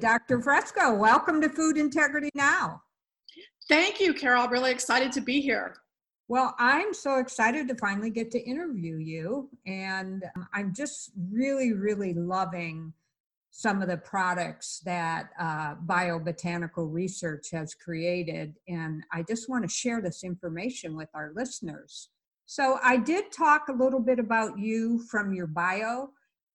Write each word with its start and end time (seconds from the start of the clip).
Dr. 0.00 0.40
Fresco, 0.40 0.94
welcome 0.94 1.42
to 1.42 1.50
Food 1.50 1.76
Integrity 1.76 2.30
Now. 2.34 2.80
Thank 3.68 4.00
you, 4.00 4.14
Carol. 4.14 4.48
Really 4.48 4.70
excited 4.70 5.12
to 5.12 5.20
be 5.20 5.42
here. 5.42 5.76
Well, 6.26 6.54
I'm 6.58 6.94
so 6.94 7.18
excited 7.18 7.68
to 7.68 7.74
finally 7.74 8.08
get 8.08 8.30
to 8.30 8.40
interview 8.40 8.96
you. 8.96 9.50
And 9.66 10.24
um, 10.36 10.48
I'm 10.54 10.72
just 10.74 11.10
really, 11.30 11.74
really 11.74 12.14
loving 12.14 12.94
some 13.50 13.82
of 13.82 13.88
the 13.88 13.98
products 13.98 14.80
that 14.86 15.30
uh, 15.38 15.74
biobotanical 15.86 16.90
research 16.90 17.50
has 17.50 17.74
created. 17.74 18.54
And 18.68 19.02
I 19.12 19.22
just 19.22 19.50
want 19.50 19.64
to 19.64 19.68
share 19.68 20.00
this 20.00 20.24
information 20.24 20.96
with 20.96 21.10
our 21.12 21.32
listeners. 21.36 22.08
So, 22.46 22.78
I 22.82 22.96
did 22.96 23.30
talk 23.32 23.68
a 23.68 23.72
little 23.72 24.00
bit 24.00 24.18
about 24.18 24.58
you 24.58 25.04
from 25.10 25.34
your 25.34 25.46
bio, 25.46 26.10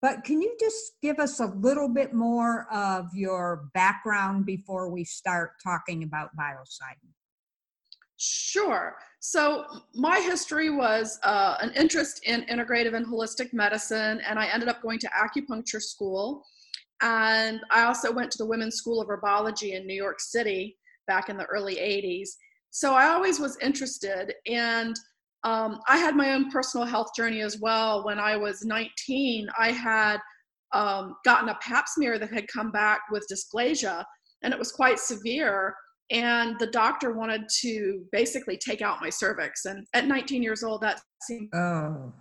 but 0.06 0.24
can 0.24 0.40
you 0.40 0.56
just 0.60 1.02
give 1.02 1.18
us 1.18 1.40
a 1.40 1.48
little 1.48 1.90
bit 1.90 2.14
more 2.14 2.68
of 2.72 3.08
your 3.16 3.72
background 3.74 4.46
before 4.46 4.92
we 4.92 5.04
start 5.04 5.54
talking 5.64 6.04
about 6.04 6.30
biocidin? 6.40 7.10
Sure. 8.18 8.98
So 9.20 9.66
my 9.96 10.20
history 10.20 10.70
was 10.70 11.18
uh, 11.24 11.56
an 11.60 11.72
interest 11.72 12.22
in 12.24 12.44
integrative 12.44 12.94
and 12.94 13.04
holistic 13.04 13.52
medicine, 13.52 14.22
and 14.28 14.38
I 14.38 14.46
ended 14.46 14.70
up 14.70 14.80
going 14.84 15.00
to 15.00 15.08
acupuncture 15.08 15.82
school. 15.82 16.46
And 17.02 17.62
I 17.72 17.86
also 17.86 18.14
went 18.14 18.30
to 18.34 18.38
the 18.38 18.46
Women's 18.46 18.76
School 18.76 19.02
of 19.02 19.08
Herbology 19.08 19.74
in 19.74 19.88
New 19.88 19.96
York 19.96 20.20
City 20.20 20.78
back 21.08 21.30
in 21.30 21.38
the 21.38 21.46
early 21.46 21.78
80s. 21.78 22.30
So 22.70 22.94
I 22.94 23.08
always 23.08 23.40
was 23.40 23.58
interested, 23.60 24.36
and 24.46 24.96
um, 25.46 25.80
I 25.88 25.98
had 25.98 26.16
my 26.16 26.34
own 26.34 26.52
personal 26.52 26.86
health 26.86 27.16
journey 27.16 27.42
as 27.42 27.60
well. 27.60 28.04
When 28.04 28.20
I 28.20 28.36
was 28.36 28.66
19, 28.66 29.48
I 29.58 29.72
had 29.72 30.20
um, 30.74 31.16
gotten 31.24 31.50
a 31.50 31.58
pap 31.62 31.88
smear 31.88 32.20
that 32.20 32.34
had 32.34 32.48
come 32.48 32.72
back 32.72 33.02
with 33.12 33.26
dysplasia, 33.32 34.04
and 34.44 34.54
it 34.54 34.60
was 34.60 34.72
quite 34.72 35.00
severe 35.00 35.74
and 36.12 36.58
the 36.60 36.68
doctor 36.68 37.14
wanted 37.14 37.44
to 37.62 38.06
basically 38.12 38.58
take 38.58 38.82
out 38.82 39.02
my 39.02 39.10
cervix 39.10 39.66
and 39.66 39.86
at 39.94 40.06
19 40.06 40.44
years 40.44 40.64
old 40.64 40.82
that 40.82 41.02
seemed 41.24 41.50
oh 41.54 42.14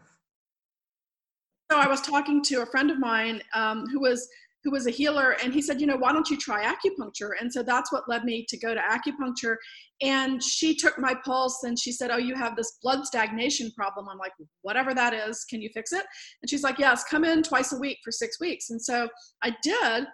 so 1.71 1.79
i 1.79 1.87
was 1.87 2.01
talking 2.01 2.43
to 2.43 2.63
a 2.63 2.67
friend 2.67 2.91
of 2.91 2.99
mine 2.99 3.43
um, 3.55 3.85
who 3.93 4.01
was 4.01 4.27
who 4.65 4.71
was 4.71 4.87
a 4.87 4.91
healer 4.91 5.37
and 5.43 5.53
he 5.53 5.61
said 5.63 5.81
you 5.81 5.87
know 5.87 5.97
why 5.97 6.13
don't 6.13 6.31
you 6.31 6.39
try 6.39 6.65
acupuncture? 6.65 7.31
And 7.39 7.53
so 7.53 7.63
that's 7.63 7.93
what 7.93 8.09
led 8.09 8.25
me 8.25 8.45
to 8.49 8.57
go 8.57 8.75
to 8.75 8.81
acupuncture. 8.81 9.57
And 10.03 10.43
she 10.43 10.75
took 10.75 10.99
my 10.99 11.15
pulse 11.25 11.63
and 11.65 11.79
she 11.79 11.93
said 11.93 12.11
oh 12.11 12.17
you 12.17 12.35
have 12.35 12.57
this 12.57 12.79
blood 12.83 13.07
stagnation 13.07 13.71
problem. 13.77 14.09
I'm 14.09 14.19
like 14.19 14.33
whatever 14.63 14.95
that 14.95 15.13
is 15.13 15.45
can 15.45 15.61
you 15.61 15.69
fix 15.73 15.93
it? 15.93 16.05
And 16.43 16.51
she's 16.51 16.63
like 16.63 16.79
yes 16.79 17.05
come 17.05 17.25
in 17.25 17.43
twice 17.43 17.73
a 17.73 17.79
week 17.79 17.99
for 18.03 18.11
six 18.11 18.41
weeks. 18.41 18.71
And 18.71 18.83
so 18.83 19.09
i 19.43 19.55
did. 19.63 20.07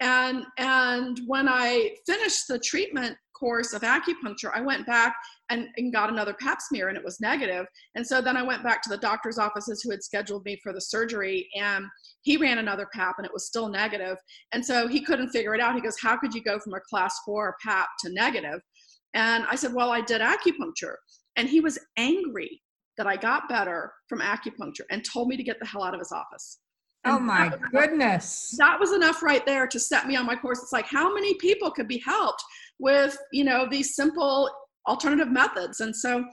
And 0.00 0.44
and 0.58 1.20
when 1.26 1.48
i 1.48 1.90
finished 2.06 2.48
the 2.48 2.58
treatment 2.58 3.16
course 3.38 3.74
of 3.74 3.82
acupuncture 3.82 4.50
i 4.54 4.62
went 4.62 4.86
back 4.86 5.14
and, 5.50 5.68
and 5.76 5.92
got 5.92 6.10
another 6.10 6.34
pap 6.34 6.60
smear 6.60 6.88
and 6.88 6.96
it 6.96 7.04
was 7.04 7.20
negative. 7.20 7.66
And 7.94 8.06
so 8.06 8.20
then 8.20 8.36
i 8.36 8.42
went 8.42 8.62
back 8.62 8.82
to 8.82 8.90
the 8.90 8.98
doctor's 8.98 9.38
offices 9.38 9.82
who 9.82 9.90
had 9.90 10.02
scheduled 10.02 10.44
me 10.44 10.58
for 10.62 10.72
the 10.72 10.80
surgery 10.80 11.48
and 11.56 11.84
he 12.22 12.36
ran 12.36 12.58
another 12.58 12.88
pap 12.92 13.16
and 13.18 13.26
it 13.26 13.32
was 13.32 13.46
still 13.46 13.68
negative. 13.68 14.16
And 14.52 14.64
so 14.64 14.88
he 14.88 15.00
couldn't 15.00 15.30
figure 15.30 15.54
it 15.54 15.60
out. 15.60 15.74
He 15.74 15.80
goes 15.80 15.96
how 16.00 16.16
could 16.16 16.34
you 16.34 16.42
go 16.42 16.58
from 16.58 16.74
a 16.74 16.80
class 16.80 17.18
four 17.24 17.56
pap 17.64 17.88
to 18.00 18.12
negative? 18.12 18.60
And 19.14 19.44
i 19.50 19.54
said 19.54 19.72
well 19.72 19.90
i 19.90 20.00
did 20.00 20.20
acupuncture. 20.20 20.94
And 21.36 21.48
he 21.48 21.60
was 21.60 21.78
angry 21.96 22.62
that 22.96 23.06
i 23.06 23.16
got 23.16 23.48
better 23.48 23.92
from 24.08 24.20
acupuncture 24.20 24.86
and 24.90 25.04
told 25.04 25.28
me 25.28 25.36
to 25.36 25.42
get 25.42 25.58
the 25.60 25.66
hell 25.66 25.84
out 25.84 25.94
of 25.94 26.00
his 26.00 26.12
office. 26.12 26.58
Oh 27.06 27.20
my 27.20 27.48
that 27.50 27.60
goodness. 27.70 28.56
That 28.58 28.80
was 28.80 28.92
enough 28.92 29.22
right 29.22 29.46
there 29.46 29.68
to 29.68 29.78
set 29.78 30.08
me 30.08 30.16
on 30.16 30.26
my 30.26 30.34
course. 30.34 30.60
It's 30.60 30.72
like, 30.72 30.86
how 30.86 31.14
many 31.14 31.34
people 31.34 31.70
could 31.70 31.86
be 31.86 32.02
helped 32.04 32.42
with, 32.80 33.16
you 33.32 33.44
know, 33.44 33.66
these 33.70 33.94
simple 33.94 34.50
alternative 34.86 35.30
methods? 35.30 35.80
And 35.80 35.94
so, 35.94 36.24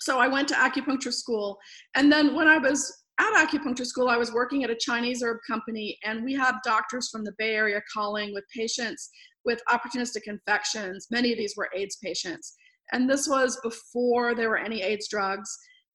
so 0.00 0.18
I 0.18 0.28
went 0.28 0.48
to 0.48 0.54
acupuncture 0.54 1.12
school. 1.12 1.58
And 1.94 2.10
then 2.10 2.34
when 2.34 2.48
I 2.48 2.58
was 2.58 2.92
at 3.18 3.46
acupuncture 3.46 3.86
school, 3.86 4.08
I 4.08 4.16
was 4.16 4.32
working 4.32 4.64
at 4.64 4.70
a 4.70 4.76
Chinese 4.76 5.22
herb 5.22 5.38
company, 5.48 5.98
and 6.04 6.24
we 6.24 6.34
had 6.34 6.54
doctors 6.64 7.08
from 7.10 7.24
the 7.24 7.34
Bay 7.38 7.54
Area 7.54 7.80
calling 7.92 8.32
with 8.32 8.44
patients 8.54 9.10
with 9.44 9.60
opportunistic 9.68 10.22
infections. 10.26 11.06
Many 11.10 11.32
of 11.32 11.38
these 11.38 11.54
were 11.56 11.68
AIDS 11.74 11.96
patients. 12.02 12.54
And 12.92 13.08
this 13.08 13.28
was 13.28 13.58
before 13.62 14.34
there 14.34 14.50
were 14.50 14.58
any 14.58 14.82
AIDS 14.82 15.08
drugs 15.08 15.50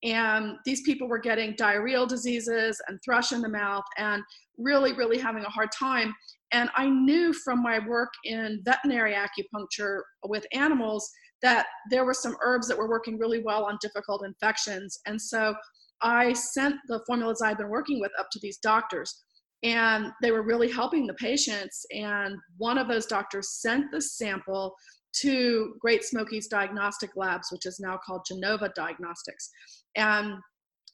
and 0.06 0.58
these 0.66 0.82
people 0.82 1.08
were 1.08 1.20
getting 1.20 1.54
diarrheal 1.54 2.08
diseases 2.08 2.80
and 2.88 3.00
thrush 3.04 3.32
in 3.32 3.42
the 3.42 3.50
mouth 3.50 3.84
and 3.98 4.22
really 4.58 4.94
really 4.94 5.18
having 5.18 5.44
a 5.44 5.50
hard 5.50 5.70
time 5.72 6.14
and 6.52 6.70
i 6.76 6.88
knew 6.88 7.34
from 7.34 7.62
my 7.62 7.80
work 7.88 8.10
in 8.24 8.62
veterinary 8.64 9.14
acupuncture 9.14 10.02
with 10.28 10.46
animals 10.54 11.10
that 11.46 11.68
there 11.92 12.06
were 12.06 12.14
some 12.14 12.36
herbs 12.44 12.68
that 12.68 12.78
were 12.78 12.90
working 12.90 13.20
really 13.20 13.42
well 13.44 13.66
on 13.66 13.78
difficult 13.80 14.26
infections 14.26 15.00
and 15.06 15.22
so 15.22 15.54
i 16.02 16.34
sent 16.34 16.76
the 16.88 17.00
formulas 17.06 17.42
i've 17.42 17.58
been 17.58 17.70
working 17.70 18.00
with 18.02 18.12
up 18.20 18.28
to 18.32 18.40
these 18.42 18.58
doctors 18.58 19.24
and 19.64 20.08
they 20.22 20.32
were 20.32 20.44
really 20.44 20.72
helping 20.72 21.06
the 21.06 21.14
patients 21.14 21.86
and 21.92 22.36
one 22.58 22.78
of 22.78 22.88
those 22.88 23.06
doctors 23.06 23.52
sent 23.62 23.92
the 23.92 24.02
sample 24.02 24.76
to 25.22 25.76
Great 25.80 26.04
Smokies 26.04 26.48
Diagnostic 26.48 27.12
Labs, 27.16 27.48
which 27.52 27.66
is 27.66 27.80
now 27.80 27.98
called 28.06 28.26
Genova 28.28 28.70
Diagnostics. 28.76 29.50
And 29.96 30.34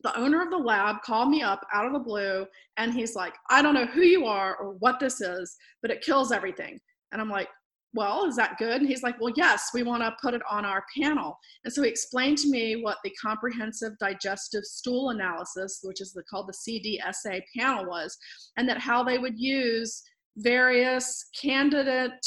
the 0.04 0.18
owner 0.18 0.42
of 0.42 0.52
the 0.52 0.58
lab 0.58 0.98
called 1.04 1.30
me 1.30 1.42
up 1.42 1.62
out 1.74 1.86
of 1.86 1.94
the 1.94 2.00
blue 2.00 2.46
and 2.78 2.94
he's 2.94 3.16
like, 3.16 3.34
I 3.50 3.62
don't 3.62 3.74
know 3.74 3.86
who 3.86 4.02
you 4.02 4.26
are 4.26 4.56
or 4.56 4.74
what 4.80 5.00
this 5.00 5.22
is, 5.22 5.56
but 5.82 5.92
it 5.92 6.02
kills 6.02 6.32
everything. 6.32 6.80
And 7.12 7.22
I'm 7.22 7.30
like, 7.30 7.50
well, 7.94 8.26
is 8.26 8.36
that 8.38 8.58
good? 8.58 8.82
And 8.82 8.88
he's 8.88 9.04
like, 9.04 9.20
well, 9.20 9.34
yes, 9.36 9.70
we 9.74 9.84
want 9.84 10.02
to 10.04 10.16
put 10.22 10.34
it 10.34 10.42
on 10.50 10.64
our 10.64 10.84
panel. 10.98 11.38
And 11.66 11.74
so 11.74 11.84
he 11.84 11.90
explained 11.90 12.38
to 12.40 12.50
me 12.50 12.82
what 12.82 12.98
the 13.04 13.12
comprehensive 13.22 13.94
digestive 14.00 14.64
stool 14.64 15.10
analysis, 15.10 15.80
which 15.84 16.00
is 16.00 16.14
the, 16.14 16.24
called 16.24 16.48
the 16.48 17.00
CDSA 17.00 17.42
panel 17.58 17.86
was, 17.86 18.18
and 18.58 18.68
that 18.70 18.80
how 18.80 19.04
they 19.04 19.18
would 19.18 19.38
use 19.38 20.02
various 20.38 21.26
candidate 21.40 22.26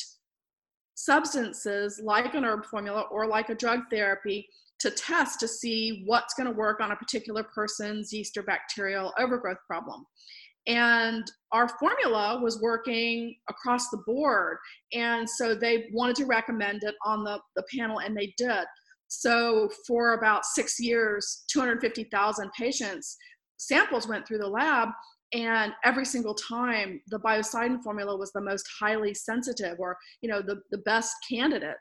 substances 0.94 2.00
like 2.04 2.34
an 2.34 2.44
herb 2.44 2.64
formula 2.66 3.06
or 3.10 3.26
like 3.26 3.48
a 3.48 3.54
drug 3.54 3.80
therapy 3.90 4.46
to 4.80 4.90
test 4.90 5.40
to 5.40 5.48
see 5.48 6.02
what's 6.04 6.34
going 6.34 6.46
to 6.46 6.54
work 6.54 6.80
on 6.80 6.92
a 6.92 6.96
particular 6.96 7.42
person's 7.54 8.12
yeast 8.12 8.36
or 8.36 8.42
bacterial 8.42 9.12
overgrowth 9.18 9.58
problem. 9.66 10.04
And 10.66 11.24
our 11.52 11.68
formula 11.78 12.40
was 12.42 12.60
working 12.60 13.34
across 13.50 13.90
the 13.90 14.02
board. 14.06 14.56
And 14.92 15.28
so 15.28 15.54
they 15.54 15.88
wanted 15.92 16.16
to 16.16 16.26
recommend 16.26 16.84
it 16.84 16.94
on 17.04 17.22
the, 17.22 17.38
the 17.54 17.64
panel, 17.76 18.00
and 18.00 18.16
they 18.16 18.32
did. 18.38 18.64
So 19.08 19.68
for 19.86 20.14
about 20.14 20.44
six 20.44 20.80
years, 20.80 21.44
250,000 21.52 22.50
patients, 22.58 23.16
samples 23.58 24.08
went 24.08 24.26
through 24.26 24.38
the 24.38 24.48
lab, 24.48 24.88
and 25.32 25.72
every 25.84 26.04
single 26.04 26.34
time 26.34 27.00
the 27.08 27.18
biocidin 27.18 27.82
formula 27.82 28.16
was 28.16 28.32
the 28.32 28.40
most 28.40 28.66
highly 28.80 29.12
sensitive 29.12 29.76
or 29.78 29.96
you 30.22 30.28
know 30.28 30.40
the, 30.40 30.60
the 30.70 30.78
best 30.78 31.12
candidate 31.28 31.76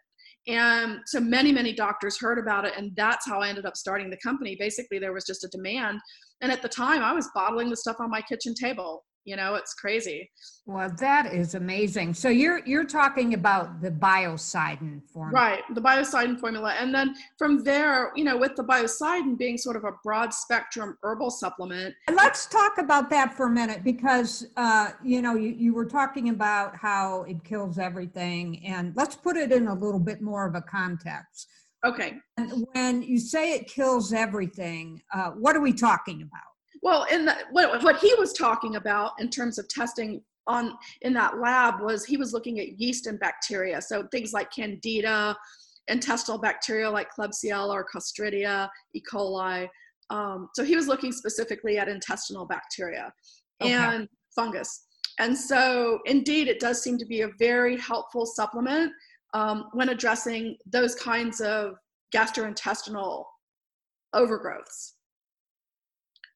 and 0.47 0.99
so 1.05 1.19
many 1.19 1.51
many 1.51 1.73
doctors 1.73 2.19
heard 2.19 2.37
about 2.37 2.65
it 2.65 2.73
and 2.75 2.91
that's 2.95 3.27
how 3.27 3.39
i 3.39 3.47
ended 3.47 3.65
up 3.65 3.77
starting 3.77 4.09
the 4.09 4.17
company. 4.17 4.55
Basically 4.59 4.99
there 4.99 5.13
was 5.13 5.25
just 5.25 5.43
a 5.43 5.47
demand. 5.49 5.99
And 6.41 6.51
at 6.51 6.61
the 6.61 6.69
time 6.69 7.01
i 7.01 7.13
was 7.13 7.29
bottling 7.33 7.69
the 7.69 7.77
stuff 7.77 7.97
on 7.99 8.09
my 8.09 8.21
kitchen 8.21 8.53
table 8.53 9.03
you 9.25 9.35
know 9.35 9.55
it's 9.55 9.73
crazy. 9.73 10.29
Well 10.65 10.91
that 10.99 11.33
is 11.33 11.55
amazing. 11.55 12.13
So 12.13 12.29
you're 12.29 12.65
you're 12.65 12.85
talking 12.85 13.33
about 13.33 13.81
the 13.81 13.91
biocidin 13.91 15.01
formula. 15.09 15.41
Right 15.41 15.63
the 15.73 15.81
biocidin 15.81 16.39
formula. 16.39 16.73
And 16.79 16.93
then 16.93 17.15
from 17.37 17.63
there 17.63 18.11
you 18.15 18.23
know 18.23 18.37
with 18.37 18.55
the 18.55 18.63
biocidin 18.63 19.37
being 19.37 19.57
sort 19.57 19.75
of 19.75 19.83
a 19.83 19.91
broad 20.03 20.33
spectrum 20.33 20.97
herbal 21.03 21.31
supplement. 21.31 21.95
Let's 22.11 22.45
talk 22.45 22.77
about 22.77 23.09
that 23.11 23.35
for 23.35 23.47
a 23.47 23.51
minute 23.51 23.83
because 23.83 24.47
uh, 24.57 24.91
you 25.03 25.21
know 25.21 25.35
you, 25.35 25.49
you 25.57 25.73
were 25.73 25.85
talking 25.85 26.29
about 26.29 26.75
how 26.75 27.23
it 27.23 27.43
kills 27.43 27.77
everything. 27.77 28.65
And 28.65 28.93
let's 28.95 29.15
put 29.15 29.37
it 29.37 29.51
in 29.51 29.67
a 29.67 29.73
little 29.73 29.99
bit 29.99 30.21
more 30.21 30.47
of 30.47 30.55
a 30.55 30.61
context. 30.61 31.47
Okay. 31.85 32.13
And 32.37 32.65
when 32.71 33.03
you 33.03 33.19
say 33.19 33.53
it 33.53 33.67
kills 33.67 34.13
everything 34.13 35.01
uh, 35.13 35.31
what 35.31 35.55
are 35.55 35.61
we 35.61 35.73
talking 35.73 36.21
about 36.21 36.52
well, 36.83 37.05
in 37.09 37.25
the, 37.25 37.35
what, 37.51 37.81
what 37.81 37.97
he 37.97 38.13
was 38.15 38.33
talking 38.33 38.75
about 38.75 39.13
in 39.19 39.29
terms 39.29 39.57
of 39.57 39.67
testing 39.69 40.21
on 40.47 40.73
in 41.01 41.13
that 41.13 41.39
lab 41.39 41.81
was 41.81 42.03
he 42.03 42.17
was 42.17 42.33
looking 42.33 42.59
at 42.59 42.79
yeast 42.79 43.07
and 43.07 43.17
bacteria. 43.19 43.81
So 43.81 44.05
things 44.11 44.33
like 44.33 44.51
candida, 44.51 45.35
intestinal 45.87 46.37
bacteria 46.37 46.89
like 46.89 47.07
Klebsiella 47.17 47.69
or 47.69 47.85
Clostridia, 47.85 48.67
E. 48.93 49.01
coli. 49.01 49.67
Um, 50.09 50.49
so 50.53 50.63
he 50.65 50.75
was 50.75 50.87
looking 50.87 51.13
specifically 51.13 51.77
at 51.77 51.87
intestinal 51.87 52.45
bacteria 52.45 53.13
okay. 53.61 53.73
and 53.73 54.09
fungus. 54.35 54.85
And 55.19 55.37
so, 55.37 55.99
indeed, 56.05 56.47
it 56.49 56.59
does 56.59 56.81
seem 56.81 56.97
to 56.97 57.05
be 57.05 57.21
a 57.21 57.29
very 57.39 57.77
helpful 57.77 58.25
supplement 58.25 58.91
um, 59.33 59.69
when 59.71 59.89
addressing 59.89 60.57
those 60.65 60.95
kinds 60.95 61.39
of 61.39 61.75
gastrointestinal 62.13 63.23
overgrowths. 64.13 64.93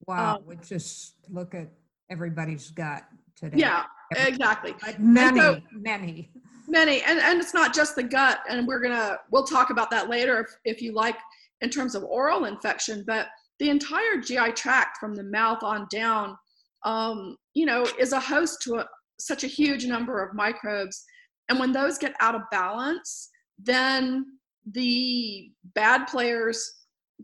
Wow, 0.08 0.38
um, 0.38 0.44
we 0.46 0.56
just 0.58 1.16
look 1.30 1.54
at 1.54 1.70
everybody's 2.10 2.72
gut 2.72 3.04
today. 3.36 3.58
Yeah, 3.58 3.84
exactly. 4.16 4.74
But 4.82 5.00
many, 5.00 5.40
so, 5.40 5.62
many. 5.74 6.32
Many. 6.68 7.02
And, 7.04 7.20
and 7.20 7.40
it's 7.40 7.54
not 7.54 7.74
just 7.74 7.96
the 7.96 8.04
gut. 8.04 8.40
And 8.50 8.68
we're 8.68 8.80
going 8.80 8.96
to, 8.96 9.20
we'll 9.32 9.44
talk 9.44 9.70
about 9.70 9.92
that 9.92 10.10
later 10.10 10.40
if, 10.40 10.76
if 10.76 10.82
you 10.82 10.94
like 10.94 11.18
in 11.62 11.70
terms 11.70 11.96
of 11.96 12.04
oral 12.04 12.46
infection, 12.46 13.04
but 13.06 13.28
the 13.60 13.70
entire 13.70 14.18
GI 14.22 14.52
tract 14.52 14.98
from 14.98 15.16
the 15.16 15.24
mouth 15.24 15.64
on 15.64 15.88
down, 15.90 16.38
um, 16.84 17.36
you 17.54 17.66
know, 17.66 17.86
is 18.00 18.14
a 18.14 18.20
host 18.20 18.62
to 18.64 18.76
a, 18.76 18.86
such 19.20 19.44
a 19.44 19.48
huge 19.48 19.86
number 19.86 20.24
of 20.24 20.36
microbes. 20.36 21.04
And 21.50 21.60
when 21.60 21.72
those 21.72 21.98
get 21.98 22.14
out 22.20 22.36
of 22.36 22.42
balance, 22.52 23.30
then 23.58 24.26
the 24.72 25.50
bad 25.74 26.06
players 26.06 26.77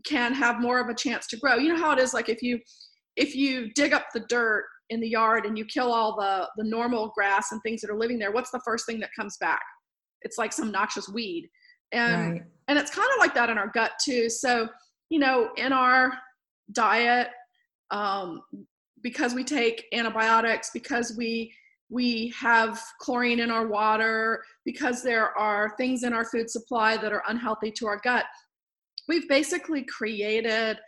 can 0.04 0.34
have 0.34 0.60
more 0.60 0.80
of 0.80 0.88
a 0.88 0.94
chance 0.94 1.26
to 1.28 1.36
grow. 1.36 1.56
You 1.56 1.72
know 1.72 1.80
how 1.80 1.92
it 1.92 1.98
is 1.98 2.14
like 2.14 2.28
if 2.28 2.42
you 2.42 2.58
if 3.16 3.34
you 3.34 3.72
dig 3.74 3.92
up 3.92 4.06
the 4.12 4.24
dirt 4.28 4.64
in 4.90 5.00
the 5.00 5.08
yard 5.08 5.46
and 5.46 5.56
you 5.56 5.64
kill 5.64 5.92
all 5.92 6.16
the 6.16 6.48
the 6.56 6.68
normal 6.68 7.12
grass 7.14 7.52
and 7.52 7.60
things 7.62 7.80
that 7.80 7.90
are 7.90 7.98
living 7.98 8.18
there, 8.18 8.32
what's 8.32 8.50
the 8.50 8.60
first 8.64 8.86
thing 8.86 9.00
that 9.00 9.10
comes 9.18 9.36
back? 9.38 9.62
It's 10.22 10.38
like 10.38 10.52
some 10.52 10.70
noxious 10.70 11.08
weed. 11.08 11.48
And 11.92 12.32
right. 12.32 12.42
and 12.68 12.78
it's 12.78 12.90
kind 12.90 13.08
of 13.14 13.20
like 13.20 13.34
that 13.34 13.50
in 13.50 13.58
our 13.58 13.68
gut 13.68 13.92
too. 14.02 14.28
So, 14.28 14.68
you 15.10 15.18
know, 15.18 15.50
in 15.56 15.72
our 15.72 16.12
diet 16.72 17.28
um 17.90 18.40
because 19.04 19.34
we 19.34 19.44
take 19.44 19.84
antibiotics, 19.92 20.70
because 20.72 21.14
we 21.16 21.52
we 21.90 22.32
have 22.36 22.82
chlorine 22.98 23.38
in 23.38 23.50
our 23.50 23.68
water, 23.68 24.42
because 24.64 25.02
there 25.02 25.36
are 25.38 25.76
things 25.76 26.02
in 26.02 26.12
our 26.12 26.24
food 26.24 26.50
supply 26.50 26.96
that 26.96 27.12
are 27.12 27.22
unhealthy 27.28 27.70
to 27.70 27.86
our 27.86 28.00
gut, 28.02 28.24
we've 29.08 29.28
basically 29.28 29.84
created 29.84 30.78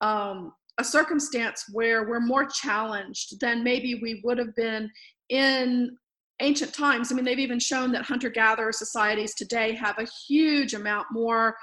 um, 0.00 0.52
a 0.78 0.84
circumstance 0.84 1.64
where 1.72 2.08
we're 2.08 2.20
more 2.20 2.46
challenged 2.46 3.40
than 3.40 3.62
maybe 3.62 4.00
we 4.02 4.20
would 4.24 4.38
have 4.38 4.54
been 4.56 4.90
in 5.28 5.96
ancient 6.40 6.74
times. 6.74 7.10
I 7.10 7.14
mean, 7.14 7.24
they've 7.24 7.38
even 7.38 7.60
shown 7.60 7.92
that 7.92 8.02
hunter 8.02 8.28
gatherer 8.28 8.72
societies 8.72 9.34
today 9.34 9.74
have 9.74 9.98
a 9.98 10.06
huge 10.26 10.74
amount 10.74 11.06
more 11.12 11.56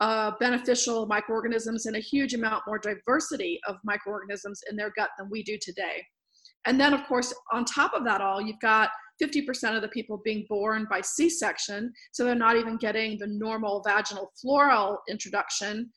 uh, 0.00 0.32
beneficial 0.38 1.06
microorganisms 1.06 1.86
and 1.86 1.96
a 1.96 2.00
huge 2.00 2.34
amount 2.34 2.62
more 2.66 2.78
diversity 2.78 3.58
of 3.66 3.76
microorganisms 3.84 4.60
in 4.68 4.76
their 4.76 4.92
gut 4.96 5.10
than 5.16 5.28
we 5.30 5.42
do 5.42 5.56
today. 5.60 6.04
And 6.66 6.78
then, 6.78 6.92
of 6.92 7.06
course, 7.06 7.32
on 7.52 7.64
top 7.64 7.94
of 7.94 8.04
that 8.04 8.20
all, 8.20 8.42
you've 8.42 8.60
got 8.60 8.90
50% 9.22 9.74
of 9.74 9.82
the 9.82 9.88
people 9.88 10.20
being 10.24 10.46
born 10.48 10.86
by 10.90 11.00
C 11.00 11.28
section, 11.30 11.92
so 12.12 12.24
they're 12.24 12.34
not 12.34 12.56
even 12.56 12.76
getting 12.76 13.18
the 13.18 13.26
normal 13.26 13.82
vaginal 13.86 14.32
floral 14.40 14.98
introduction 15.08 15.90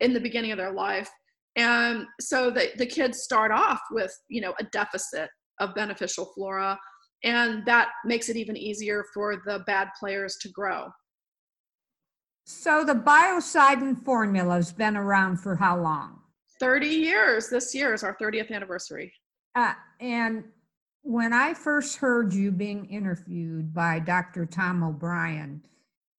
in 0.00 0.12
the 0.12 0.20
beginning 0.20 0.52
of 0.52 0.58
their 0.58 0.72
life. 0.72 1.10
And 1.56 2.06
so 2.20 2.50
the, 2.50 2.70
the 2.78 2.86
kids 2.86 3.22
start 3.22 3.52
off 3.52 3.80
with, 3.90 4.12
you 4.28 4.40
know, 4.40 4.54
a 4.58 4.64
deficit 4.64 5.28
of 5.60 5.74
beneficial 5.74 6.32
flora, 6.34 6.78
and 7.22 7.64
that 7.66 7.88
makes 8.04 8.28
it 8.28 8.36
even 8.36 8.56
easier 8.56 9.04
for 9.14 9.42
the 9.46 9.60
bad 9.66 9.88
players 9.98 10.36
to 10.42 10.48
grow. 10.48 10.88
So 12.46 12.84
the 12.84 12.94
biocidin 12.94 14.04
formula 14.04 14.56
has 14.56 14.72
been 14.72 14.96
around 14.96 15.38
for 15.38 15.56
how 15.56 15.80
long? 15.80 16.20
30 16.60 16.86
years. 16.86 17.48
This 17.48 17.74
year 17.74 17.94
is 17.94 18.02
our 18.02 18.16
30th 18.20 18.50
anniversary. 18.50 19.12
Uh, 19.54 19.72
and 20.00 20.44
when 21.04 21.34
I 21.34 21.52
first 21.52 21.98
heard 21.98 22.32
you 22.32 22.50
being 22.50 22.86
interviewed 22.86 23.74
by 23.74 23.98
Dr. 23.98 24.46
Tom 24.46 24.82
O'Brien, 24.82 25.62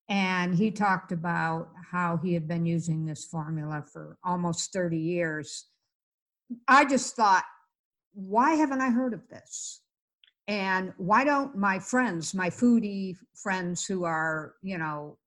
and 0.07 0.53
he 0.53 0.69
talked 0.69 1.11
about 1.11 1.69
how 1.91 2.17
he 2.17 2.35
had 2.35 2.47
been 2.47 2.67
using 2.67 3.03
this 3.03 3.25
formula 3.25 3.83
for 3.91 4.19
almost 4.23 4.71
30 4.71 4.99
years, 4.99 5.65
I 6.67 6.85
just 6.85 7.15
thought, 7.15 7.43
why 8.13 8.53
haven't 8.53 8.81
I 8.81 8.91
heard 8.91 9.15
of 9.15 9.27
this? 9.27 9.81
And 10.47 10.93
why 10.97 11.23
don't 11.23 11.57
my 11.57 11.79
friends, 11.79 12.35
my 12.35 12.51
foodie 12.51 13.15
friends 13.33 13.87
who 13.87 14.03
are, 14.03 14.53
you 14.61 14.77
know, 14.77 15.17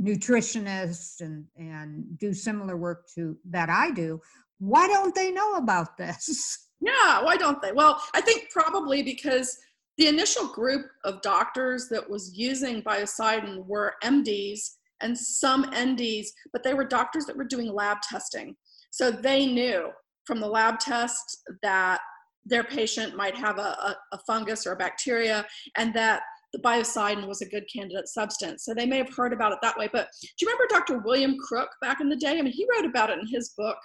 nutritionists 0.00 1.20
and, 1.20 1.46
and 1.56 2.16
do 2.18 2.32
similar 2.32 2.76
work 2.76 3.08
to 3.16 3.36
that 3.50 3.68
I 3.68 3.90
do, 3.90 4.20
why 4.60 4.86
don't 4.86 5.14
they 5.16 5.32
know 5.32 5.56
about 5.56 5.96
this? 5.96 6.62
Yeah, 6.80 7.22
why 7.22 7.36
don't 7.36 7.60
they? 7.62 7.72
Well, 7.72 8.00
I 8.14 8.20
think 8.20 8.50
probably 8.50 9.02
because 9.02 9.58
the 9.98 10.08
initial 10.08 10.46
group 10.48 10.86
of 11.04 11.22
doctors 11.22 11.88
that 11.88 12.08
was 12.08 12.36
using 12.36 12.82
biocidin 12.82 13.66
were 13.66 13.94
MDs 14.04 14.60
and 15.00 15.16
some 15.16 15.64
NDs, 15.72 16.26
but 16.52 16.62
they 16.62 16.74
were 16.74 16.84
doctors 16.84 17.24
that 17.26 17.36
were 17.36 17.44
doing 17.44 17.72
lab 17.72 17.98
testing. 18.02 18.56
So 18.90 19.10
they 19.10 19.46
knew 19.46 19.90
from 20.26 20.40
the 20.40 20.48
lab 20.48 20.78
test 20.78 21.38
that 21.62 22.00
their 22.44 22.64
patient 22.64 23.16
might 23.16 23.36
have 23.36 23.58
a, 23.58 23.60
a, 23.60 23.96
a 24.12 24.18
fungus 24.26 24.66
or 24.66 24.72
a 24.72 24.76
bacteria 24.76 25.46
and 25.76 25.92
that 25.94 26.22
the 26.52 26.60
biocidin 26.60 27.26
was 27.26 27.42
a 27.42 27.48
good 27.48 27.64
candidate 27.72 28.08
substance. 28.08 28.64
So 28.64 28.72
they 28.72 28.86
may 28.86 28.98
have 28.98 29.14
heard 29.14 29.32
about 29.32 29.52
it 29.52 29.58
that 29.62 29.76
way. 29.76 29.88
But 29.92 30.08
do 30.22 30.28
you 30.40 30.48
remember 30.48 30.66
Dr. 30.68 30.98
William 30.98 31.36
Crook 31.38 31.68
back 31.82 32.00
in 32.00 32.08
the 32.08 32.16
day? 32.16 32.38
I 32.38 32.42
mean, 32.42 32.52
he 32.52 32.66
wrote 32.72 32.88
about 32.88 33.10
it 33.10 33.18
in 33.18 33.26
his 33.26 33.50
book, 33.50 33.76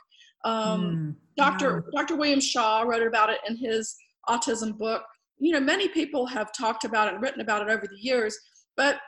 um, 0.44 0.82
mm, 0.82 1.16
Dr. 1.38 1.86
Yeah. 1.94 2.02
Dr. 2.02 2.16
William 2.16 2.40
Shaw 2.40 2.82
wrote 2.82 3.06
about 3.06 3.30
it 3.30 3.40
in 3.48 3.56
his 3.56 3.96
autism 4.28 4.78
book. 4.78 5.04
You 5.40 5.54
know, 5.54 5.60
many 5.60 5.88
people 5.88 6.26
have 6.28 6.52
talked 6.54 6.84
about 6.84 7.08
it 7.08 7.14
and 7.16 7.24
written 7.24 7.42
about 7.42 7.68
it 7.68 7.72
over 7.72 7.88
the 7.88 8.00
years, 8.00 8.38
but 8.78 9.00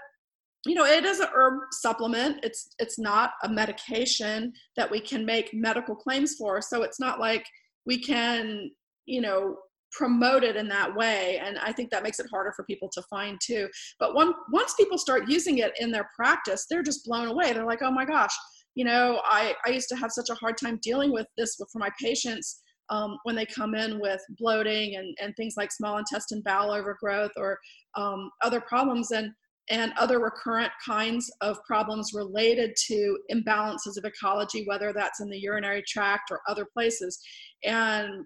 you 0.65 0.75
know, 0.75 0.85
it 0.85 1.03
is 1.03 1.19
a 1.19 1.29
herb 1.33 1.59
supplement. 1.71 2.39
It's 2.43 2.69
it's 2.79 2.97
not 2.97 3.31
a 3.43 3.49
medication 3.49 4.53
that 4.77 4.89
we 4.89 4.99
can 4.99 5.25
make 5.25 5.53
medical 5.53 5.95
claims 5.95 6.35
for. 6.35 6.61
So 6.61 6.83
it's 6.83 6.99
not 6.99 7.19
like 7.19 7.45
we 7.85 7.99
can, 7.99 8.71
you 9.05 9.19
know, 9.19 9.57
promote 9.93 10.43
it 10.43 10.55
in 10.55 10.67
that 10.67 10.93
way 10.95 11.39
and 11.43 11.57
i 11.59 11.71
think 11.71 11.89
that 11.91 12.03
makes 12.03 12.19
it 12.19 12.25
harder 12.31 12.51
for 12.55 12.63
people 12.65 12.89
to 12.91 13.01
find 13.03 13.39
too 13.41 13.69
but 13.99 14.15
one, 14.15 14.33
once 14.51 14.73
people 14.73 14.97
start 14.97 15.29
using 15.29 15.59
it 15.59 15.71
in 15.79 15.91
their 15.91 16.09
practice 16.15 16.65
they're 16.69 16.83
just 16.83 17.05
blown 17.05 17.27
away 17.27 17.53
they're 17.53 17.65
like 17.65 17.81
oh 17.83 17.91
my 17.91 18.03
gosh 18.03 18.35
you 18.75 18.85
know, 18.85 19.21
I, 19.23 19.55
I 19.65 19.69
used 19.69 19.89
to 19.89 19.95
have 19.95 20.11
such 20.11 20.29
a 20.29 20.35
hard 20.35 20.57
time 20.57 20.79
dealing 20.81 21.11
with 21.11 21.27
this 21.37 21.55
for 21.55 21.79
my 21.79 21.89
patients 22.01 22.61
um, 22.89 23.17
when 23.23 23.35
they 23.35 23.45
come 23.45 23.75
in 23.75 23.99
with 23.99 24.21
bloating 24.37 24.95
and, 24.95 25.15
and 25.21 25.35
things 25.35 25.55
like 25.57 25.71
small 25.71 25.97
intestine 25.97 26.41
bowel 26.41 26.71
overgrowth 26.71 27.31
or 27.37 27.57
um, 27.95 28.29
other 28.41 28.59
problems 28.61 29.11
and, 29.11 29.31
and 29.69 29.93
other 29.97 30.19
recurrent 30.19 30.71
kinds 30.85 31.31
of 31.41 31.63
problems 31.65 32.11
related 32.13 32.75
to 32.87 33.17
imbalances 33.31 33.97
of 33.97 34.05
ecology, 34.05 34.63
whether 34.65 34.91
that's 34.91 35.21
in 35.21 35.29
the 35.29 35.37
urinary 35.37 35.83
tract 35.87 36.31
or 36.31 36.41
other 36.47 36.67
places. 36.73 37.19
And 37.63 38.25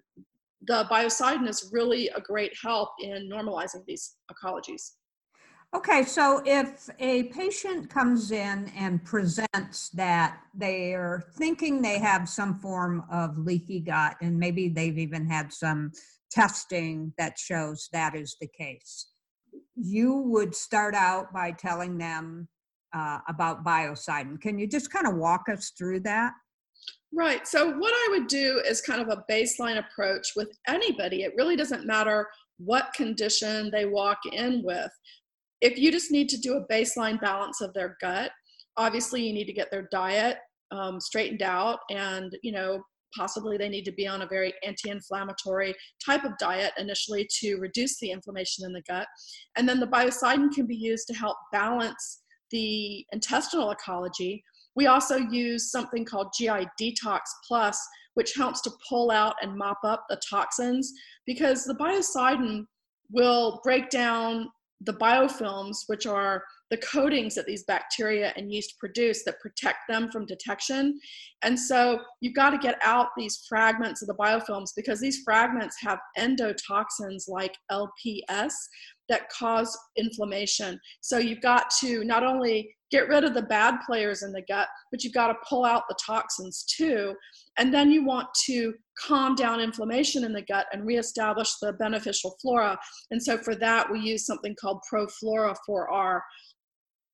the 0.66 0.86
biocidin 0.90 1.48
is 1.48 1.70
really 1.72 2.08
a 2.08 2.20
great 2.20 2.52
help 2.60 2.90
in 3.00 3.30
normalizing 3.30 3.84
these 3.86 4.16
ecologies. 4.32 4.92
Okay, 5.76 6.02
so 6.02 6.42
if 6.46 6.88
a 6.98 7.24
patient 7.24 7.90
comes 7.90 8.30
in 8.30 8.72
and 8.74 9.04
presents 9.04 9.90
that 9.90 10.38
they 10.54 10.94
are 10.94 11.22
thinking 11.36 11.82
they 11.82 11.98
have 11.98 12.26
some 12.26 12.58
form 12.58 13.04
of 13.12 13.36
leaky 13.36 13.80
gut, 13.80 14.16
and 14.22 14.38
maybe 14.38 14.70
they've 14.70 14.96
even 14.96 15.26
had 15.26 15.52
some 15.52 15.92
testing 16.30 17.12
that 17.18 17.38
shows 17.38 17.90
that 17.92 18.16
is 18.16 18.36
the 18.40 18.48
case, 18.48 19.08
you 19.76 20.14
would 20.14 20.54
start 20.54 20.94
out 20.94 21.34
by 21.34 21.50
telling 21.50 21.98
them 21.98 22.48
uh, 22.94 23.18
about 23.28 23.62
biocidin. 23.62 24.40
Can 24.40 24.58
you 24.58 24.66
just 24.66 24.90
kind 24.90 25.06
of 25.06 25.16
walk 25.16 25.50
us 25.50 25.72
through 25.76 26.00
that? 26.00 26.32
Right. 27.12 27.46
So, 27.46 27.76
what 27.76 27.92
I 27.92 28.08
would 28.12 28.26
do 28.26 28.62
is 28.66 28.80
kind 28.80 29.02
of 29.02 29.08
a 29.08 29.24
baseline 29.30 29.78
approach 29.78 30.32
with 30.34 30.48
anybody. 30.66 31.24
It 31.24 31.34
really 31.36 31.56
doesn't 31.56 31.86
matter 31.86 32.26
what 32.56 32.92
condition 32.94 33.70
they 33.70 33.84
walk 33.84 34.18
in 34.32 34.62
with 34.64 34.90
if 35.60 35.78
you 35.78 35.90
just 35.90 36.10
need 36.10 36.28
to 36.28 36.38
do 36.38 36.54
a 36.54 36.66
baseline 36.72 37.20
balance 37.20 37.60
of 37.60 37.72
their 37.74 37.96
gut, 38.00 38.30
obviously 38.76 39.26
you 39.26 39.32
need 39.32 39.46
to 39.46 39.52
get 39.52 39.70
their 39.70 39.88
diet 39.90 40.38
um, 40.70 41.00
straightened 41.00 41.42
out 41.42 41.80
and, 41.90 42.36
you 42.42 42.52
know, 42.52 42.82
possibly 43.16 43.56
they 43.56 43.68
need 43.68 43.84
to 43.84 43.92
be 43.92 44.06
on 44.06 44.22
a 44.22 44.26
very 44.26 44.52
anti-inflammatory 44.62 45.74
type 46.04 46.24
of 46.24 46.36
diet 46.38 46.72
initially 46.78 47.26
to 47.40 47.56
reduce 47.56 47.98
the 47.98 48.10
inflammation 48.10 48.64
in 48.64 48.72
the 48.72 48.82
gut. 48.82 49.06
And 49.56 49.68
then 49.68 49.80
the 49.80 49.86
biocidin 49.86 50.52
can 50.52 50.66
be 50.66 50.76
used 50.76 51.06
to 51.08 51.14
help 51.14 51.36
balance 51.52 52.22
the 52.50 53.04
intestinal 53.12 53.70
ecology. 53.70 54.44
We 54.76 54.86
also 54.86 55.16
use 55.16 55.70
something 55.70 56.04
called 56.04 56.32
GI 56.36 56.68
Detox 56.80 57.20
Plus, 57.46 57.80
which 58.14 58.34
helps 58.34 58.60
to 58.62 58.70
pull 58.88 59.10
out 59.10 59.34
and 59.42 59.56
mop 59.56 59.78
up 59.84 60.04
the 60.08 60.20
toxins 60.28 60.92
because 61.26 61.64
the 61.64 61.74
biocidin 61.74 62.64
will 63.10 63.60
break 63.64 63.90
down 63.90 64.48
the 64.82 64.94
biofilms, 64.94 65.78
which 65.86 66.06
are 66.06 66.44
the 66.70 66.76
coatings 66.76 67.34
that 67.34 67.46
these 67.46 67.64
bacteria 67.64 68.32
and 68.36 68.52
yeast 68.52 68.78
produce 68.78 69.24
that 69.24 69.40
protect 69.40 69.78
them 69.88 70.10
from 70.10 70.26
detection. 70.26 70.98
And 71.42 71.58
so 71.58 72.00
you've 72.20 72.34
got 72.34 72.50
to 72.50 72.58
get 72.58 72.78
out 72.84 73.08
these 73.16 73.44
fragments 73.48 74.02
of 74.02 74.08
the 74.08 74.14
biofilms 74.14 74.70
because 74.76 75.00
these 75.00 75.22
fragments 75.24 75.76
have 75.80 75.98
endotoxins 76.18 77.28
like 77.28 77.56
LPS 77.72 78.52
that 79.08 79.28
cause 79.30 79.76
inflammation. 79.96 80.78
So 81.00 81.18
you've 81.18 81.40
got 81.40 81.70
to 81.80 82.04
not 82.04 82.22
only 82.22 82.74
get 82.90 83.08
rid 83.08 83.24
of 83.24 83.34
the 83.34 83.42
bad 83.42 83.76
players 83.86 84.22
in 84.22 84.32
the 84.32 84.42
gut, 84.48 84.68
but 84.90 85.02
you've 85.02 85.14
got 85.14 85.28
to 85.28 85.34
pull 85.48 85.64
out 85.64 85.84
the 85.88 85.96
toxins 86.04 86.64
too. 86.64 87.14
And 87.58 87.72
then 87.72 87.90
you 87.90 88.04
want 88.04 88.28
to 88.46 88.74
calm 89.06 89.34
down 89.34 89.60
inflammation 89.60 90.24
in 90.24 90.32
the 90.32 90.42
gut 90.42 90.66
and 90.72 90.86
reestablish 90.86 91.54
the 91.60 91.72
beneficial 91.74 92.36
flora. 92.40 92.78
And 93.10 93.22
so 93.22 93.38
for 93.38 93.54
that, 93.56 93.90
we 93.90 94.00
use 94.00 94.26
something 94.26 94.54
called 94.60 94.80
ProFlora 94.92 95.54
4R. 95.68 96.20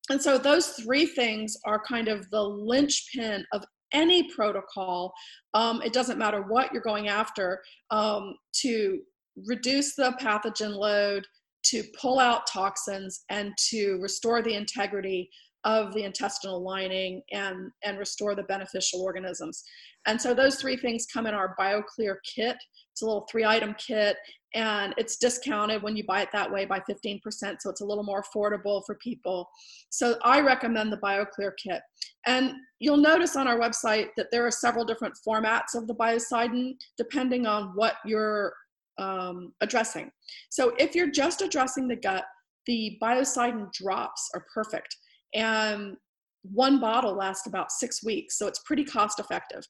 And 0.09 0.21
so 0.21 0.37
those 0.37 0.69
three 0.69 1.05
things 1.05 1.57
are 1.65 1.81
kind 1.83 2.07
of 2.07 2.29
the 2.29 2.41
linchpin 2.41 3.45
of 3.53 3.63
any 3.91 4.31
protocol. 4.31 5.13
Um, 5.53 5.81
it 5.81 5.93
doesn't 5.93 6.19
matter 6.19 6.41
what 6.41 6.71
you're 6.71 6.81
going 6.81 7.07
after 7.07 7.61
um, 7.91 8.35
to 8.61 8.99
reduce 9.47 9.95
the 9.95 10.15
pathogen 10.21 10.75
load, 10.75 11.25
to 11.65 11.83
pull 11.99 12.19
out 12.19 12.47
toxins, 12.47 13.23
and 13.29 13.53
to 13.69 13.97
restore 14.01 14.41
the 14.41 14.53
integrity 14.53 15.29
of 15.65 15.93
the 15.95 16.03
intestinal 16.03 16.61
lining 16.61 17.21
and, 17.31 17.71
and 17.83 17.97
restore 17.97 18.35
the 18.35 18.43
beneficial 18.43 19.01
organisms. 19.01 19.63
And 20.05 20.21
so 20.21 20.33
those 20.33 20.57
three 20.57 20.77
things 20.77 21.07
come 21.11 21.25
in 21.25 21.33
our 21.33 21.55
BioClear 21.59 22.17
kit. 22.23 22.55
It's 22.91 23.01
a 23.01 23.05
little 23.05 23.27
three 23.29 23.43
item 23.43 23.75
kit 23.79 24.15
and 24.53 24.93
it's 24.97 25.17
discounted 25.17 25.81
when 25.81 25.97
you 25.97 26.05
buy 26.05 26.21
it 26.21 26.29
that 26.31 26.49
way 26.49 26.65
by 26.65 26.79
15%. 26.79 27.19
So 27.59 27.69
it's 27.69 27.81
a 27.81 27.85
little 27.85 28.03
more 28.03 28.23
affordable 28.23 28.83
for 28.85 28.95
people. 28.95 29.49
So 29.89 30.17
I 30.23 30.39
recommend 30.39 30.93
the 30.93 30.97
BioClear 30.97 31.51
kit. 31.61 31.81
And 32.27 32.53
you'll 32.79 32.97
notice 32.97 33.35
on 33.35 33.47
our 33.47 33.59
website 33.59 34.09
that 34.17 34.27
there 34.31 34.45
are 34.45 34.51
several 34.51 34.85
different 34.85 35.15
formats 35.27 35.73
of 35.75 35.87
the 35.87 35.95
biocidin 35.95 36.75
depending 36.97 37.47
on 37.47 37.71
what 37.75 37.95
you're 38.05 38.53
um, 38.99 39.51
addressing. 39.61 40.11
So 40.49 40.73
if 40.77 40.93
you're 40.95 41.11
just 41.11 41.41
addressing 41.41 41.87
the 41.87 41.95
gut, 41.95 42.23
the 42.67 42.97
biocidin 43.01 43.73
drops 43.73 44.29
are 44.35 44.45
perfect 44.53 44.95
and 45.35 45.97
one 46.41 46.79
bottle 46.79 47.15
lasts 47.15 47.47
about 47.47 47.71
six 47.71 48.03
weeks 48.03 48.37
so 48.37 48.47
it's 48.47 48.59
pretty 48.59 48.83
cost 48.83 49.19
effective 49.19 49.63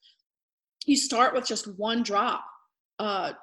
you 0.86 0.96
start 0.96 1.34
with 1.34 1.46
just 1.46 1.68
one 1.78 2.04
drop 2.04 2.44
uh, 3.00 3.34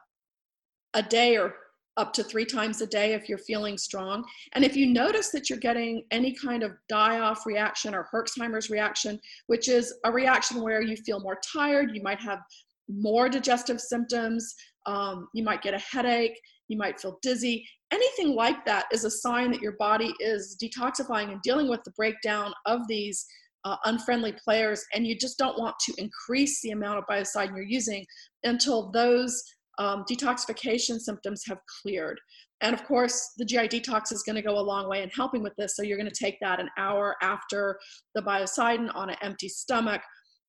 a 0.94 1.02
day 1.02 1.36
or 1.36 1.54
up 1.96 2.12
to 2.14 2.24
three 2.24 2.44
times 2.44 2.80
a 2.80 2.86
day 2.86 3.12
if 3.12 3.28
you're 3.28 3.38
feeling 3.38 3.76
strong. 3.76 4.24
And 4.54 4.64
if 4.64 4.76
you 4.76 4.86
notice 4.86 5.30
that 5.30 5.50
you're 5.50 5.58
getting 5.58 6.04
any 6.10 6.32
kind 6.32 6.62
of 6.62 6.72
die 6.88 7.18
off 7.18 7.44
reaction 7.44 7.94
or 7.94 8.08
Herxheimer's 8.12 8.70
reaction, 8.70 9.20
which 9.46 9.68
is 9.68 9.94
a 10.04 10.12
reaction 10.12 10.62
where 10.62 10.80
you 10.80 10.96
feel 10.96 11.20
more 11.20 11.38
tired, 11.52 11.94
you 11.94 12.02
might 12.02 12.20
have 12.20 12.40
more 12.88 13.28
digestive 13.28 13.80
symptoms, 13.80 14.54
um, 14.86 15.28
you 15.34 15.42
might 15.42 15.62
get 15.62 15.74
a 15.74 15.78
headache, 15.78 16.38
you 16.68 16.78
might 16.78 17.00
feel 17.00 17.18
dizzy. 17.22 17.66
Anything 17.92 18.34
like 18.34 18.64
that 18.64 18.86
is 18.92 19.04
a 19.04 19.10
sign 19.10 19.50
that 19.50 19.60
your 19.60 19.76
body 19.78 20.14
is 20.20 20.56
detoxifying 20.62 21.30
and 21.30 21.42
dealing 21.42 21.68
with 21.68 21.84
the 21.84 21.92
breakdown 21.92 22.52
of 22.66 22.80
these 22.88 23.24
uh, 23.64 23.76
unfriendly 23.84 24.34
players, 24.44 24.84
and 24.94 25.06
you 25.06 25.16
just 25.16 25.38
don't 25.38 25.58
want 25.58 25.76
to 25.80 25.94
increase 25.98 26.60
the 26.62 26.70
amount 26.70 26.98
of 26.98 27.04
biocidin 27.08 27.54
you're 27.54 27.62
using 27.62 28.04
until 28.44 28.90
those 28.90 29.42
um, 29.78 30.04
detoxification 30.10 30.98
symptoms 30.98 31.42
have 31.46 31.58
cleared. 31.82 32.18
And 32.60 32.74
of 32.74 32.84
course, 32.84 33.32
the 33.36 33.44
GI 33.44 33.68
detox 33.68 34.12
is 34.12 34.22
going 34.22 34.36
to 34.36 34.42
go 34.42 34.58
a 34.58 34.60
long 34.60 34.88
way 34.88 35.02
in 35.02 35.10
helping 35.10 35.42
with 35.42 35.54
this. 35.56 35.74
So 35.76 35.82
you're 35.82 35.98
going 35.98 36.10
to 36.10 36.24
take 36.24 36.38
that 36.40 36.60
an 36.60 36.68
hour 36.78 37.16
after 37.20 37.78
the 38.14 38.22
biocidin 38.22 38.94
on 38.94 39.10
an 39.10 39.16
empty 39.22 39.48
stomach. 39.48 40.00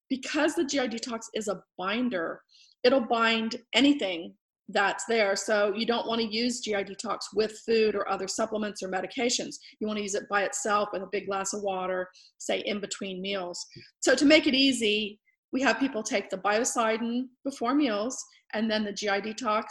Because 0.10 0.54
the 0.54 0.66
GI 0.66 0.90
detox 0.90 1.22
is 1.34 1.48
a 1.48 1.62
binder, 1.78 2.42
it'll 2.84 3.02
bind 3.02 3.58
anything 3.74 4.34
that's 4.70 5.06
there. 5.06 5.36
So 5.36 5.74
you 5.76 5.86
don't 5.86 6.08
want 6.08 6.22
to 6.22 6.28
use 6.28 6.62
GI 6.62 6.86
detox 6.86 7.20
with 7.34 7.60
food 7.66 7.96
or 7.96 8.10
other 8.10 8.28
supplements 8.28 8.82
or 8.82 8.90
medications. 8.90 9.56
You 9.80 9.88
want 9.88 9.98
to 9.98 10.04
use 10.04 10.16
it 10.16 10.30
by 10.30 10.44
itself 10.44 10.90
with 10.94 11.04
a 11.04 11.10
big 11.12 11.28
glass 11.28 11.54
of 11.54 11.62
water, 11.62 12.10
say 12.38 12.60
in 12.66 12.80
between 12.80 13.22
meals. 13.22 13.66
So 14.00 14.16
to 14.16 14.26
make 14.26 14.48
it 14.48 14.54
easy, 14.54 15.20
we 15.52 15.62
have 15.62 15.80
people 15.80 16.02
take 16.02 16.30
the 16.30 16.38
biocidin 16.38 17.28
before 17.44 17.76
meals 17.76 18.24
and 18.54 18.70
then 18.70 18.84
the 18.84 18.94
GI 18.94 19.22
detox 19.22 19.66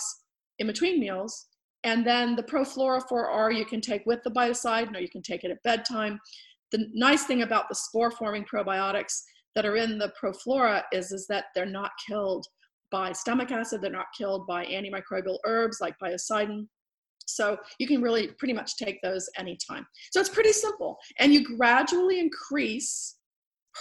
in 0.59 0.67
between 0.67 1.01
meals. 1.01 1.47
And 1.85 2.07
then 2.07 2.37
the 2.37 2.43
ProFlora 2.43 3.03
4R 3.11 3.57
you 3.57 3.65
can 3.65 3.81
take 3.81 4.07
with 4.07 4.23
the 4.23 4.31
biocidin 4.31 4.95
or 4.95 5.01
you 5.01 5.09
can 5.09 5.23
take 5.23 5.43
it 5.43 5.51
at 5.51 5.63
bedtime. 5.65 6.21
The 6.71 6.87
nice 6.95 7.25
thing 7.25 7.43
about 7.43 7.69
the 7.69 7.75
spore 7.75 8.11
forming 8.13 8.45
probiotics 8.45 9.23
that 9.55 9.67
are 9.67 9.77
in 9.77 9.99
the 9.99 10.13
ProFlora 10.23 10.83
is, 10.93 11.13
is 11.13 11.27
that 11.29 11.47
they're 11.55 11.67
not 11.67 11.91
killed 12.07 12.47
by 12.93 13.13
stomach 13.13 13.51
acid, 13.51 13.83
they're 13.83 13.91
not 13.91 14.07
killed 14.17 14.47
by 14.47 14.65
antimicrobial 14.67 15.39
herbs 15.45 15.79
like 15.81 15.97
biocidin. 16.01 16.69
So 17.27 17.57
you 17.79 17.87
can 17.87 18.03
really 18.03 18.29
pretty 18.29 18.55
much 18.55 18.77
take 18.77 19.01
those 19.03 19.29
anytime. 19.37 19.87
So 20.13 20.21
it's 20.21 20.29
pretty 20.29 20.53
simple. 20.53 20.99
And 21.19 21.33
you 21.33 21.45
gradually 21.57 22.21
increase 22.21 23.17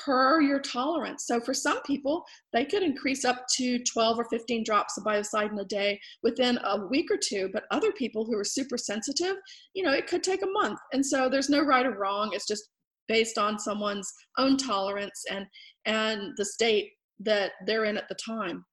per 0.06 0.42
your 0.42 0.60
tolerance. 0.60 1.28
So 1.28 1.40
for 1.40 1.54
some 1.54 1.82
people, 1.82 2.24
they 2.54 2.66
could 2.66 2.84
increase 2.84 3.26
up 3.26 3.46
to 3.58 3.80
12 3.84 4.20
or 4.20 4.26
15 4.30 4.64
drops 4.64 4.98
of 4.98 5.04
biocidin 5.04 5.60
a 5.60 5.66
day 5.66 6.00
within 6.24 6.60
a 6.64 6.86
week 6.88 7.12
or 7.12 7.18
two. 7.18 7.50
But 7.52 7.64
other 7.72 7.92
people 7.92 8.26
who 8.26 8.38
are 8.38 8.46
super 8.46 8.78
sensitive, 8.78 9.36
you 9.74 9.84
know, 9.84 9.92
it 9.92 10.08
could 10.08 10.24
take 10.24 10.44
a 10.44 10.52
month. 10.52 10.80
And 10.94 11.06
so 11.06 11.30
there's 11.30 11.50
no 11.50 11.62
right 11.62 11.86
or 11.86 11.98
wrong. 11.98 12.32
It's 12.34 12.48
just 12.48 12.70
based 13.08 13.38
on 13.38 13.60
someone's 13.60 14.12
own 14.38 14.56
tolerance 14.56 15.26
and 15.30 15.46
and 15.86 16.32
the 16.38 16.46
state 16.46 16.92
that 17.20 17.52
they're 17.66 17.86
in 17.86 17.98
at 17.98 18.08
the 18.08 18.16
time. 18.16 18.64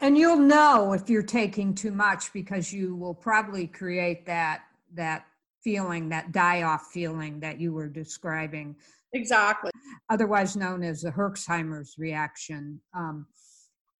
And 0.00 0.16
you'll 0.16 0.38
know 0.38 0.92
if 0.92 1.08
you're 1.08 1.22
taking 1.22 1.74
too 1.74 1.92
much 1.92 2.32
because 2.32 2.72
you 2.72 2.96
will 2.96 3.14
probably 3.14 3.66
create 3.66 4.26
that 4.26 4.62
that 4.94 5.26
feeling, 5.62 6.08
that 6.08 6.30
die-off 6.30 6.86
feeling 6.92 7.40
that 7.40 7.60
you 7.60 7.72
were 7.72 7.88
describing. 7.88 8.76
Exactly. 9.12 9.72
Otherwise 10.08 10.56
known 10.56 10.82
as 10.82 11.02
the 11.02 11.10
Herxheimer's 11.10 11.96
reaction. 11.98 12.80
Um, 12.94 13.26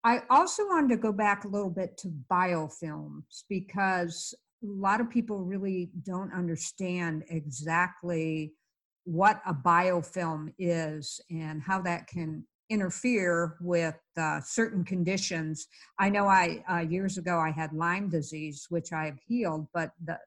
I 0.05 0.23
also 0.31 0.65
wanted 0.67 0.91
to 0.91 0.97
go 0.97 1.13
back 1.13 1.45
a 1.45 1.49
little 1.49 1.71
bit 1.71 1.97
to 1.99 2.13
biofilms 2.31 3.43
because 3.49 4.33
a 4.63 4.67
lot 4.67 5.01
of 5.01 5.11
people 5.11 5.39
really 5.39 5.91
don't 6.05 6.33
understand 6.33 7.25
exactly 7.29 8.55
what 9.03 9.41
a 9.47 9.53
biofilm 9.53 10.53
is 10.59 11.21
and 11.31 11.61
how 11.61 11.81
that 11.83 12.07
can 12.07 12.45
interfere 12.69 13.57
with 13.61 13.99
uh, 14.17 14.41
certain 14.41 14.85
conditions. 14.85 15.69
I 15.99 16.09
know 16.09 16.27
I 16.27 16.65
uh, 16.71 16.79
years 16.79 17.19
ago 17.19 17.39
I 17.39 17.51
had 17.51 17.73
Lyme 17.73 18.09
disease, 18.09 18.67
which 18.71 18.93
I 18.93 19.07
have 19.07 19.19
healed, 19.27 19.67
but 19.73 19.93
the, 20.05 20.19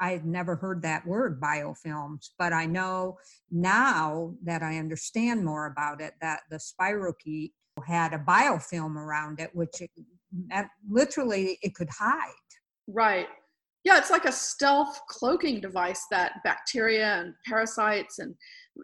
I 0.00 0.12
had 0.12 0.24
never 0.24 0.54
heard 0.56 0.82
that 0.82 1.06
word 1.06 1.40
biofilms. 1.40 2.30
But 2.38 2.52
I 2.52 2.66
know 2.66 3.18
now 3.50 4.34
that 4.44 4.62
I 4.62 4.78
understand 4.78 5.44
more 5.44 5.66
about 5.66 6.00
it 6.00 6.14
that 6.20 6.40
the 6.50 6.58
spirochete 6.58 7.52
had 7.86 8.12
a 8.12 8.18
biofilm 8.18 8.96
around 8.96 9.40
it, 9.40 9.50
which 9.54 9.80
it, 9.80 9.90
literally 10.88 11.58
it 11.62 11.74
could 11.74 11.90
hide. 11.90 12.32
Right. 12.86 13.28
Yeah, 13.84 13.98
it's 13.98 14.10
like 14.10 14.24
a 14.24 14.32
stealth 14.32 15.00
cloaking 15.08 15.60
device 15.60 16.06
that 16.10 16.42
bacteria 16.44 17.20
and 17.20 17.34
parasites 17.46 18.18
and 18.18 18.34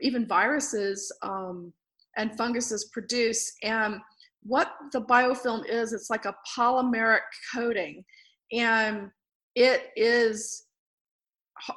even 0.01 0.27
viruses 0.27 1.13
um, 1.23 1.73
and 2.17 2.37
funguses 2.37 2.91
produce. 2.93 3.53
And 3.63 3.97
what 4.43 4.73
the 4.93 5.03
biofilm 5.03 5.67
is, 5.69 5.93
it's 5.93 6.11
like 6.11 6.25
a 6.25 6.35
polymeric 6.57 7.21
coating. 7.55 8.05
And 8.53 9.11
it 9.55 9.91
is, 9.97 10.67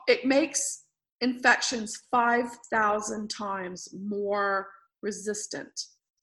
it 0.08 0.26
makes 0.26 0.84
infections 1.22 2.04
5,000 2.12 3.30
times 3.30 3.88
more 3.94 4.68
resistant 5.02 5.72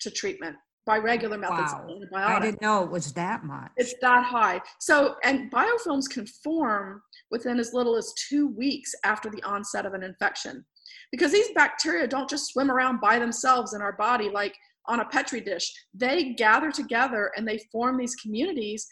to 0.01 0.11
treatment 0.11 0.57
by 0.87 0.99
regular 0.99 1.39
methods 1.39 1.73
wow. 2.13 2.37
I 2.37 2.41
didn't 2.41 2.61
know 2.61 2.85
it 2.85 2.91
was 2.91 3.13
that 3.15 3.45
much. 3.45 3.71
It's 3.77 3.95
that 4.03 4.25
high. 4.25 4.61
So, 4.81 5.15
and 5.25 5.51
biofilms 5.51 6.11
can 6.11 6.27
form 6.27 7.01
within 7.31 7.59
as 7.59 7.73
little 7.73 7.97
as 7.97 8.13
two 8.29 8.49
weeks 8.49 8.95
after 9.03 9.31
the 9.31 9.43
onset 9.45 9.87
of 9.87 9.95
an 9.95 10.03
infection 10.03 10.65
because 11.11 11.33
these 11.33 11.51
bacteria 11.55 12.07
don't 12.07 12.29
just 12.29 12.53
swim 12.53 12.71
around 12.71 13.01
by 13.01 13.19
themselves 13.19 13.75
in 13.75 13.83
our 13.83 13.93
body 13.93 14.29
like 14.29 14.55
on 14.87 15.01
a 15.01 15.05
petri 15.07 15.41
dish. 15.41 15.73
They 15.95 16.35
gather 16.35 16.71
together 16.71 17.31
and 17.37 17.47
they 17.47 17.59
form 17.73 17.97
these 17.97 18.15
communities 18.17 18.87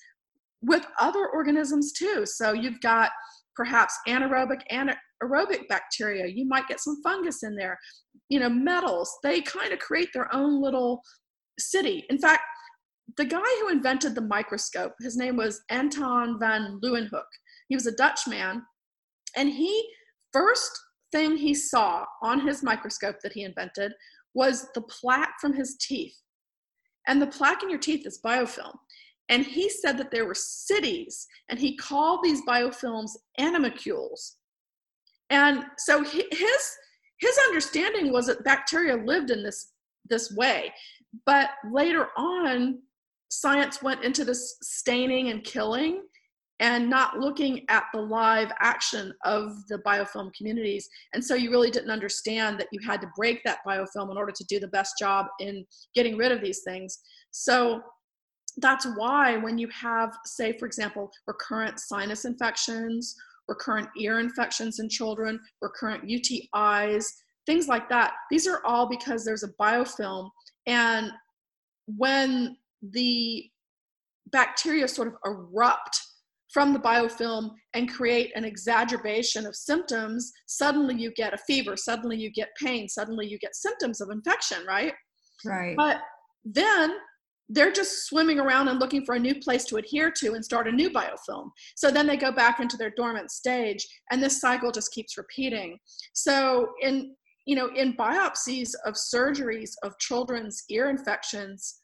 with 0.62 0.86
other 1.00 1.28
organisms 1.28 1.92
too. 1.92 2.24
So 2.24 2.52
you've 2.52 2.80
got 2.80 3.10
perhaps 3.54 3.98
anaerobic 4.08 4.62
and 4.70 4.94
aerobic 5.22 5.68
bacteria. 5.68 6.26
You 6.26 6.46
might 6.46 6.68
get 6.68 6.80
some 6.80 7.02
fungus 7.02 7.42
in 7.42 7.54
there. 7.56 7.78
You 8.28 8.40
know 8.40 8.48
metals. 8.48 9.12
They 9.22 9.40
kind 9.42 9.72
of 9.72 9.78
create 9.78 10.08
their 10.14 10.34
own 10.34 10.62
little 10.62 11.02
city. 11.58 12.04
In 12.08 12.18
fact 12.18 12.42
the 13.16 13.24
guy 13.24 13.40
who 13.60 13.68
invented 13.68 14.14
the 14.14 14.22
microscope 14.22 14.94
his 15.00 15.16
name 15.16 15.36
was 15.36 15.60
anton 15.68 16.38
van 16.38 16.80
leeuwenhoek. 16.82 17.24
He 17.68 17.76
was 17.76 17.86
a 17.86 17.96
dutch 17.96 18.20
man 18.26 18.62
and 19.36 19.50
he 19.50 19.86
first 20.32 20.70
thing 21.12 21.36
he 21.36 21.54
saw 21.54 22.04
on 22.22 22.46
his 22.46 22.62
microscope 22.62 23.16
that 23.22 23.32
he 23.32 23.44
invented 23.44 23.92
was 24.34 24.68
the 24.74 24.82
plaque 24.82 25.34
from 25.40 25.52
his 25.52 25.76
teeth. 25.76 26.16
And 27.06 27.20
the 27.20 27.26
plaque 27.26 27.62
in 27.62 27.70
your 27.70 27.78
teeth 27.78 28.06
is 28.06 28.20
biofilm. 28.24 28.74
And 29.28 29.44
he 29.44 29.68
said 29.68 29.98
that 29.98 30.10
there 30.10 30.26
were 30.26 30.34
cities, 30.34 31.26
and 31.48 31.58
he 31.58 31.76
called 31.76 32.20
these 32.22 32.42
biofilms 32.46 33.12
animalcules. 33.38 34.36
And 35.30 35.64
so 35.78 36.04
his 36.04 36.76
his 37.18 37.38
understanding 37.46 38.12
was 38.12 38.26
that 38.26 38.44
bacteria 38.44 38.96
lived 38.96 39.30
in 39.30 39.42
this 39.42 39.72
this 40.08 40.32
way. 40.36 40.72
But 41.24 41.50
later 41.70 42.08
on, 42.16 42.80
science 43.30 43.82
went 43.82 44.04
into 44.04 44.24
this 44.24 44.56
staining 44.62 45.30
and 45.30 45.44
killing 45.44 46.02
and 46.62 46.88
not 46.88 47.18
looking 47.18 47.64
at 47.68 47.86
the 47.92 48.00
live 48.00 48.52
action 48.60 49.12
of 49.24 49.52
the 49.68 49.78
biofilm 49.78 50.32
communities. 50.32 50.88
And 51.12 51.22
so 51.22 51.34
you 51.34 51.50
really 51.50 51.72
didn't 51.72 51.90
understand 51.90 52.58
that 52.60 52.68
you 52.70 52.78
had 52.86 53.00
to 53.00 53.08
break 53.16 53.42
that 53.44 53.58
biofilm 53.66 54.12
in 54.12 54.16
order 54.16 54.30
to 54.30 54.44
do 54.44 54.60
the 54.60 54.68
best 54.68 54.94
job 54.96 55.26
in 55.40 55.66
getting 55.92 56.16
rid 56.16 56.30
of 56.30 56.40
these 56.40 56.60
things. 56.64 57.00
So 57.32 57.82
that's 58.58 58.86
why 58.96 59.38
when 59.38 59.58
you 59.58 59.66
have, 59.70 60.16
say, 60.24 60.56
for 60.56 60.66
example, 60.66 61.10
recurrent 61.26 61.80
sinus 61.80 62.24
infections, 62.24 63.16
recurrent 63.48 63.88
ear 63.98 64.20
infections 64.20 64.78
in 64.78 64.88
children, 64.88 65.40
recurrent 65.60 66.04
UTIs, 66.04 67.06
things 67.44 67.66
like 67.66 67.88
that, 67.88 68.12
these 68.30 68.46
are 68.46 68.64
all 68.64 68.88
because 68.88 69.24
there's 69.24 69.42
a 69.42 69.52
biofilm. 69.60 70.30
And 70.66 71.10
when 71.86 72.56
the 72.82 73.50
bacteria 74.30 74.86
sort 74.86 75.08
of 75.08 75.14
erupt 75.26 76.00
from 76.52 76.72
the 76.72 76.78
biofilm 76.78 77.50
and 77.74 77.90
create 77.90 78.30
an 78.34 78.44
exacerbation 78.44 79.46
of 79.46 79.56
symptoms, 79.56 80.32
suddenly 80.46 80.94
you 80.94 81.12
get 81.12 81.34
a 81.34 81.38
fever, 81.38 81.76
suddenly 81.76 82.16
you 82.16 82.30
get 82.30 82.50
pain, 82.60 82.88
suddenly 82.88 83.26
you 83.26 83.38
get 83.38 83.56
symptoms 83.56 84.00
of 84.00 84.10
infection, 84.10 84.58
right? 84.66 84.92
Right. 85.44 85.76
But 85.76 86.00
then 86.44 86.92
they're 87.48 87.72
just 87.72 88.06
swimming 88.06 88.38
around 88.38 88.68
and 88.68 88.78
looking 88.78 89.04
for 89.04 89.14
a 89.14 89.18
new 89.18 89.34
place 89.34 89.64
to 89.64 89.76
adhere 89.76 90.10
to 90.10 90.34
and 90.34 90.44
start 90.44 90.68
a 90.68 90.72
new 90.72 90.90
biofilm. 90.90 91.50
So 91.76 91.90
then 91.90 92.06
they 92.06 92.16
go 92.16 92.32
back 92.32 92.60
into 92.60 92.76
their 92.76 92.92
dormant 92.96 93.30
stage 93.30 93.86
and 94.10 94.22
this 94.22 94.40
cycle 94.40 94.70
just 94.70 94.92
keeps 94.92 95.18
repeating. 95.18 95.78
So 96.12 96.68
in 96.80 97.14
you 97.44 97.56
know 97.56 97.70
in 97.74 97.96
biopsies 97.96 98.70
of 98.86 98.94
surgeries 98.94 99.72
of 99.82 99.98
children's 99.98 100.62
ear 100.70 100.90
infections 100.90 101.80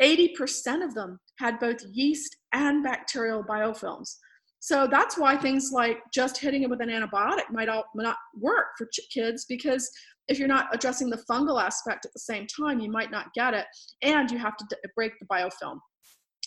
80% 0.00 0.84
of 0.84 0.94
them 0.94 1.18
had 1.38 1.58
both 1.58 1.78
yeast 1.92 2.36
and 2.52 2.82
bacterial 2.82 3.42
biofilms. 3.44 4.16
So 4.60 4.88
that's 4.90 5.16
why 5.16 5.36
things 5.36 5.70
like 5.72 5.98
just 6.12 6.38
hitting 6.38 6.62
it 6.64 6.70
with 6.70 6.80
an 6.80 6.88
antibiotic 6.88 7.50
might 7.50 7.68
not 7.68 8.16
work 8.34 8.66
for 8.76 8.88
kids 9.12 9.46
because 9.48 9.88
if 10.26 10.38
you're 10.38 10.48
not 10.48 10.66
addressing 10.74 11.08
the 11.08 11.22
fungal 11.30 11.62
aspect 11.62 12.04
at 12.04 12.12
the 12.12 12.18
same 12.18 12.46
time, 12.46 12.80
you 12.80 12.90
might 12.90 13.10
not 13.10 13.32
get 13.34 13.54
it, 13.54 13.66
and 14.02 14.30
you 14.30 14.38
have 14.38 14.56
to 14.56 14.66
break 14.94 15.12
the 15.20 15.26
biofilm. 15.26 15.78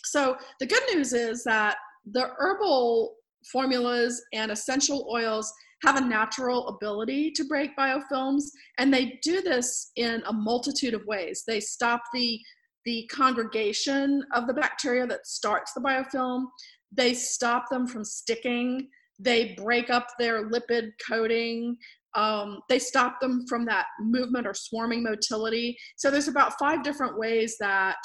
So 0.04 0.36
the 0.60 0.66
good 0.66 0.82
news 0.94 1.12
is 1.12 1.42
that 1.44 1.76
the 2.12 2.28
herbal 2.38 3.14
formulas 3.50 4.22
and 4.32 4.52
essential 4.52 5.08
oils 5.12 5.52
have 5.84 5.96
a 5.96 6.00
natural 6.00 6.68
ability 6.68 7.32
to 7.32 7.44
break 7.44 7.76
biofilms, 7.76 8.44
and 8.78 8.92
they 8.94 9.18
do 9.22 9.40
this 9.42 9.90
in 9.96 10.22
a 10.26 10.32
multitude 10.32 10.94
of 10.94 11.04
ways. 11.06 11.42
They 11.46 11.58
stop 11.58 12.02
the 12.12 12.38
the 12.84 13.08
congregation 13.12 14.24
of 14.34 14.46
the 14.46 14.54
bacteria 14.54 15.06
that 15.06 15.26
starts 15.26 15.72
the 15.72 15.80
biofilm. 15.80 16.46
They 16.90 17.14
stop 17.14 17.66
them 17.70 17.86
from 17.86 18.04
sticking. 18.04 18.88
They 19.18 19.54
break 19.56 19.90
up 19.90 20.08
their 20.18 20.48
lipid 20.50 20.90
coating. 21.08 21.76
Um, 22.14 22.60
they 22.68 22.78
stop 22.78 23.20
them 23.20 23.46
from 23.48 23.64
that 23.66 23.86
movement 24.00 24.46
or 24.46 24.54
swarming 24.54 25.02
motility. 25.02 25.76
So 25.96 26.10
there's 26.10 26.28
about 26.28 26.58
five 26.58 26.82
different 26.82 27.18
ways 27.18 27.56
that 27.60 27.96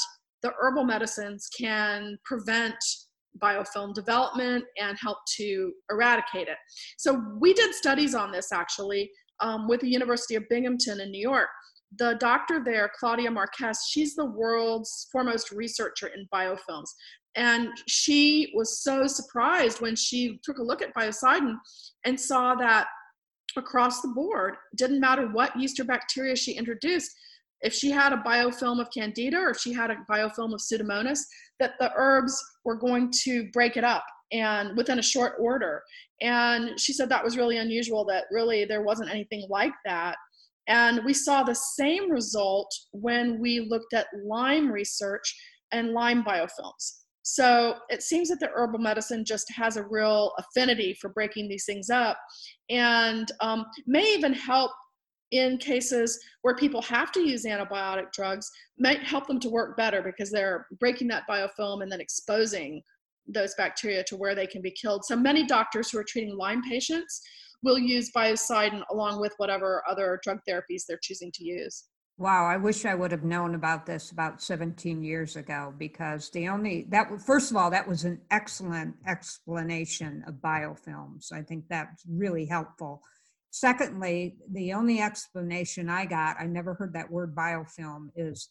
the 0.43 0.53
herbal 0.59 0.85
medicines 0.85 1.49
can 1.57 2.17
prevent 2.23 2.75
biofilm 3.41 3.93
development 3.93 4.63
and 4.79 4.97
help 4.99 5.17
to 5.37 5.71
eradicate 5.91 6.47
it. 6.47 6.57
So 6.97 7.21
we 7.39 7.53
did 7.53 7.73
studies 7.73 8.15
on 8.15 8.31
this 8.31 8.51
actually 8.51 9.11
um, 9.39 9.67
with 9.67 9.81
the 9.81 9.89
University 9.89 10.35
of 10.35 10.47
Binghamton 10.49 11.01
in 11.01 11.11
New 11.11 11.21
York 11.21 11.49
the 11.97 12.15
doctor 12.19 12.61
there, 12.63 12.91
Claudia 12.99 13.31
Marques, 13.31 13.87
she's 13.89 14.15
the 14.15 14.25
world's 14.25 15.07
foremost 15.11 15.51
researcher 15.51 16.07
in 16.07 16.27
biofilms. 16.33 16.89
And 17.35 17.69
she 17.87 18.51
was 18.55 18.79
so 18.81 19.07
surprised 19.07 19.79
when 19.79 19.95
she 19.95 20.39
took 20.43 20.57
a 20.57 20.63
look 20.63 20.81
at 20.81 20.93
biocidin 20.95 21.55
and 22.05 22.19
saw 22.19 22.55
that 22.55 22.87
across 23.55 24.01
the 24.01 24.09
board, 24.09 24.55
didn't 24.75 24.99
matter 24.99 25.27
what 25.27 25.55
yeast 25.55 25.79
or 25.79 25.85
bacteria 25.85 26.35
she 26.35 26.53
introduced, 26.53 27.11
if 27.61 27.73
she 27.73 27.89
had 27.89 28.13
a 28.13 28.17
biofilm 28.17 28.79
of 28.79 28.89
candida 28.91 29.37
or 29.37 29.49
if 29.49 29.59
she 29.59 29.73
had 29.73 29.89
a 29.89 29.97
biofilm 30.09 30.53
of 30.53 30.61
pseudomonas, 30.61 31.21
that 31.59 31.73
the 31.79 31.91
herbs 31.95 32.39
were 32.65 32.75
going 32.75 33.11
to 33.23 33.49
break 33.51 33.77
it 33.77 33.83
up 33.83 34.03
and 34.31 34.75
within 34.77 34.99
a 34.99 35.03
short 35.03 35.33
order. 35.39 35.81
And 36.21 36.79
she 36.79 36.93
said 36.93 37.09
that 37.09 37.23
was 37.23 37.37
really 37.37 37.57
unusual, 37.57 38.05
that 38.05 38.25
really 38.31 38.65
there 38.65 38.83
wasn't 38.83 39.09
anything 39.09 39.47
like 39.49 39.73
that 39.85 40.17
and 40.67 41.03
we 41.05 41.13
saw 41.13 41.43
the 41.43 41.55
same 41.55 42.11
result 42.11 42.73
when 42.91 43.39
we 43.39 43.67
looked 43.69 43.93
at 43.93 44.07
Lyme 44.25 44.69
research 44.71 45.35
and 45.71 45.91
Lyme 45.91 46.23
biofilms. 46.23 47.01
So 47.23 47.75
it 47.89 48.03
seems 48.03 48.29
that 48.29 48.39
the 48.39 48.49
herbal 48.55 48.79
medicine 48.79 49.25
just 49.25 49.51
has 49.53 49.75
a 49.75 49.83
real 49.83 50.33
affinity 50.39 50.97
for 51.01 51.09
breaking 51.09 51.49
these 51.49 51.65
things 51.65 51.89
up 51.89 52.17
and 52.69 53.29
um, 53.41 53.65
may 53.85 54.13
even 54.13 54.33
help 54.33 54.71
in 55.31 55.57
cases 55.57 56.19
where 56.41 56.55
people 56.55 56.81
have 56.81 57.11
to 57.11 57.19
use 57.19 57.43
antibiotic 57.43 58.11
drugs, 58.13 58.49
might 58.79 59.03
help 59.03 59.27
them 59.27 59.39
to 59.41 59.49
work 59.49 59.75
better 59.75 60.01
because 60.01 60.31
they're 60.31 60.67
breaking 60.79 61.07
that 61.09 61.23
biofilm 61.29 61.83
and 61.83 61.91
then 61.91 62.01
exposing 62.01 62.81
those 63.27 63.53
bacteria 63.55 64.03
to 64.05 64.15
where 64.15 64.35
they 64.35 64.47
can 64.47 64.61
be 64.61 64.71
killed. 64.71 65.05
So 65.05 65.15
many 65.15 65.45
doctors 65.45 65.89
who 65.89 65.99
are 65.99 66.05
treating 66.07 66.35
Lyme 66.37 66.61
patients 66.63 67.21
will 67.63 67.77
use 67.77 68.11
biocidin 68.15 68.83
along 68.91 69.19
with 69.19 69.33
whatever 69.37 69.83
other 69.89 70.19
drug 70.23 70.39
therapies 70.47 70.83
they're 70.87 70.99
choosing 71.01 71.31
to 71.33 71.43
use. 71.43 71.85
Wow, 72.19 72.45
I 72.45 72.57
wish 72.57 72.85
I 72.85 72.95
would 72.95 73.11
have 73.11 73.23
known 73.23 73.53
about 73.53 73.85
this 73.85 74.11
about 74.11 74.41
17 74.41 75.03
years 75.03 75.35
ago 75.35 75.71
because 75.77 76.31
the 76.31 76.47
only 76.47 76.87
that 76.89 77.21
first 77.21 77.51
of 77.51 77.57
all 77.57 77.69
that 77.69 77.87
was 77.87 78.05
an 78.05 78.19
excellent 78.31 78.95
explanation 79.05 80.23
of 80.27 80.35
biofilms. 80.35 81.31
I 81.31 81.43
think 81.43 81.65
that's 81.69 82.03
really 82.09 82.45
helpful. 82.45 83.03
Secondly, 83.51 84.37
the 84.51 84.73
only 84.73 84.99
explanation 84.99 85.89
I 85.89 86.05
got, 86.05 86.37
I 86.39 86.47
never 86.47 86.73
heard 86.73 86.93
that 86.93 87.11
word 87.11 87.35
biofilm 87.35 88.09
is 88.15 88.49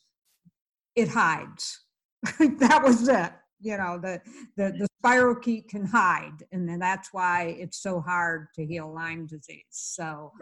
it 0.94 1.08
hides. 1.08 1.80
that 2.38 2.82
was 2.84 3.08
it 3.08 3.32
you 3.60 3.76
know 3.76 3.98
the 4.00 4.20
the, 4.56 4.72
the 4.78 4.88
spirochete 5.02 5.68
can 5.68 5.84
hide 5.84 6.44
and 6.52 6.68
then 6.68 6.78
that's 6.78 7.12
why 7.12 7.56
it's 7.58 7.82
so 7.82 8.00
hard 8.00 8.48
to 8.54 8.64
heal 8.64 8.92
lyme 8.92 9.26
disease. 9.26 9.64
So 9.70 10.32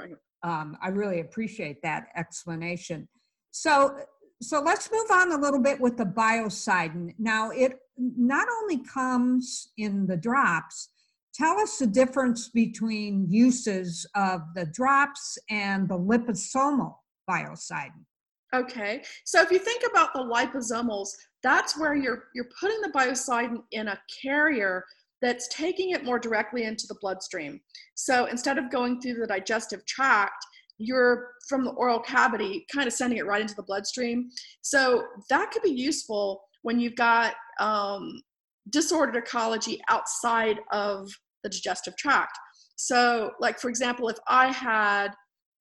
um, 0.43 0.77
i 0.83 0.89
really 0.89 1.21
appreciate 1.21 1.83
that 1.83 2.07
explanation. 2.17 3.09
So 3.51 3.99
so 4.43 4.61
let's 4.61 4.91
move 4.93 5.11
on 5.11 5.33
a 5.33 5.39
little 5.39 5.61
bit 5.61 5.81
with 5.81 5.97
the 5.97 6.05
biocidin. 6.05 7.15
Now 7.19 7.51
it 7.51 7.79
not 7.97 8.49
only 8.63 8.83
comes 8.85 9.69
in 9.77 10.07
the 10.07 10.17
drops 10.17 10.89
tell 11.35 11.59
us 11.59 11.79
the 11.79 11.87
difference 11.87 12.49
between 12.49 13.27
uses 13.29 14.07
of 14.15 14.43
the 14.55 14.67
drops 14.67 15.37
and 15.51 15.89
the 15.89 15.99
liposomal 15.99 16.95
biocidin. 17.29 18.05
Okay, 18.55 19.03
so 19.25 19.43
if 19.43 19.51
you 19.51 19.59
think 19.59 19.83
about 19.91 20.13
the 20.15 20.21
liposomals, 20.21 21.09
that's 21.45 21.79
where 21.79 21.95
you're 21.95 22.25
you're 22.35 22.49
putting 22.59 22.81
the 22.81 22.89
biocidin 22.89 23.59
in 23.71 23.89
a 23.89 24.01
carrier 24.21 24.83
that's 25.23 25.47
taking 25.49 25.91
it 25.91 26.05
more 26.05 26.19
directly 26.19 26.65
into 26.65 26.87
the 26.89 26.97
bloodstream. 27.01 27.61
So 27.95 28.27
instead 28.27 28.59
of 28.59 28.71
going 28.71 29.01
through 29.01 29.15
the 29.15 29.27
digestive 29.27 29.87
tract, 29.87 30.45
you're 30.79 31.31
from 31.49 31.65
the 31.65 31.71
oral 31.73 32.01
cavity 32.01 32.67
kind 32.75 32.87
of 32.87 32.93
sending 32.93 33.19
it 33.19 33.27
right 33.27 33.41
into 33.41 33.55
the 33.55 33.63
bloodstream. 33.63 34.31
So 34.63 35.05
that 35.31 35.51
could 35.53 35.63
be 35.63 35.71
useful 35.71 36.43
when 36.63 36.81
you've 36.81 36.97
got 36.97 37.35
um, 37.61 38.21
disordered 38.71 39.17
ecology 39.17 39.81
outside 39.89 40.61
of 40.73 41.09
the 41.43 41.49
digestive 41.49 41.97
tract. 41.97 42.37
So, 42.77 43.31
like 43.39 43.61
for 43.61 43.69
example, 43.69 44.09
if 44.09 44.17
I 44.29 44.51
had 44.51 45.09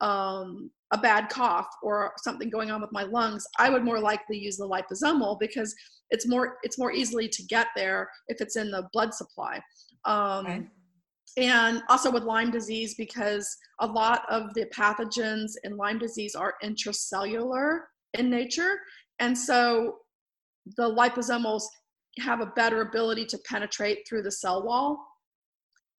um, 0.02 0.70
a 0.92 0.98
bad 0.98 1.30
cough 1.30 1.68
or 1.82 2.14
something 2.18 2.50
going 2.50 2.72
on 2.72 2.82
with 2.82 2.92
my 2.92 3.04
lungs, 3.04 3.46
I 3.58 3.70
would 3.70 3.84
more 3.84 4.00
likely 4.00 4.38
use 4.38 4.58
the 4.58 4.68
liposomal 4.68 5.40
because 5.40 5.74
it's 6.12 6.28
more 6.28 6.58
it's 6.64 6.78
more 6.78 6.92
easily 6.92 7.28
to 7.30 7.44
get 7.44 7.68
there 7.76 8.10
if 8.28 8.42
it's 8.42 8.56
in 8.56 8.70
the 8.70 8.88
blood 8.94 9.14
supply. 9.14 9.60
Um, 10.06 10.46
okay. 10.46 10.62
And 11.36 11.82
also 11.90 12.12
with 12.12 12.24
Lyme 12.24 12.52
disease, 12.52 12.94
because 12.96 13.58
a 13.80 13.88
lot 13.88 14.22
of 14.30 14.54
the 14.54 14.66
pathogens 14.66 15.54
in 15.64 15.78
Lyme 15.78 15.98
disease 15.98 16.36
are 16.36 16.54
intracellular 16.64 17.80
in 18.14 18.30
nature, 18.30 18.76
and 19.20 19.36
so 19.36 19.98
the 20.78 20.90
liposomals 20.90 21.64
have 22.20 22.42
a 22.42 22.48
better 22.56 22.82
ability 22.82 23.26
to 23.26 23.40
penetrate 23.50 24.08
through 24.08 24.22
the 24.22 24.32
cell 24.32 24.64
wall. 24.64 25.04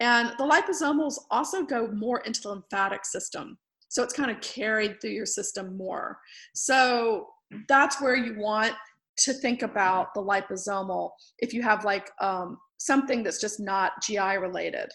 And 0.00 0.32
the 0.38 0.44
liposomals 0.44 1.14
also 1.30 1.62
go 1.62 1.88
more 1.88 2.20
into 2.20 2.40
the 2.42 2.50
lymphatic 2.50 3.04
system. 3.04 3.58
So 3.94 4.02
it's 4.02 4.12
kind 4.12 4.28
of 4.28 4.40
carried 4.40 5.00
through 5.00 5.12
your 5.12 5.24
system 5.24 5.76
more. 5.76 6.18
So 6.52 7.28
that's 7.68 8.02
where 8.02 8.16
you 8.16 8.36
want 8.36 8.72
to 9.18 9.32
think 9.32 9.62
about 9.62 10.12
the 10.14 10.20
liposomal 10.20 11.10
if 11.38 11.54
you 11.54 11.62
have 11.62 11.84
like 11.84 12.10
um, 12.20 12.58
something 12.78 13.22
that's 13.22 13.40
just 13.40 13.60
not 13.60 13.92
GI 14.02 14.38
related. 14.38 14.90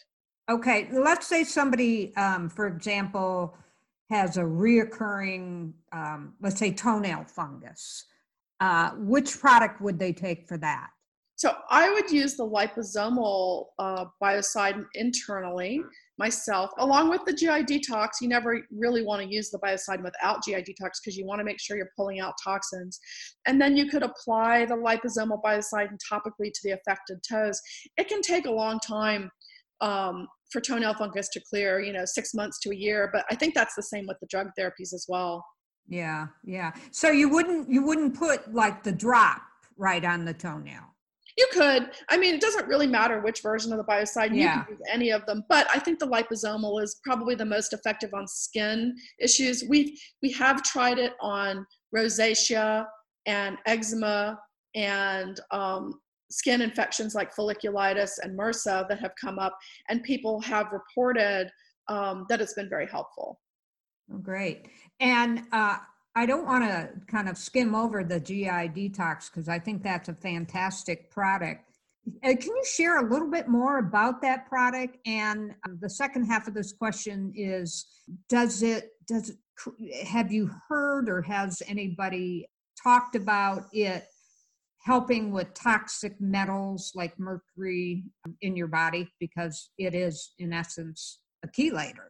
Okay, 0.51 0.89
let's 0.91 1.27
say 1.27 1.45
somebody, 1.45 2.13
um, 2.17 2.49
for 2.49 2.67
example, 2.67 3.55
has 4.09 4.35
a 4.35 4.41
reoccurring, 4.41 5.71
um, 5.93 6.33
let's 6.41 6.59
say 6.59 6.73
toenail 6.73 7.23
fungus. 7.23 8.05
uh, 8.59 8.89
which 8.97 9.39
product 9.39 9.79
would 9.79 9.97
they 9.97 10.11
take 10.11 10.45
for 10.45 10.57
that? 10.57 10.89
So 11.39 11.53
I 11.69 11.89
would 11.89 12.11
use 12.11 12.35
the 12.35 12.45
liposomal 12.45 13.67
uh, 13.79 14.03
biocide 14.21 14.83
internally 14.95 15.81
myself, 16.17 16.69
along 16.79 17.09
with 17.09 17.23
the 17.23 17.31
GI 17.31 17.63
detox. 17.63 18.09
You 18.19 18.27
never 18.27 18.61
really 18.69 19.05
want 19.05 19.21
to 19.21 19.33
use 19.33 19.49
the 19.49 19.57
biocide 19.59 20.03
without 20.03 20.43
GI 20.43 20.55
detox 20.55 20.99
because 21.01 21.15
you 21.15 21.25
want 21.25 21.39
to 21.39 21.45
make 21.45 21.57
sure 21.61 21.77
you're 21.77 21.91
pulling 21.95 22.19
out 22.19 22.33
toxins. 22.43 22.99
And 23.45 23.59
then 23.59 23.77
you 23.77 23.89
could 23.89 24.03
apply 24.03 24.65
the 24.65 24.75
liposomal 24.75 25.41
biocide 25.41 25.97
topically 26.11 26.51
to 26.51 26.59
the 26.65 26.71
affected 26.71 27.19
toes. 27.23 27.61
It 27.95 28.09
can 28.09 28.21
take 28.21 28.45
a 28.45 28.51
long 28.51 28.77
time 28.81 29.31
um, 29.79 30.27
for 30.51 30.59
toenail 30.59 30.95
fungus 30.95 31.29
to 31.29 31.41
clear, 31.49 31.79
you 31.79 31.93
know, 31.93 32.03
six 32.03 32.33
months 32.33 32.59
to 32.63 32.71
a 32.71 32.75
year. 32.75 33.09
But 33.13 33.23
I 33.31 33.35
think 33.35 33.55
that's 33.55 33.75
the 33.75 33.83
same 33.83 34.07
with 34.07 34.17
the 34.19 34.27
drug 34.29 34.49
therapies 34.59 34.93
as 34.93 35.05
well. 35.07 35.45
Yeah, 35.87 36.27
yeah. 36.43 36.73
So 36.91 37.11
you 37.11 37.29
wouldn't 37.29 37.71
you 37.71 37.81
wouldn't 37.81 38.13
put 38.13 38.53
like 38.53 38.83
the 38.83 38.91
drop 38.91 39.41
right 39.77 40.03
on 40.03 40.25
the 40.25 40.33
toenail. 40.33 40.83
You 41.37 41.47
could. 41.51 41.91
I 42.09 42.17
mean, 42.17 42.35
it 42.35 42.41
doesn't 42.41 42.67
really 42.67 42.87
matter 42.87 43.21
which 43.21 43.41
version 43.41 43.71
of 43.71 43.77
the 43.77 43.83
biocide. 43.83 44.29
You 44.31 44.43
yeah. 44.43 44.63
can 44.63 44.73
use 44.73 44.81
any 44.91 45.09
of 45.11 45.25
them, 45.25 45.43
but 45.49 45.67
I 45.73 45.79
think 45.79 45.99
the 45.99 46.07
liposomal 46.07 46.81
is 46.81 46.99
probably 47.03 47.35
the 47.35 47.45
most 47.45 47.73
effective 47.73 48.13
on 48.13 48.27
skin 48.27 48.95
issues. 49.19 49.63
We've 49.67 49.99
we 50.21 50.31
have 50.33 50.63
tried 50.63 50.99
it 50.99 51.13
on 51.21 51.65
rosacea 51.95 52.85
and 53.25 53.57
eczema 53.65 54.39
and 54.75 55.39
um, 55.51 55.93
skin 56.31 56.61
infections 56.61 57.15
like 57.15 57.35
folliculitis 57.35 58.11
and 58.21 58.37
MRSA 58.37 58.87
that 58.87 58.99
have 58.99 59.13
come 59.19 59.39
up, 59.39 59.57
and 59.89 60.03
people 60.03 60.39
have 60.41 60.67
reported 60.71 61.49
um, 61.87 62.25
that 62.29 62.41
it's 62.41 62.53
been 62.53 62.69
very 62.69 62.87
helpful. 62.87 63.39
Oh, 64.13 64.17
great. 64.17 64.67
And 64.99 65.43
uh, 65.51 65.77
I 66.15 66.25
don't 66.25 66.45
want 66.45 66.63
to 66.63 66.89
kind 67.07 67.29
of 67.29 67.37
skim 67.37 67.75
over 67.75 68.03
the 68.03 68.19
GI 68.19 68.69
detox 68.69 69.29
because 69.31 69.47
I 69.47 69.59
think 69.59 69.83
that's 69.83 70.09
a 70.09 70.13
fantastic 70.13 71.09
product. 71.11 71.65
Uh, 72.23 72.29
can 72.29 72.47
you 72.47 72.63
share 72.65 72.99
a 72.99 73.09
little 73.09 73.29
bit 73.29 73.47
more 73.47 73.77
about 73.77 74.21
that 74.21 74.47
product? 74.47 74.97
And 75.05 75.51
um, 75.65 75.77
the 75.81 75.89
second 75.89 76.25
half 76.25 76.47
of 76.47 76.53
this 76.53 76.73
question 76.73 77.31
is: 77.35 77.85
Does 78.27 78.63
it 78.63 78.89
does 79.07 79.29
it, 79.29 80.05
have 80.07 80.31
you 80.31 80.49
heard 80.67 81.09
or 81.09 81.21
has 81.21 81.61
anybody 81.67 82.47
talked 82.81 83.15
about 83.15 83.65
it 83.73 84.05
helping 84.81 85.31
with 85.31 85.53
toxic 85.53 86.19
metals 86.19 86.93
like 86.95 87.19
mercury 87.19 88.03
in 88.41 88.55
your 88.55 88.67
body 88.67 89.11
because 89.19 89.69
it 89.77 89.93
is 89.93 90.33
in 90.39 90.53
essence 90.53 91.19
a 91.43 91.47
chelator? 91.47 92.09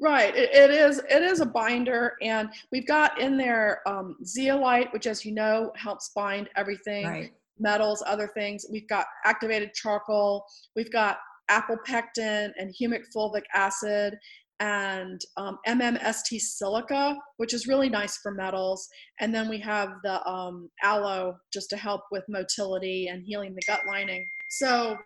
Right, 0.00 0.34
it, 0.34 0.50
it 0.52 0.70
is. 0.70 0.98
It 1.08 1.22
is 1.22 1.40
a 1.40 1.46
binder, 1.46 2.14
and 2.22 2.50
we've 2.72 2.86
got 2.86 3.20
in 3.20 3.36
there 3.36 3.80
um, 3.86 4.16
zeolite, 4.24 4.92
which, 4.92 5.06
as 5.06 5.24
you 5.24 5.32
know, 5.32 5.72
helps 5.76 6.10
bind 6.14 6.48
everything, 6.56 7.06
right. 7.06 7.32
metals, 7.58 8.02
other 8.06 8.26
things. 8.26 8.66
We've 8.70 8.88
got 8.88 9.06
activated 9.24 9.72
charcoal. 9.74 10.44
We've 10.74 10.90
got 10.90 11.18
apple 11.48 11.76
pectin 11.86 12.52
and 12.58 12.74
humic 12.74 13.04
fulvic 13.14 13.42
acid, 13.54 14.18
and 14.60 15.20
um, 15.36 15.58
MMST 15.66 16.38
silica, 16.40 17.16
which 17.38 17.54
is 17.54 17.66
really 17.66 17.88
nice 17.88 18.18
for 18.18 18.30
metals. 18.30 18.88
And 19.18 19.34
then 19.34 19.48
we 19.48 19.58
have 19.60 19.94
the 20.04 20.24
um, 20.28 20.68
aloe 20.82 21.36
just 21.52 21.70
to 21.70 21.76
help 21.76 22.02
with 22.12 22.24
motility 22.28 23.08
and 23.08 23.24
healing 23.24 23.54
the 23.54 23.62
gut 23.66 23.80
lining. 23.88 24.26
So 24.50 24.96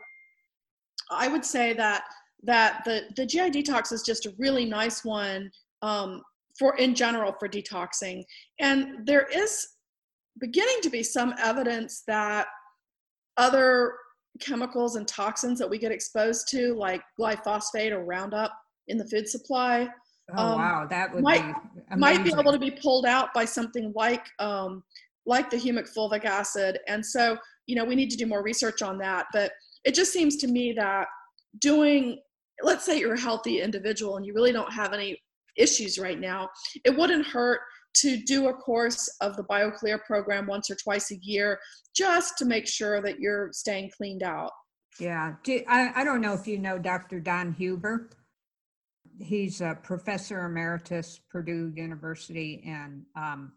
I 1.11 1.29
would 1.29 1.45
say 1.45 1.73
that 1.75 2.05
that 2.45 2.83
the, 2.85 3.03
the 3.17 3.27
GI 3.27 3.51
detox 3.51 3.93
is 3.93 4.03
just 4.03 4.27
a 4.27 4.35
really 4.39 4.65
nice 4.65 5.05
one 5.05 5.51
um, 5.83 6.23
for 6.59 6.77
in 6.77 6.95
general 6.95 7.35
for 7.39 7.49
detoxing. 7.49 8.23
And 8.61 9.07
there 9.07 9.27
is 9.27 9.67
beginning 10.41 10.81
to 10.83 10.91
be 10.91 11.03
some 11.03 11.35
evidence 11.43 12.03
that 12.07 12.47
other 13.37 13.95
chemicals 14.41 14.97
and 14.97 15.07
toxins 15.07 15.59
that 15.59 15.69
we 15.69 15.79
get 15.79 15.93
exposed 15.93 16.49
to, 16.51 16.75
like 16.75 17.03
glyphosate 17.21 17.93
or 17.93 18.05
Roundup 18.05 18.53
in 18.89 18.99
the 18.99 19.07
food 19.09 19.29
supply, 19.29 19.89
oh 20.37 20.43
um, 20.43 20.59
wow, 20.59 20.87
that 20.89 21.15
would 21.15 21.23
might, 21.23 21.45
be 21.45 21.97
might 21.97 22.25
be 22.25 22.33
able 22.39 22.53
to 22.53 22.59
be 22.59 22.71
pulled 22.71 23.07
out 23.07 23.33
by 23.35 23.45
something 23.45 23.93
like 23.95 24.27
um, 24.39 24.83
like 25.27 25.51
the 25.51 25.57
humic 25.57 25.93
fulvic 25.95 26.25
acid. 26.25 26.79
And 26.89 27.05
so, 27.05 27.37
you 27.67 27.77
know, 27.77 27.85
we 27.85 27.95
need 27.95 28.11
to 28.11 28.17
do 28.17 28.27
more 28.27 28.43
research 28.43 28.83
on 28.83 28.99
that. 28.99 29.27
But 29.33 29.53
it 29.85 29.95
just 29.95 30.13
seems 30.13 30.37
to 30.37 30.47
me 30.47 30.73
that 30.75 31.09
doing 31.61 32.19
let's 32.63 32.85
say 32.85 32.99
you're 32.99 33.15
a 33.15 33.21
healthy 33.21 33.61
individual 33.61 34.17
and 34.17 34.27
you 34.27 34.35
really 34.35 34.53
don't 34.53 34.73
have 34.73 34.93
any 34.93 35.19
issues 35.57 35.99
right 35.99 36.21
now, 36.21 36.49
it 36.85 36.97
wouldn't 36.97 37.27
hurt 37.27 37.61
to 37.95 38.17
do 38.17 38.49
a 38.49 38.55
course 38.55 39.09
of 39.21 39.37
the 39.37 39.45
BioClear 39.45 40.03
program 40.05 40.47
once 40.47 40.71
or 40.71 40.77
twice 40.83 41.13
a 41.13 41.19
year 41.23 41.59
just 41.95 42.37
to 42.39 42.45
make 42.45 42.67
sure 42.67 43.01
that 43.01 43.21
you're 43.21 43.51
staying 43.53 43.91
cleaned 43.97 44.23
out. 44.23 44.51
Yeah. 44.99 45.35
Do, 45.45 45.63
I, 45.69 45.93
I 45.95 46.05
don't 46.05 46.21
know 46.21 46.35
if 46.35 46.47
you 46.47 46.59
know 46.59 46.79
Dr. 46.79 47.21
Don 47.21 47.53
Huber. 47.53 48.11
He's 49.21 49.61
a 49.61 49.79
professor 49.81 50.45
emeritus, 50.45 51.21
Purdue 51.31 51.73
University, 51.77 52.65
and 52.67 53.05
um, 53.17 53.53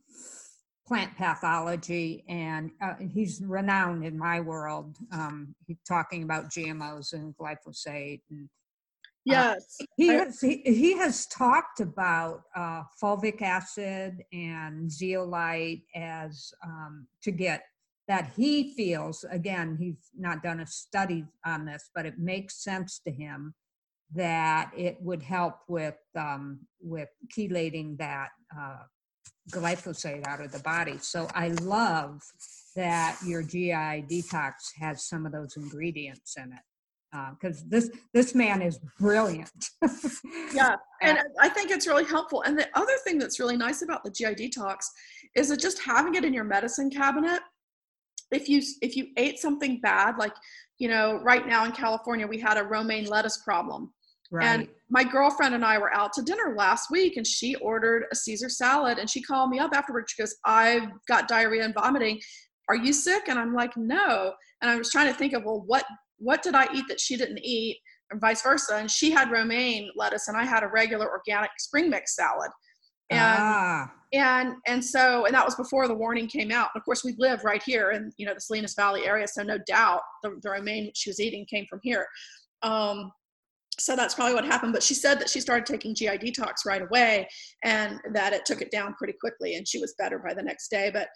plant 0.88 1.16
pathology, 1.18 2.24
and 2.30 2.72
uh, 2.82 2.94
he's 3.12 3.42
renowned 3.44 4.06
in 4.06 4.18
my 4.18 4.40
world. 4.40 4.98
Um, 5.12 5.56
he's 5.66 5.82
talking 5.88 6.24
about 6.24 6.52
GMOs 6.52 7.14
and 7.14 7.36
glyphosate 7.36 8.22
and 8.30 8.48
Yes. 9.28 9.78
Uh, 9.82 9.86
he, 9.98 10.08
has, 10.08 10.40
he, 10.40 10.62
he, 10.66 10.98
has 10.98 11.26
talked 11.28 11.80
about 11.80 12.44
uh, 12.56 12.84
fulvic 13.02 13.42
acid 13.42 14.24
and 14.32 14.92
zeolite 14.92 15.84
as 15.96 16.54
um, 16.64 17.08
to 17.24 17.32
get 17.32 17.64
that 18.08 18.32
he 18.38 18.74
feels, 18.74 19.26
again, 19.30 19.76
he's 19.78 20.12
not 20.18 20.42
done 20.42 20.62
a 20.62 20.68
study 20.68 21.26
on 21.46 21.66
this, 21.66 21.90
but 21.94 22.06
it 22.06 22.18
makes 22.18 22.64
sense 22.64 23.00
to 23.00 23.12
him 23.12 23.54
that 24.16 24.72
it 24.76 24.98
would 25.02 25.22
help 25.22 25.56
with 25.68 25.98
um, 26.16 26.60
with 26.82 27.10
chelating 27.36 27.98
that 27.98 28.30
uh, 28.58 28.78
glyphosate 29.52 30.26
out 30.26 30.40
of 30.40 30.54
the 30.54 30.60
body. 30.60 30.98
So 31.00 31.28
I 31.36 31.50
love 31.50 32.22
that 32.78 33.18
your 33.26 33.44
GI 33.44 34.06
detox 34.10 34.54
has 34.80 35.06
some 35.06 35.26
of 35.26 35.34
those 35.34 35.58
ingredients 35.58 36.38
in 36.38 36.54
it 36.54 36.60
because 37.12 37.62
uh, 37.62 37.66
this 37.70 37.90
this 38.14 38.36
man 38.36 38.62
is 38.62 38.80
brilliant. 39.00 39.70
yeah, 40.54 40.76
and 41.02 41.20
I 41.40 41.50
think 41.50 41.72
it's 41.72 41.88
really 41.88 42.04
helpful. 42.04 42.42
And 42.44 42.58
the 42.58 42.68
other 42.74 42.98
thing 43.04 43.18
that's 43.18 43.40
really 43.40 43.58
nice 43.58 43.82
about 43.82 44.04
the 44.04 44.12
GI 44.12 44.36
detox 44.36 44.86
is 45.36 45.50
that 45.50 45.60
just 45.60 45.80
having 45.82 46.16
it 46.16 46.26
in 46.26 46.34
your 46.34 46.44
medicine 46.44 46.90
cabinet. 46.90 47.42
If 48.32 48.50
you 48.50 48.62
if 48.82 48.98
you 48.98 49.08
ate 49.16 49.40
something 49.40 49.80
bad, 49.82 50.18
like 50.18 50.34
you 50.80 50.90
know, 50.90 51.22
right 51.24 51.48
now 51.48 51.66
in 51.66 51.72
California 51.72 52.28
we 52.28 52.40
had 52.40 52.58
a 52.58 52.64
romaine 52.64 53.06
lettuce 53.06 53.38
problem. 53.38 53.94
Right. 54.30 54.46
And 54.46 54.68
my 54.90 55.04
girlfriend 55.04 55.56
and 55.56 55.64
I 55.64 55.78
were 55.78 55.94
out 55.94 56.12
to 56.14 56.22
dinner 56.22 56.54
last 56.58 56.92
week 56.92 57.16
and 57.16 57.26
she 57.26 57.56
ordered 57.56 58.06
a 58.12 58.16
Caesar 58.16 58.50
salad 58.50 58.98
and 58.98 59.10
she 59.10 59.22
called 59.22 59.50
me 59.50 59.60
up 59.60 59.72
afterwards. 59.74 60.12
She 60.12 60.22
goes, 60.22 60.36
I've 60.44 60.90
got 61.08 61.30
diarrhea 61.30 61.64
and 61.64 61.74
vomiting. 61.74 62.20
Are 62.68 62.76
you 62.76 62.92
sick? 62.92 63.30
And 63.30 63.40
I'm 63.40 63.54
like, 63.54 63.78
no. 63.78 64.34
And 64.62 64.70
I 64.70 64.76
was 64.76 64.92
trying 64.92 65.08
to 65.08 65.18
think 65.18 65.32
of, 65.32 65.46
well, 65.46 65.64
what 65.66 65.86
what 66.18 66.42
did 66.42 66.56
I 66.56 66.68
eat 66.74 66.86
that 66.90 67.00
she 67.00 67.16
didn't 67.18 67.40
eat, 67.44 67.80
and 68.12 68.22
vice 68.22 68.42
versa. 68.42 68.76
And 68.76 68.90
she 68.90 69.12
had 69.12 69.32
romaine 69.32 69.90
lettuce, 69.96 70.28
and 70.28 70.38
I 70.38 70.46
had 70.46 70.64
a 70.64 70.68
regular 70.68 71.10
organic 71.10 71.52
spring 71.60 71.90
mix 71.90 72.16
salad. 72.16 72.52
And 73.10 73.40
ah. 73.40 73.92
and 74.12 74.56
and 74.68 74.84
so 74.84 75.26
and 75.26 75.34
that 75.34 75.46
was 75.46 75.56
before 75.56 75.88
the 75.88 75.94
warning 75.94 76.28
came 76.28 76.52
out. 76.52 76.70
And 76.74 76.82
of 76.82 76.86
course, 76.86 77.04
we 77.04 77.16
live 77.18 77.44
right 77.44 77.64
here 77.66 77.92
in 77.92 78.12
you 78.18 78.26
know 78.26 78.34
the 78.34 78.42
Salinas 78.42 78.76
Valley 78.76 79.06
area, 79.06 79.28
so 79.28 79.44
no 79.44 79.58
doubt 79.66 80.02
the, 80.24 80.38
the 80.42 80.50
romaine 80.50 80.92
she 80.94 81.10
was 81.10 81.20
eating 81.20 81.46
came 81.50 81.66
from 81.70 81.80
here. 81.84 82.06
Um, 82.64 83.12
so 83.80 83.96
that's 83.96 84.16
probably 84.16 84.34
what 84.34 84.46
happened. 84.46 84.74
But 84.74 84.84
she 84.84 84.94
said 84.94 85.20
that 85.20 85.30
she 85.30 85.40
started 85.40 85.66
taking 85.66 85.96
GI 85.96 86.18
detox 86.18 86.66
right 86.66 86.82
away, 86.82 87.30
and 87.64 88.00
that 88.14 88.34
it 88.34 88.46
took 88.46 88.62
it 88.62 88.72
down 88.72 88.94
pretty 88.96 89.14
quickly, 89.22 89.56
and 89.56 89.66
she 89.66 89.80
was 89.80 89.96
better 89.98 90.20
by 90.20 90.34
the 90.34 90.44
next 90.44 90.70
day. 90.70 90.92
But 90.92 91.08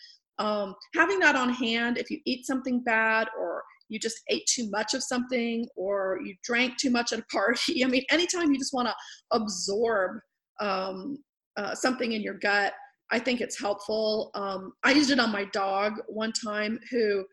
um, 0.42 0.76
having 0.96 1.20
that 1.20 1.36
on 1.36 1.50
hand, 1.50 1.98
if 1.98 2.10
you 2.10 2.20
eat 2.26 2.46
something 2.46 2.82
bad 2.84 3.28
or 3.38 3.64
you 3.92 4.00
just 4.00 4.22
ate 4.30 4.46
too 4.48 4.70
much 4.70 4.94
of 4.94 5.04
something 5.04 5.68
or 5.76 6.20
you 6.24 6.34
drank 6.44 6.78
too 6.78 6.90
much 6.90 7.12
at 7.12 7.20
a 7.20 7.26
party. 7.26 7.84
I 7.86 7.88
mean, 7.88 8.04
anytime 8.10 8.52
you 8.52 8.58
just 8.58 8.74
want 8.74 8.88
to 8.88 8.96
absorb 9.32 10.20
um, 10.62 11.18
uh, 11.58 11.76
something 11.76 12.14
in 12.14 12.22
your 12.22 12.36
gut, 12.36 12.74
I 13.12 13.20
think 13.20 13.42
it's 13.42 13.60
helpful. 13.60 14.32
Um, 14.34 14.72
I 14.84 14.94
used 14.94 15.12
it 15.12 15.20
on 15.20 15.34
my 15.34 15.44
dog 15.46 16.00
one 16.08 16.32
time 16.32 16.80
who 16.90 17.26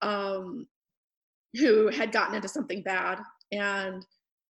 um, 0.00 0.66
who 1.58 1.88
had 1.88 2.12
gotten 2.12 2.34
into 2.34 2.48
something 2.48 2.82
bad, 2.82 3.18
and 3.52 4.04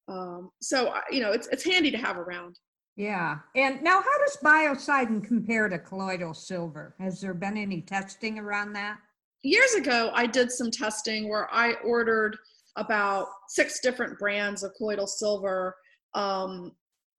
um, 0.08 0.52
so 0.62 0.94
you 1.10 1.22
know 1.22 1.32
it's 1.32 1.48
it's 1.48 1.64
handy 1.64 1.90
to 1.90 1.98
have 1.98 2.18
around. 2.18 2.60
Yeah, 2.96 3.40
and 3.56 3.82
now 3.82 4.02
how 4.02 4.18
does 4.20 4.38
biocidin 4.44 5.24
compare 5.24 5.68
to 5.70 5.80
colloidal 5.80 6.36
silver? 6.36 6.96
Has 7.00 7.20
there 7.20 7.34
been 7.34 7.58
any 7.58 7.82
testing 7.82 8.38
around 8.38 8.74
that? 8.74 9.00
Years 9.46 9.74
ago, 9.76 10.12
I 10.14 10.26
did 10.26 10.52
some 10.52 10.72
testing 10.72 11.30
where 11.30 11.48
I 11.54 11.74
ordered 11.86 12.38
about 12.78 13.28
six 13.50 13.80
different 13.80 14.18
brands 14.20 14.64
of 14.64 14.74
colloidal 14.78 15.08
silver, 15.08 15.76
um, 16.14 16.72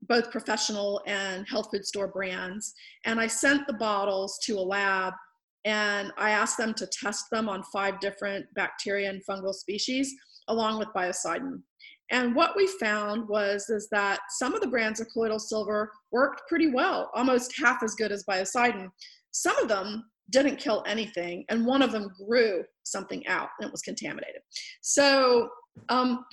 both 0.02 0.30
professional 0.30 1.00
and 1.06 1.46
health 1.48 1.68
food 1.72 1.86
store 1.86 2.08
brands. 2.08 2.74
And 3.04 3.20
I 3.20 3.26
sent 3.26 3.66
the 3.66 3.74
bottles 3.74 4.38
to 4.44 4.58
a 4.58 4.60
lab 4.60 5.14
and 5.64 6.12
I 6.16 6.30
asked 6.30 6.58
them 6.58 6.74
to 6.74 6.86
test 6.86 7.24
them 7.30 7.48
on 7.48 7.62
five 7.72 7.98
different 8.00 8.46
bacteria 8.54 9.10
and 9.10 9.22
fungal 9.28 9.54
species 9.54 10.12
along 10.48 10.78
with 10.78 10.88
biocidin. 10.94 11.62
And 12.10 12.36
what 12.36 12.56
we 12.56 12.68
found 12.80 13.28
was 13.28 13.68
is 13.68 13.88
that 13.90 14.20
some 14.30 14.54
of 14.54 14.60
the 14.60 14.68
brands 14.68 15.00
of 15.00 15.08
colloidal 15.12 15.40
silver 15.40 15.90
worked 16.12 16.42
pretty 16.48 16.70
well, 16.70 17.10
almost 17.14 17.58
half 17.58 17.82
as 17.82 17.94
good 17.94 18.12
as 18.12 18.24
biocidin. 18.28 18.88
Some 19.32 19.58
of 19.58 19.68
them 19.68 20.04
didn't 20.30 20.56
kill 20.56 20.82
anything, 20.86 21.44
and 21.48 21.64
one 21.64 21.82
of 21.82 21.92
them 21.92 22.10
grew 22.26 22.64
something 22.84 23.26
out 23.26 23.48
and 23.58 23.66
it 23.66 23.72
was 23.72 23.82
contaminated. 23.82 24.42
So 24.80 25.48
um, 25.88 26.24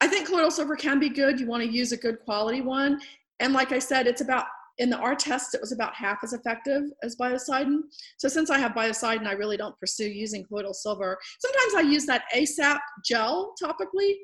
I 0.00 0.06
think 0.06 0.26
colloidal 0.26 0.50
silver 0.50 0.76
can 0.76 0.98
be 0.98 1.08
good. 1.08 1.38
You 1.38 1.46
want 1.46 1.62
to 1.62 1.70
use 1.70 1.92
a 1.92 1.96
good 1.96 2.20
quality 2.20 2.60
one. 2.60 3.00
And 3.40 3.52
like 3.52 3.72
I 3.72 3.78
said, 3.78 4.06
it's 4.06 4.20
about 4.20 4.46
in 4.78 4.88
the 4.88 4.96
R 4.96 5.14
test, 5.14 5.54
it 5.54 5.60
was 5.60 5.72
about 5.72 5.94
half 5.94 6.18
as 6.24 6.32
effective 6.32 6.84
as 7.02 7.14
biocidin. 7.16 7.80
So 8.16 8.28
since 8.28 8.50
I 8.50 8.58
have 8.58 8.72
biocidin, 8.72 9.26
I 9.26 9.32
really 9.32 9.58
don't 9.58 9.78
pursue 9.78 10.08
using 10.08 10.44
colloidal 10.44 10.72
silver. 10.72 11.18
Sometimes 11.38 11.74
I 11.74 11.90
use 11.90 12.06
that 12.06 12.22
ASAP 12.34 12.78
gel 13.04 13.54
topically 13.62 14.14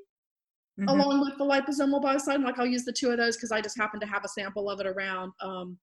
mm-hmm. 0.80 0.88
along 0.88 1.20
with 1.20 1.36
the 1.38 1.44
liposomal 1.44 2.02
biocidin. 2.02 2.44
Like 2.44 2.58
I'll 2.58 2.66
use 2.66 2.84
the 2.84 2.92
two 2.92 3.10
of 3.10 3.18
those 3.18 3.36
because 3.36 3.52
I 3.52 3.60
just 3.60 3.78
happen 3.78 4.00
to 4.00 4.06
have 4.06 4.24
a 4.24 4.28
sample 4.28 4.70
of 4.70 4.80
it 4.80 4.86
around. 4.86 5.32
Um, 5.42 5.78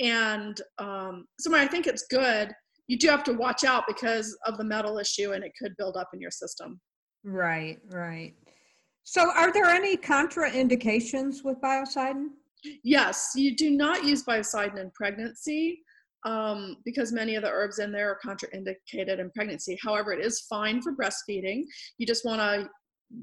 and 0.00 0.60
um, 0.78 1.26
so 1.38 1.54
I 1.54 1.66
think 1.66 1.86
it's 1.86 2.06
good. 2.10 2.52
You 2.86 2.98
do 2.98 3.08
have 3.08 3.24
to 3.24 3.32
watch 3.32 3.64
out 3.64 3.84
because 3.88 4.36
of 4.46 4.58
the 4.58 4.64
metal 4.64 4.98
issue 4.98 5.32
and 5.32 5.42
it 5.42 5.52
could 5.60 5.76
build 5.76 5.96
up 5.96 6.08
in 6.12 6.20
your 6.20 6.30
system. 6.30 6.80
Right, 7.24 7.78
right. 7.90 8.34
So 9.02 9.30
are 9.32 9.52
there 9.52 9.66
any 9.66 9.96
contraindications 9.96 11.44
with 11.44 11.60
biocidin? 11.60 12.26
Yes, 12.82 13.32
you 13.34 13.54
do 13.54 13.70
not 13.70 14.04
use 14.04 14.24
biocidin 14.24 14.78
in 14.78 14.90
pregnancy 14.94 15.80
um, 16.24 16.76
because 16.84 17.12
many 17.12 17.36
of 17.36 17.42
the 17.42 17.50
herbs 17.50 17.78
in 17.78 17.92
there 17.92 18.10
are 18.10 18.18
contraindicated 18.24 19.20
in 19.20 19.30
pregnancy. 19.30 19.78
However, 19.82 20.12
it 20.12 20.24
is 20.24 20.40
fine 20.48 20.82
for 20.82 20.92
breastfeeding. 20.92 21.64
You 21.98 22.06
just 22.06 22.24
want 22.24 22.40
to 22.40 22.68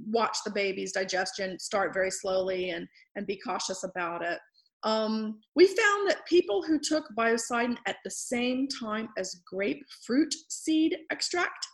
watch 0.09 0.37
the 0.45 0.51
baby's 0.51 0.93
digestion, 0.93 1.59
start 1.59 1.93
very 1.93 2.11
slowly, 2.11 2.69
and, 2.69 2.87
and 3.15 3.27
be 3.27 3.37
cautious 3.37 3.83
about 3.83 4.23
it. 4.23 4.39
Um, 4.83 5.39
we 5.55 5.67
found 5.67 6.09
that 6.09 6.25
people 6.27 6.61
who 6.61 6.77
took 6.77 7.05
biocidin 7.17 7.77
at 7.87 7.97
the 8.03 8.11
same 8.11 8.67
time 8.67 9.09
as 9.17 9.41
grapefruit 9.49 10.33
seed 10.49 10.97
extract 11.09 11.65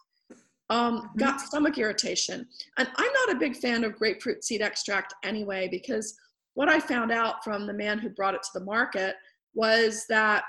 um, 0.70 1.00
mm-hmm. 1.00 1.18
got 1.18 1.42
stomach 1.42 1.78
irritation. 1.78 2.48
And 2.78 2.88
I'm 2.96 3.12
not 3.26 3.36
a 3.36 3.40
big 3.40 3.56
fan 3.58 3.84
of 3.84 3.96
grapefruit 3.96 4.44
seed 4.44 4.62
extract 4.62 5.14
anyway, 5.24 5.68
because 5.70 6.16
what 6.54 6.70
I 6.70 6.80
found 6.80 7.12
out 7.12 7.44
from 7.44 7.66
the 7.66 7.74
man 7.74 8.00
who 8.00 8.10
brought 8.10 8.36
it 8.36 8.44
to 8.44 8.60
the 8.60 8.66
market 8.66 9.16
was 9.54 10.06
that 10.10 10.44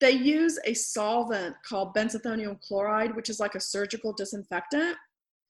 they 0.00 0.10
use 0.10 0.58
a 0.64 0.74
solvent 0.74 1.54
called 1.68 1.94
benzethonium 1.94 2.60
chloride, 2.60 3.14
which 3.14 3.28
is 3.28 3.38
like 3.38 3.54
a 3.54 3.60
surgical 3.60 4.12
disinfectant. 4.12 4.96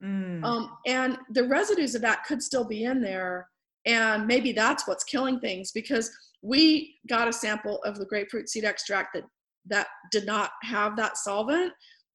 Mm. 0.02 0.44
Um, 0.44 0.72
and 0.86 1.16
the 1.30 1.44
residues 1.44 1.94
of 1.94 2.02
that 2.02 2.24
could 2.24 2.42
still 2.42 2.64
be 2.64 2.84
in 2.84 3.00
there. 3.00 3.48
And 3.86 4.26
maybe 4.26 4.52
that's 4.52 4.86
what's 4.86 5.04
killing 5.04 5.40
things 5.40 5.72
because 5.72 6.10
we 6.42 6.96
got 7.08 7.28
a 7.28 7.32
sample 7.32 7.82
of 7.84 7.98
the 7.98 8.06
grapefruit 8.06 8.48
seed 8.48 8.64
extract 8.64 9.14
that, 9.14 9.24
that 9.66 9.88
did 10.10 10.26
not 10.26 10.50
have 10.62 10.96
that 10.96 11.16
solvent 11.16 11.72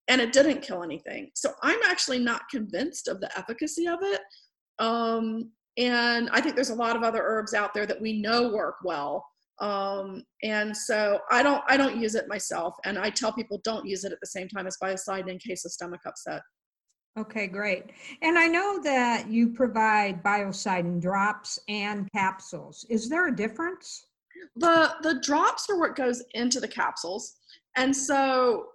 and 0.07 0.21
it 0.21 0.31
didn't 0.31 0.61
kill 0.61 0.83
anything. 0.83 1.29
So 1.33 1.51
I'm 1.63 1.79
actually 1.85 2.19
not 2.19 2.49
convinced 2.49 3.07
of 3.07 3.19
the 3.19 3.37
efficacy 3.37 3.87
of 3.87 3.99
it. 4.01 4.21
Um, 4.79 5.51
and 5.77 6.29
I 6.31 6.41
think 6.41 6.55
there's 6.55 6.69
a 6.69 6.75
lot 6.75 6.95
of 6.95 7.03
other 7.03 7.21
herbs 7.23 7.53
out 7.53 7.73
there 7.73 7.85
that 7.85 8.01
we 8.01 8.21
know 8.21 8.49
work 8.49 8.77
well. 8.83 9.25
Um, 9.59 10.23
and 10.43 10.75
so 10.75 11.19
I 11.31 11.41
don't 11.41 11.63
I 11.67 11.77
don't 11.77 11.97
use 11.97 12.13
it 12.13 12.27
myself, 12.27 12.75
and 12.85 12.97
I 12.97 13.09
tell 13.09 13.33
people 13.33 13.59
don't 13.63 13.87
use 13.87 14.03
it 14.03 14.11
at 14.11 14.19
the 14.19 14.27
same 14.27 14.47
time 14.47 14.67
as 14.67 14.77
biocidin 14.81 15.29
in 15.29 15.39
case 15.39 15.65
of 15.65 15.71
stomach 15.71 16.01
upset. 16.05 16.41
Okay, 17.17 17.47
great. 17.47 17.85
And 18.21 18.37
I 18.37 18.45
know 18.45 18.79
that 18.83 19.27
you 19.27 19.49
provide 19.49 20.23
biocidin 20.23 21.01
drops 21.01 21.57
and 21.67 22.07
capsules. 22.11 22.85
Is 22.89 23.09
there 23.09 23.27
a 23.27 23.35
difference? 23.35 24.05
The 24.55 24.93
the 25.01 25.19
drops 25.21 25.67
are 25.69 25.79
what 25.79 25.95
goes 25.95 26.23
into 26.35 26.59
the 26.59 26.67
capsules. 26.67 27.37
And 27.75 27.95
so 27.95 28.67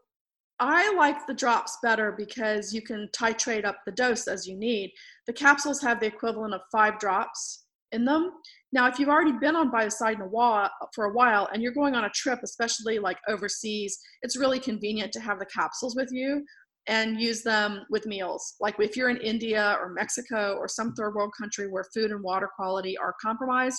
I 0.58 0.92
like 0.94 1.24
the 1.26 1.34
drops 1.34 1.78
better 1.82 2.12
because 2.12 2.74
you 2.74 2.82
can 2.82 3.08
titrate 3.16 3.64
up 3.64 3.78
the 3.86 3.92
dose 3.92 4.26
as 4.26 4.46
you 4.46 4.56
need. 4.56 4.92
The 5.26 5.32
capsules 5.32 5.80
have 5.82 6.00
the 6.00 6.06
equivalent 6.06 6.54
of 6.54 6.62
five 6.72 6.98
drops 6.98 7.64
in 7.92 8.04
them. 8.04 8.32
Now, 8.72 8.88
if 8.88 8.98
you've 8.98 9.08
already 9.08 9.32
been 9.32 9.54
on 9.54 9.70
biocidin 9.70 10.20
a 10.20 10.28
while, 10.28 10.70
for 10.94 11.04
a 11.04 11.12
while 11.12 11.48
and 11.52 11.62
you're 11.62 11.72
going 11.72 11.94
on 11.94 12.04
a 12.04 12.10
trip, 12.10 12.40
especially 12.42 12.98
like 12.98 13.18
overseas, 13.28 13.98
it's 14.22 14.38
really 14.38 14.58
convenient 14.58 15.12
to 15.12 15.20
have 15.20 15.38
the 15.38 15.46
capsules 15.46 15.94
with 15.94 16.08
you 16.10 16.44
and 16.88 17.20
use 17.20 17.42
them 17.42 17.84
with 17.90 18.06
meals. 18.06 18.54
Like 18.60 18.74
if 18.78 18.96
you're 18.96 19.10
in 19.10 19.18
India 19.18 19.76
or 19.80 19.92
Mexico 19.92 20.56
or 20.58 20.66
some 20.68 20.94
third 20.94 21.14
world 21.14 21.32
country 21.38 21.68
where 21.68 21.84
food 21.94 22.10
and 22.10 22.22
water 22.22 22.48
quality 22.56 22.96
are 22.98 23.14
compromised, 23.22 23.78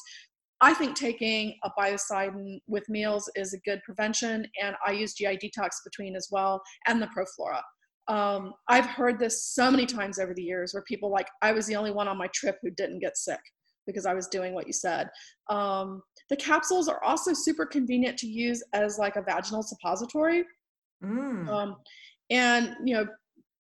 I 0.62 0.74
think 0.74 0.96
taking 0.96 1.58
a 1.64 1.70
biocidin 1.78 2.60
with 2.68 2.88
meals 2.88 3.30
is 3.36 3.54
a 3.54 3.60
good 3.70 3.82
prevention, 3.84 4.48
and 4.62 4.78
I 4.86 4.92
use 4.92 5.14
GI 5.14 5.38
detox 5.38 5.72
between 5.84 6.16
as 6.16 6.30
well 6.32 6.62
and 6.88 7.02
the 7.02 7.08
Proflora. 7.08 7.62
Um, 8.08 8.54
I've 8.70 8.86
heard 8.86 9.20
this 9.20 9.46
so 9.46 9.70
many 9.70 9.86
times 9.86 10.20
over 10.20 10.34
the 10.34 10.42
years 10.42 10.74
where 10.74 10.84
people 10.84 11.12
like, 11.12 11.28
I 11.42 11.52
was 11.52 11.68
the 11.68 11.76
only 11.76 11.92
one 11.92 12.08
on 12.08 12.18
my 12.18 12.28
trip 12.34 12.58
who 12.62 12.72
didn't 12.72 13.00
get 13.00 13.18
sick 13.18 13.40
because 13.86 14.06
I 14.06 14.14
was 14.14 14.28
doing 14.28 14.54
what 14.54 14.68
you 14.68 14.74
said. 14.74 15.10
Um, 15.50 16.02
the 16.30 16.38
capsules 16.38 16.88
are 16.88 17.04
also 17.04 17.34
super 17.34 17.66
convenient 17.66 18.18
to 18.20 18.28
use 18.28 18.64
as 18.74 18.98
like 18.98 19.18
a 19.18 19.22
vaginal 19.22 19.64
suppository. 19.64 20.46
Mm. 21.04 21.50
Um, 21.50 21.76
and, 22.34 22.76
you 22.84 22.96
know, 22.96 23.08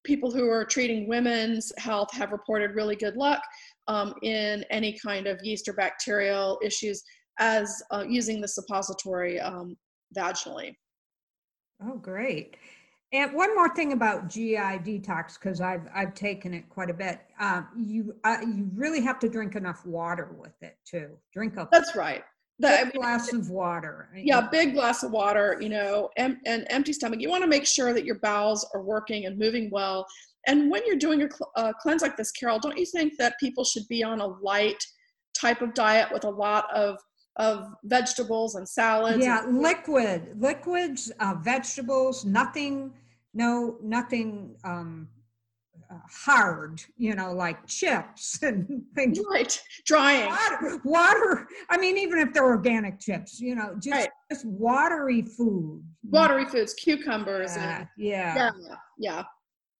people 0.03 0.31
who 0.31 0.49
are 0.49 0.65
treating 0.65 1.07
women's 1.07 1.71
health 1.77 2.12
have 2.12 2.31
reported 2.31 2.75
really 2.75 2.95
good 2.95 3.15
luck 3.15 3.41
um, 3.88 4.13
in 4.23 4.65
any 4.69 4.97
kind 4.99 5.27
of 5.27 5.39
yeast 5.43 5.67
or 5.67 5.73
bacterial 5.73 6.59
issues 6.63 7.03
as 7.39 7.81
uh, 7.91 8.03
using 8.07 8.41
the 8.41 8.47
suppository 8.47 9.39
um, 9.39 9.77
vaginally. 10.17 10.75
Oh, 11.83 11.97
great. 11.97 12.57
And 13.13 13.31
one 13.33 13.53
more 13.53 13.73
thing 13.75 13.93
about 13.93 14.27
GI 14.27 14.55
detox, 14.55 15.36
because 15.39 15.62
I've 15.62 15.88
I've 15.93 16.15
taken 16.15 16.51
it 16.51 16.67
quite 16.67 16.89
a 16.89 16.93
bit. 16.95 17.21
Um, 17.39 17.67
you 17.77 18.15
uh, 18.23 18.38
you 18.41 18.71
really 18.73 19.01
have 19.01 19.19
to 19.19 19.29
drink 19.29 19.55
enough 19.55 19.86
water 19.86 20.36
with 20.39 20.55
it 20.62 20.77
too. 20.83 21.12
Drink 21.31 21.57
a 21.57 21.69
that's 21.71 21.95
right. 21.95 22.23
The, 22.59 22.91
glass 22.93 23.33
of 23.33 23.49
water. 23.49 24.09
Yeah, 24.15 24.47
big 24.49 24.73
glass 24.73 25.03
of 25.03 25.11
water. 25.11 25.57
You 25.59 25.69
know, 25.69 26.09
and 26.17 26.37
an 26.45 26.65
empty 26.69 26.93
stomach. 26.93 27.19
You 27.19 27.29
want 27.29 27.43
to 27.43 27.49
make 27.49 27.65
sure 27.65 27.93
that 27.93 28.05
your 28.05 28.19
bowels 28.19 28.65
are 28.73 28.81
working 28.81 29.25
and 29.25 29.37
moving 29.37 29.69
well. 29.71 30.05
And 30.45 30.69
when 30.69 30.85
you're 30.85 30.97
doing 30.97 31.23
a 31.23 31.29
uh, 31.55 31.73
cleanse 31.73 32.01
like 32.01 32.17
this, 32.17 32.31
Carol, 32.31 32.59
don't 32.59 32.77
you 32.77 32.85
think 32.85 33.13
that 33.17 33.39
people 33.39 33.63
should 33.63 33.87
be 33.87 34.03
on 34.03 34.19
a 34.19 34.27
light 34.27 34.83
type 35.33 35.61
of 35.61 35.73
diet 35.73 36.09
with 36.11 36.25
a 36.25 36.29
lot 36.29 36.73
of 36.73 36.97
of 37.37 37.67
vegetables 37.85 38.55
and 38.55 38.67
salads? 38.67 39.23
Yeah, 39.23 39.43
and- 39.43 39.61
liquid, 39.61 40.35
liquids, 40.39 41.11
uh, 41.19 41.35
vegetables, 41.41 42.25
nothing, 42.25 42.93
no, 43.33 43.77
nothing 43.81 44.55
um, 44.63 45.07
hard, 46.10 46.82
you 46.97 47.15
know, 47.15 47.34
like 47.34 47.65
chips 47.67 48.39
and 48.43 48.84
things. 48.95 49.19
Right, 49.29 49.62
drying. 49.86 50.29
Water, 50.29 50.82
water, 50.84 51.47
I 51.69 51.77
mean, 51.77 51.97
even 51.97 52.19
if 52.19 52.34
they're 52.34 52.45
organic 52.45 52.99
chips, 52.99 53.39
you 53.39 53.56
know, 53.56 53.75
just, 53.75 53.91
right. 53.91 54.10
just 54.32 54.45
watery 54.45 55.21
food. 55.21 55.84
Watery 56.10 56.45
foods, 56.45 56.73
cucumbers. 56.73 57.56
Yeah, 57.56 57.79
and, 57.79 57.88
yeah. 57.97 58.36
Yeah, 58.36 58.51
yeah. 58.97 59.23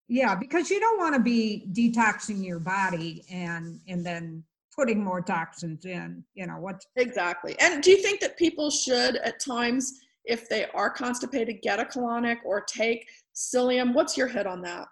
Yeah, 0.10 0.36
because 0.36 0.70
you 0.70 0.80
don't 0.80 1.00
want 1.00 1.16
to 1.16 1.22
be 1.22 1.68
detoxing 1.72 2.46
your 2.46 2.60
body 2.60 3.24
and 3.32 3.80
and 3.88 4.06
then 4.06 4.44
putting 4.76 5.04
more 5.04 5.22
toxins 5.22 5.86
in. 5.86 6.24
You 6.34 6.48
know 6.48 6.58
what? 6.58 6.82
Exactly. 6.96 7.56
And 7.60 7.82
do 7.82 7.92
you 7.92 7.98
think 7.98 8.20
that 8.22 8.38
people 8.38 8.70
should 8.70 9.18
at 9.18 9.40
times, 9.40 10.02
if 10.26 10.50
they 10.50 10.66
are 10.74 10.90
constipated, 10.90 11.62
get 11.62 11.80
a 11.80 11.86
colonic 11.86 12.38
or 12.46 12.62
take 12.62 13.08
psyllium? 13.36 13.94
What's 13.94 14.18
your 14.18 14.28
hit 14.28 14.48
on 14.48 14.62
that? 14.64 14.88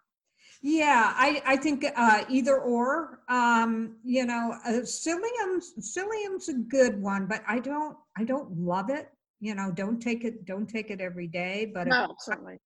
Yeah, 0.64 1.14
I, 1.16 1.42
I 1.46 1.56
think 1.58 1.86
uh, 1.96 2.24
either 2.30 2.60
or. 2.60 3.20
Um, 3.30 3.96
you 4.04 4.26
know, 4.26 4.56
uh, 4.66 4.82
psyllium 4.84 5.62
psyllium's 5.80 6.50
a 6.50 6.54
good 6.54 7.02
one, 7.02 7.26
but 7.26 7.42
I 7.48 7.60
don't 7.60 7.98
I 8.18 8.24
don't 8.24 8.52
love 8.58 8.90
it. 8.90 9.10
You 9.40 9.56
know, 9.56 9.72
don't 9.72 10.00
take 10.00 10.24
it 10.24 10.46
don't 10.46 10.68
take 10.68 10.92
it 10.92 11.02
every 11.02 11.28
day. 11.28 11.72
But 11.74 11.88
no, 11.88 12.16
certainly. 12.20 12.60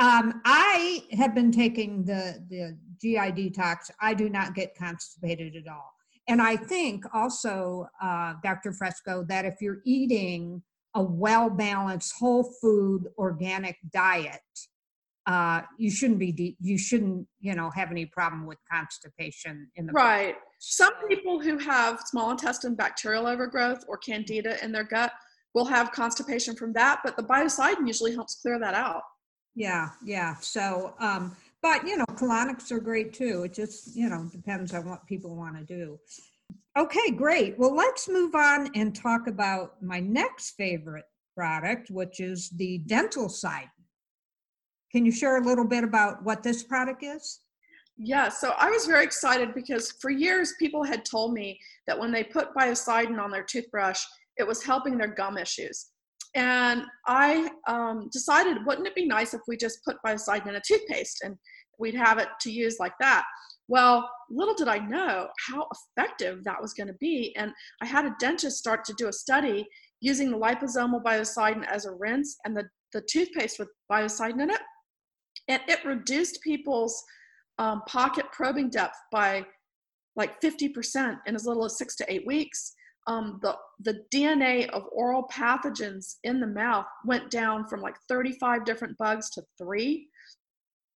Um, 0.00 0.40
I 0.46 1.04
have 1.12 1.34
been 1.34 1.52
taking 1.52 2.04
the, 2.04 2.42
the 2.48 2.78
GI 3.02 3.50
detox. 3.50 3.90
I 4.00 4.14
do 4.14 4.30
not 4.30 4.54
get 4.54 4.74
constipated 4.74 5.56
at 5.56 5.70
all. 5.70 5.92
And 6.26 6.40
I 6.40 6.56
think 6.56 7.04
also, 7.12 7.86
uh, 8.02 8.34
Dr. 8.42 8.72
Fresco, 8.72 9.24
that 9.24 9.44
if 9.44 9.56
you're 9.60 9.82
eating 9.84 10.62
a 10.94 11.02
well 11.02 11.50
balanced, 11.50 12.14
whole 12.18 12.50
food, 12.62 13.08
organic 13.18 13.76
diet, 13.92 14.40
uh, 15.26 15.62
you 15.78 15.90
shouldn't 15.90 16.18
be 16.18 16.32
de- 16.32 16.56
you 16.60 16.78
shouldn't 16.78 17.26
you 17.40 17.54
know 17.54 17.70
have 17.70 17.90
any 17.90 18.06
problem 18.06 18.46
with 18.46 18.58
constipation 18.70 19.68
in 19.76 19.86
the 19.86 19.92
right. 19.92 20.36
Some 20.58 20.92
people 21.08 21.40
who 21.40 21.58
have 21.58 22.00
small 22.06 22.30
intestine 22.30 22.74
bacterial 22.74 23.26
overgrowth 23.26 23.84
or 23.88 23.96
candida 23.98 24.62
in 24.62 24.72
their 24.72 24.84
gut 24.84 25.12
will 25.54 25.64
have 25.64 25.90
constipation 25.92 26.54
from 26.54 26.72
that, 26.74 27.00
but 27.04 27.16
the 27.16 27.22
biocidin 27.22 27.86
usually 27.86 28.14
helps 28.14 28.36
clear 28.36 28.58
that 28.60 28.74
out. 28.74 29.02
Yeah, 29.54 29.90
yeah. 30.04 30.36
So, 30.40 30.94
um, 31.00 31.36
but 31.62 31.86
you 31.86 31.96
know, 31.96 32.04
colonics 32.12 32.70
are 32.70 32.80
great 32.80 33.12
too. 33.12 33.42
It 33.44 33.54
just, 33.54 33.96
you 33.96 34.08
know, 34.08 34.28
depends 34.30 34.72
on 34.72 34.88
what 34.88 35.06
people 35.06 35.36
want 35.36 35.56
to 35.56 35.64
do. 35.64 35.98
Okay, 36.78 37.10
great. 37.10 37.58
Well, 37.58 37.74
let's 37.74 38.08
move 38.08 38.34
on 38.34 38.70
and 38.74 38.94
talk 38.94 39.26
about 39.26 39.82
my 39.82 40.00
next 40.00 40.52
favorite 40.52 41.04
product, 41.36 41.90
which 41.90 42.20
is 42.20 42.50
the 42.50 42.82
Dentalcidin. 42.86 43.68
Can 44.92 45.04
you 45.04 45.12
share 45.12 45.36
a 45.36 45.44
little 45.44 45.66
bit 45.66 45.84
about 45.84 46.22
what 46.24 46.42
this 46.42 46.62
product 46.62 47.02
is? 47.02 47.40
Yeah, 47.96 48.28
so 48.28 48.54
I 48.58 48.70
was 48.70 48.86
very 48.86 49.04
excited 49.04 49.54
because 49.54 49.92
for 50.00 50.10
years 50.10 50.54
people 50.58 50.82
had 50.82 51.04
told 51.04 51.34
me 51.34 51.58
that 51.86 51.98
when 51.98 52.10
they 52.10 52.24
put 52.24 52.54
biocidin 52.54 53.20
on 53.20 53.30
their 53.30 53.42
toothbrush, 53.44 54.02
it 54.38 54.46
was 54.46 54.62
helping 54.62 54.96
their 54.96 55.14
gum 55.14 55.36
issues. 55.36 55.90
And 56.34 56.84
I 57.06 57.50
um, 57.68 58.08
decided, 58.12 58.64
wouldn't 58.64 58.86
it 58.86 58.94
be 58.94 59.06
nice 59.06 59.34
if 59.34 59.42
we 59.46 59.56
just 59.56 59.84
put 59.84 59.96
biocidin 60.04 60.48
in 60.48 60.54
a 60.54 60.62
toothpaste 60.66 61.22
and 61.22 61.36
we'd 61.78 61.94
have 61.94 62.18
it 62.18 62.28
to 62.40 62.50
use 62.50 62.76
like 62.80 62.94
that? 63.00 63.24
Well, 63.68 64.08
little 64.30 64.54
did 64.54 64.68
I 64.68 64.78
know 64.78 65.28
how 65.48 65.68
effective 65.96 66.42
that 66.44 66.60
was 66.60 66.72
going 66.72 66.86
to 66.86 66.96
be. 67.00 67.34
And 67.36 67.52
I 67.82 67.86
had 67.86 68.04
a 68.04 68.16
dentist 68.18 68.58
start 68.58 68.84
to 68.86 68.94
do 68.94 69.08
a 69.08 69.12
study 69.12 69.68
using 70.00 70.30
the 70.30 70.38
liposomal 70.38 71.02
biocidin 71.02 71.66
as 71.66 71.84
a 71.84 71.92
rinse 71.92 72.36
and 72.44 72.56
the, 72.56 72.64
the 72.92 73.02
toothpaste 73.02 73.58
with 73.58 73.68
biocidin 73.90 74.42
in 74.42 74.50
it. 74.50 74.60
And 75.48 75.62
it 75.68 75.84
reduced 75.84 76.40
people's 76.42 77.02
um, 77.58 77.82
pocket 77.86 78.26
probing 78.32 78.70
depth 78.70 78.96
by 79.10 79.44
like 80.16 80.40
50% 80.40 81.18
in 81.26 81.34
as 81.34 81.46
little 81.46 81.64
as 81.64 81.78
six 81.78 81.96
to 81.96 82.12
eight 82.12 82.26
weeks 82.26 82.74
um, 83.06 83.38
the, 83.42 83.56
the 83.80 84.04
DNA 84.14 84.68
of 84.70 84.84
oral 84.92 85.26
pathogens 85.32 86.16
in 86.24 86.40
the 86.40 86.46
mouth 86.46 86.86
went 87.04 87.30
down 87.30 87.66
from 87.66 87.80
like 87.80 87.96
35 88.08 88.64
different 88.64 88.96
bugs 88.98 89.30
to 89.30 89.42
three. 89.58 90.08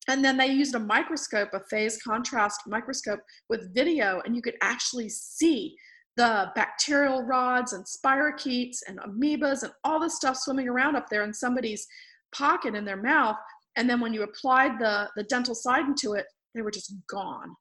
And 0.07 0.23
then 0.23 0.37
they 0.37 0.49
used 0.49 0.75
a 0.75 0.79
microscope, 0.79 1.49
a 1.55 1.61
phase 1.71 2.01
contrast 2.03 2.61
microscope 2.67 3.21
with 3.49 3.75
video, 3.75 4.21
and 4.25 4.37
you 4.37 4.43
could 4.43 4.57
actually 4.63 5.09
see 5.09 5.75
the 6.17 6.53
bacterial 6.55 7.23
rods 7.23 7.73
and 7.73 7.85
spirochetes 7.85 8.79
and 8.87 9.01
amoebas 9.01 9.63
and 9.63 9.73
all 9.83 9.99
this 9.99 10.15
stuff 10.15 10.37
swimming 10.37 10.69
around 10.69 10.95
up 10.95 11.09
there 11.09 11.25
in 11.25 11.33
somebody's 11.33 11.87
pocket 12.35 12.75
in 12.75 12.85
their 12.85 13.01
mouth. 13.01 13.37
And 13.77 13.89
then 13.89 14.01
when 14.01 14.13
you 14.15 14.23
applied 14.23 14.79
the, 14.79 15.09
the 15.17 15.25
Dentalcidin 15.25 15.97
to 15.97 16.15
it, 16.15 16.27
they 16.55 16.63
were 16.63 16.71
just 16.71 16.95
gone. 17.09 17.55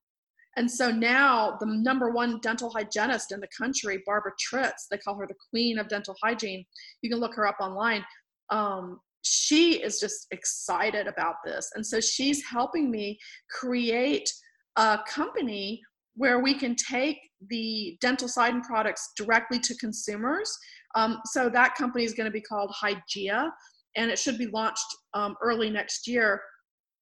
And 0.55 0.69
so 0.69 0.91
now 0.91 1.57
the 1.59 1.65
number 1.65 2.11
one 2.11 2.39
dental 2.41 2.69
hygienist 2.69 3.31
in 3.31 3.39
the 3.39 3.47
country, 3.57 4.03
Barbara 4.05 4.33
Tritz, 4.39 4.87
they 4.89 4.97
call 4.97 5.15
her 5.17 5.25
the 5.27 5.35
queen 5.49 5.79
of 5.79 5.87
dental 5.87 6.15
hygiene. 6.21 6.63
You 7.01 7.09
can 7.09 7.19
look 7.19 7.33
her 7.35 7.47
up 7.47 7.57
online. 7.59 8.05
Um, 8.51 8.99
she 9.23 9.81
is 9.81 9.99
just 9.99 10.27
excited 10.31 11.07
about 11.07 11.35
this. 11.43 11.71
And 11.75 11.85
so 11.85 11.99
she's 11.99 12.43
helping 12.45 12.91
me 12.91 13.17
create 13.49 14.31
a 14.75 14.99
company 15.07 15.81
where 16.15 16.39
we 16.39 16.53
can 16.53 16.75
take 16.75 17.17
the 17.49 17.97
Dentalcidin 18.03 18.61
products 18.63 19.11
directly 19.17 19.59
to 19.59 19.75
consumers. 19.77 20.55
Um, 20.95 21.19
so 21.25 21.49
that 21.49 21.75
company 21.75 22.03
is 22.03 22.13
going 22.13 22.25
to 22.25 22.31
be 22.31 22.41
called 22.41 22.71
Hygia, 22.79 23.49
and 23.95 24.11
it 24.11 24.19
should 24.19 24.37
be 24.37 24.47
launched 24.47 24.85
um, 25.13 25.35
early 25.41 25.69
next 25.69 26.07
year. 26.07 26.41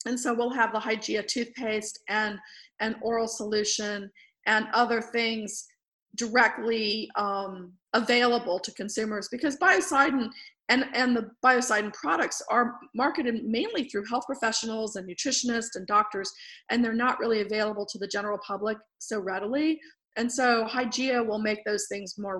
And 0.06 0.20
so 0.20 0.34
we'll 0.34 0.54
have 0.54 0.74
the 0.74 0.80
Hygia 0.80 1.24
toothpaste 1.24 2.00
and 2.10 2.40
an 2.80 2.96
oral 3.02 3.28
solution 3.28 4.10
and 4.48 4.68
other 4.74 5.02
things 5.02 5.68
directly 6.16 7.10
um, 7.16 7.72
available 7.94 8.60
to 8.60 8.72
consumers 8.74 9.30
because 9.32 9.58
biocidin 9.58 10.30
and, 10.70 10.86
and 10.94 11.16
the 11.16 11.30
biocidin 11.44 11.94
products 11.94 12.42
are 12.50 12.80
marketed 12.96 13.44
mainly 13.44 13.90
through 13.90 14.06
health 14.06 14.26
professionals 14.26 14.96
and 14.96 15.08
nutritionists 15.08 15.76
and 15.76 15.86
doctors, 15.86 16.32
and 16.70 16.84
they're 16.84 16.94
not 16.94 17.20
really 17.20 17.42
available 17.42 17.86
to 17.88 17.98
the 17.98 18.08
general 18.08 18.40
public 18.46 18.78
so 18.98 19.20
readily. 19.20 19.78
And 20.16 20.32
so 20.32 20.66
Hygia 20.66 21.26
will 21.26 21.40
make 21.40 21.64
those 21.66 21.88
things 21.90 22.16
more 22.18 22.40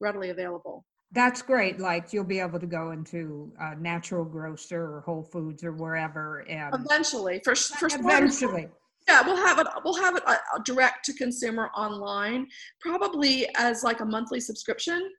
readily 0.00 0.30
available. 0.30 0.84
That's 1.12 1.42
great. 1.42 1.78
Like 1.78 2.12
you'll 2.12 2.24
be 2.24 2.40
able 2.40 2.58
to 2.58 2.66
go 2.66 2.90
into 2.92 3.52
a 3.60 3.76
natural 3.76 4.24
grocer 4.24 4.82
or 4.82 5.00
Whole 5.02 5.22
Foods 5.22 5.62
or 5.62 5.72
wherever, 5.72 6.40
and 6.48 6.74
eventually, 6.74 7.40
for 7.44 7.54
for 7.54 7.88
eventually, 7.92 8.68
yeah, 9.08 9.22
we'll 9.22 9.36
have 9.36 9.58
it. 9.58 9.66
We'll 9.84 10.00
have 10.00 10.16
it 10.16 10.22
uh, 10.26 10.36
direct 10.64 11.04
to 11.06 11.12
consumer 11.14 11.70
online, 11.76 12.46
probably 12.80 13.46
as 13.56 13.82
like 13.82 14.00
a 14.00 14.04
monthly 14.04 14.40
subscription. 14.40 15.10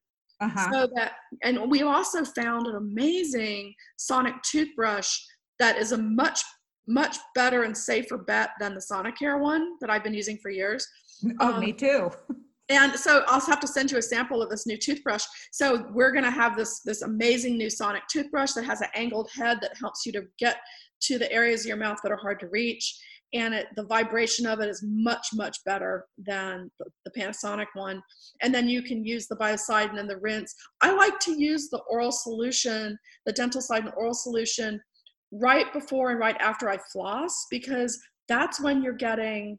Uh-huh. 0.41 0.71
So 0.71 0.89
that, 0.95 1.13
and 1.43 1.69
we 1.69 1.83
also 1.83 2.25
found 2.25 2.67
an 2.67 2.75
amazing 2.75 3.73
sonic 3.97 4.33
toothbrush 4.43 5.15
that 5.59 5.77
is 5.77 5.91
a 5.91 5.97
much 5.97 6.41
much 6.87 7.17
better 7.33 7.63
and 7.63 7.77
safer 7.77 8.17
bet 8.17 8.49
than 8.59 8.73
the 8.73 8.81
Sonicare 8.81 9.39
one 9.39 9.77
that 9.79 9.89
I've 9.89 10.03
been 10.03 10.13
using 10.13 10.37
for 10.37 10.49
years. 10.49 10.85
Oh, 11.39 11.53
um, 11.53 11.59
me 11.59 11.71
too. 11.71 12.11
And 12.69 12.93
so 12.93 13.23
I'll 13.27 13.41
have 13.41 13.59
to 13.59 13.67
send 13.67 13.91
you 13.91 13.97
a 13.97 14.01
sample 14.01 14.41
of 14.41 14.49
this 14.49 14.65
new 14.65 14.77
toothbrush. 14.77 15.23
So 15.51 15.85
we're 15.91 16.11
going 16.11 16.23
to 16.23 16.31
have 16.31 16.55
this 16.55 16.81
this 16.81 17.01
amazing 17.01 17.57
new 17.57 17.69
sonic 17.69 18.03
toothbrush 18.09 18.53
that 18.53 18.63
has 18.63 18.81
an 18.81 18.87
angled 18.95 19.29
head 19.35 19.59
that 19.61 19.77
helps 19.79 20.05
you 20.05 20.11
to 20.13 20.23
get 20.39 20.57
to 21.01 21.19
the 21.19 21.31
areas 21.31 21.61
of 21.61 21.67
your 21.67 21.77
mouth 21.77 21.99
that 22.03 22.11
are 22.11 22.17
hard 22.17 22.39
to 22.39 22.47
reach 22.47 22.97
and 23.33 23.53
it, 23.53 23.67
the 23.75 23.85
vibration 23.85 24.45
of 24.45 24.59
it 24.59 24.69
is 24.69 24.83
much 24.85 25.29
much 25.33 25.57
better 25.65 26.05
than 26.17 26.69
the, 26.79 26.85
the, 27.05 27.11
Panasonic 27.11 27.67
one. 27.73 28.01
And 28.41 28.53
then 28.53 28.69
you 28.69 28.81
can 28.81 29.03
use 29.03 29.27
the 29.27 29.35
biocidin 29.35 29.99
and 29.99 30.09
the 30.09 30.17
rinse. 30.17 30.53
I 30.81 30.93
like 30.93 31.19
to 31.21 31.31
use 31.31 31.69
the 31.69 31.81
oral 31.89 32.11
solution, 32.11 32.97
the 33.25 33.33
Dentalcidin 33.33 33.95
oral 33.97 34.13
solution, 34.13 34.79
right 35.31 35.71
before 35.73 36.11
and 36.11 36.19
right 36.19 36.37
after 36.39 36.69
I 36.69 36.77
floss 36.91 37.47
because 37.49 37.99
that's 38.29 38.61
when 38.61 38.83
you're 38.83 38.93
getting 38.93 39.57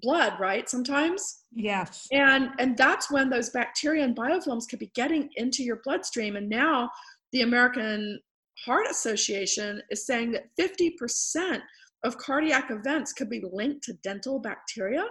blood 0.00 0.34
right 0.40 0.68
sometimes 0.68 1.42
yes 1.52 2.08
and 2.12 2.50
and 2.58 2.76
that's 2.76 3.10
when 3.10 3.28
those 3.28 3.50
bacteria 3.50 4.04
and 4.04 4.16
biofilms 4.16 4.68
could 4.68 4.78
be 4.78 4.90
getting 4.94 5.28
into 5.36 5.62
your 5.62 5.80
bloodstream 5.84 6.36
and 6.36 6.48
now 6.48 6.90
the 7.32 7.42
american 7.42 8.18
heart 8.64 8.86
association 8.90 9.82
is 9.90 10.06
saying 10.06 10.32
that 10.32 10.46
50% 10.58 11.60
of 12.04 12.18
cardiac 12.18 12.70
events 12.70 13.12
could 13.12 13.30
be 13.30 13.42
linked 13.52 13.84
to 13.84 13.94
dental 14.04 14.38
bacteria. 14.38 15.04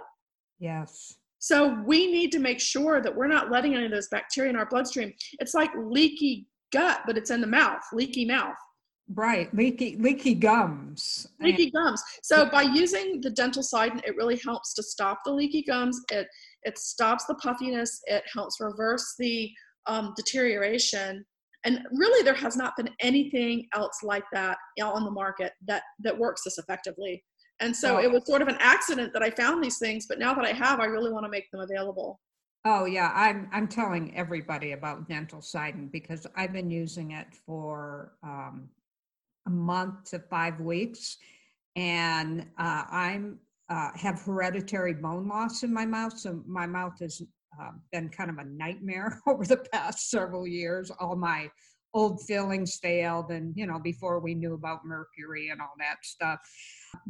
Yes. 0.58 1.14
So 1.38 1.82
we 1.84 2.10
need 2.10 2.30
to 2.32 2.38
make 2.38 2.60
sure 2.60 3.00
that 3.00 3.14
we're 3.14 3.28
not 3.28 3.50
letting 3.50 3.74
any 3.74 3.86
of 3.86 3.90
those 3.90 4.08
bacteria 4.08 4.50
in 4.50 4.56
our 4.56 4.66
bloodstream. 4.66 5.12
It's 5.40 5.54
like 5.54 5.70
leaky 5.76 6.46
gut, 6.72 7.00
but 7.06 7.18
it's 7.18 7.30
in 7.30 7.40
the 7.40 7.46
mouth, 7.46 7.80
leaky 7.92 8.24
mouth. 8.24 8.54
Right, 9.14 9.54
leaky 9.54 9.96
leaky 9.96 10.34
gums. 10.34 11.26
Leaky 11.40 11.70
gums. 11.70 12.02
So 12.22 12.48
by 12.48 12.62
using 12.62 13.20
the 13.20 13.30
Dentalcidin, 13.30 14.02
it 14.06 14.16
really 14.16 14.40
helps 14.44 14.74
to 14.74 14.82
stop 14.82 15.20
the 15.24 15.32
leaky 15.32 15.62
gums. 15.62 16.00
It 16.10 16.28
it 16.62 16.78
stops 16.78 17.26
the 17.26 17.34
puffiness. 17.34 18.00
It 18.06 18.22
helps 18.32 18.60
reverse 18.60 19.14
the 19.18 19.50
um, 19.86 20.14
deterioration 20.16 21.24
and 21.64 21.80
really 21.92 22.22
there 22.24 22.34
has 22.34 22.56
not 22.56 22.76
been 22.76 22.88
anything 23.00 23.68
else 23.74 24.00
like 24.02 24.24
that 24.32 24.56
on 24.82 25.04
the 25.04 25.10
market 25.10 25.52
that 25.66 25.82
that 26.00 26.16
works 26.16 26.42
this 26.44 26.58
effectively 26.58 27.22
and 27.60 27.74
so 27.74 27.96
oh. 27.96 28.00
it 28.00 28.10
was 28.10 28.26
sort 28.26 28.42
of 28.42 28.48
an 28.48 28.56
accident 28.58 29.12
that 29.12 29.22
i 29.22 29.30
found 29.30 29.62
these 29.62 29.78
things 29.78 30.06
but 30.08 30.18
now 30.18 30.34
that 30.34 30.44
i 30.44 30.52
have 30.52 30.80
i 30.80 30.84
really 30.84 31.12
want 31.12 31.24
to 31.24 31.30
make 31.30 31.50
them 31.50 31.60
available 31.60 32.20
oh 32.64 32.84
yeah 32.84 33.12
i'm 33.14 33.48
i'm 33.52 33.68
telling 33.68 34.14
everybody 34.16 34.72
about 34.72 35.08
Dentalcidin 35.08 35.90
because 35.90 36.26
i've 36.36 36.52
been 36.52 36.70
using 36.70 37.12
it 37.12 37.28
for 37.46 38.12
um, 38.22 38.68
a 39.46 39.50
month 39.50 40.10
to 40.10 40.18
five 40.30 40.60
weeks 40.60 41.18
and 41.76 42.46
uh, 42.58 42.84
i'm 42.90 43.38
uh, 43.68 43.90
have 43.94 44.20
hereditary 44.20 44.92
bone 44.92 45.26
loss 45.28 45.62
in 45.62 45.72
my 45.72 45.86
mouth 45.86 46.16
so 46.18 46.42
my 46.46 46.66
mouth 46.66 46.98
has 47.00 47.22
uh, 47.60 47.70
been 47.90 48.08
kind 48.08 48.30
of 48.30 48.38
a 48.38 48.44
nightmare 48.44 49.20
over 49.26 49.44
the 49.44 49.58
past 49.72 50.10
several 50.10 50.46
years. 50.46 50.90
All 51.00 51.16
my 51.16 51.50
old 51.94 52.22
fillings 52.22 52.78
failed, 52.82 53.30
and 53.30 53.52
you 53.56 53.66
know, 53.66 53.78
before 53.78 54.20
we 54.20 54.34
knew 54.34 54.54
about 54.54 54.84
mercury 54.84 55.50
and 55.50 55.60
all 55.60 55.74
that 55.78 55.96
stuff. 56.02 56.38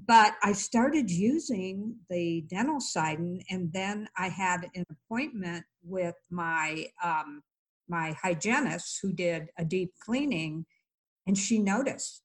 But 0.07 0.35
I 0.43 0.53
started 0.53 1.11
using 1.11 1.97
the 2.11 2.45
dental 2.49 2.79
Dentalcidin, 2.79 3.43
and 3.51 3.73
then 3.73 4.09
I 4.17 4.29
had 4.29 4.69
an 4.75 4.85
appointment 4.91 5.65
with 5.85 6.17
my 6.31 6.87
um, 7.03 7.43
my 7.89 8.17
hygienist 8.21 8.99
who 9.03 9.13
did 9.13 9.49
a 9.59 9.65
deep 9.65 9.93
cleaning, 10.05 10.67
and 11.27 11.37
she 11.39 11.59
noticed. 11.59 12.22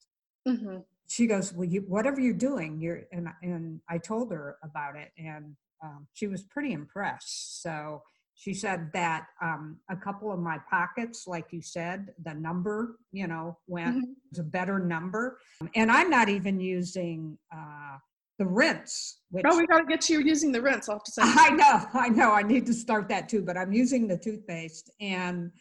Mm-hmm. 0.47 0.77
She 1.07 1.27
goes, 1.27 1.53
"Well, 1.53 1.67
you, 1.67 1.81
whatever 1.87 2.19
you're 2.19 2.33
doing, 2.33 2.79
you're," 2.79 3.03
and 3.11 3.27
and 3.41 3.79
I 3.89 3.97
told 3.97 4.31
her 4.31 4.57
about 4.63 4.95
it, 4.95 5.11
and 5.17 5.55
um, 5.83 6.07
she 6.13 6.27
was 6.27 6.43
pretty 6.43 6.73
impressed. 6.73 7.61
So 7.61 8.01
she 8.37 8.53
said 8.53 8.91
that 8.93 9.25
um, 9.41 9.77
a 9.89 9.95
couple 9.95 10.31
of 10.31 10.39
my 10.39 10.59
pockets, 10.69 11.25
like 11.25 11.47
you 11.51 11.61
said, 11.61 12.13
the 12.23 12.35
number, 12.35 12.99
you 13.11 13.25
know, 13.25 13.57
went 13.67 13.95
mm-hmm. 13.95 14.11
was 14.29 14.39
a 14.39 14.43
better 14.43 14.77
number. 14.77 15.39
And 15.73 15.91
I'm 15.91 16.11
not 16.11 16.29
even 16.29 16.59
using 16.59 17.35
uh, 17.51 17.97
the 18.37 18.45
rinse. 18.45 19.21
Which, 19.31 19.43
oh, 19.47 19.57
we 19.57 19.65
got 19.65 19.79
to 19.79 19.85
get 19.85 20.07
you 20.07 20.19
using 20.19 20.51
the 20.51 20.61
rinse. 20.61 20.87
I'll 20.87 20.97
have 20.97 21.03
to 21.05 21.11
say. 21.11 21.21
I 21.25 21.49
know, 21.49 21.85
I 21.99 22.09
know. 22.09 22.31
I 22.31 22.43
need 22.43 22.67
to 22.67 22.73
start 22.73 23.09
that 23.09 23.27
too, 23.27 23.41
but 23.41 23.57
I'm 23.57 23.73
using 23.73 24.07
the 24.07 24.17
toothpaste 24.17 24.91
and 25.01 25.51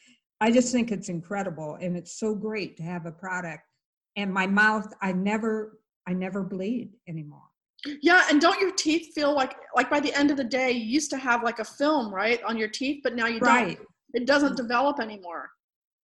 I 0.42 0.52
just 0.52 0.70
think 0.70 0.92
it's 0.92 1.08
incredible. 1.08 1.78
And 1.80 1.96
it's 1.96 2.18
so 2.18 2.34
great 2.34 2.76
to 2.76 2.82
have 2.82 3.06
a 3.06 3.12
product 3.12 3.64
and 4.16 4.32
my 4.32 4.46
mouth, 4.46 4.92
I 5.00 5.12
never, 5.12 5.78
I 6.06 6.12
never 6.12 6.42
bleed 6.42 6.90
anymore. 7.08 7.42
Yeah, 8.02 8.24
and 8.30 8.40
don't 8.40 8.60
your 8.60 8.72
teeth 8.72 9.12
feel 9.14 9.34
like 9.34 9.54
like 9.74 9.90
by 9.90 10.00
the 10.00 10.12
end 10.14 10.30
of 10.30 10.36
the 10.36 10.44
day 10.44 10.72
you 10.72 10.84
used 10.84 11.10
to 11.10 11.18
have 11.18 11.44
like 11.44 11.58
a 11.58 11.64
film, 11.64 12.12
right, 12.12 12.42
on 12.42 12.56
your 12.56 12.68
teeth, 12.68 13.00
but 13.04 13.14
now 13.14 13.26
you 13.26 13.38
right. 13.40 13.76
don't. 13.76 13.88
It 14.14 14.26
doesn't 14.26 14.56
develop 14.56 14.98
anymore. 14.98 15.50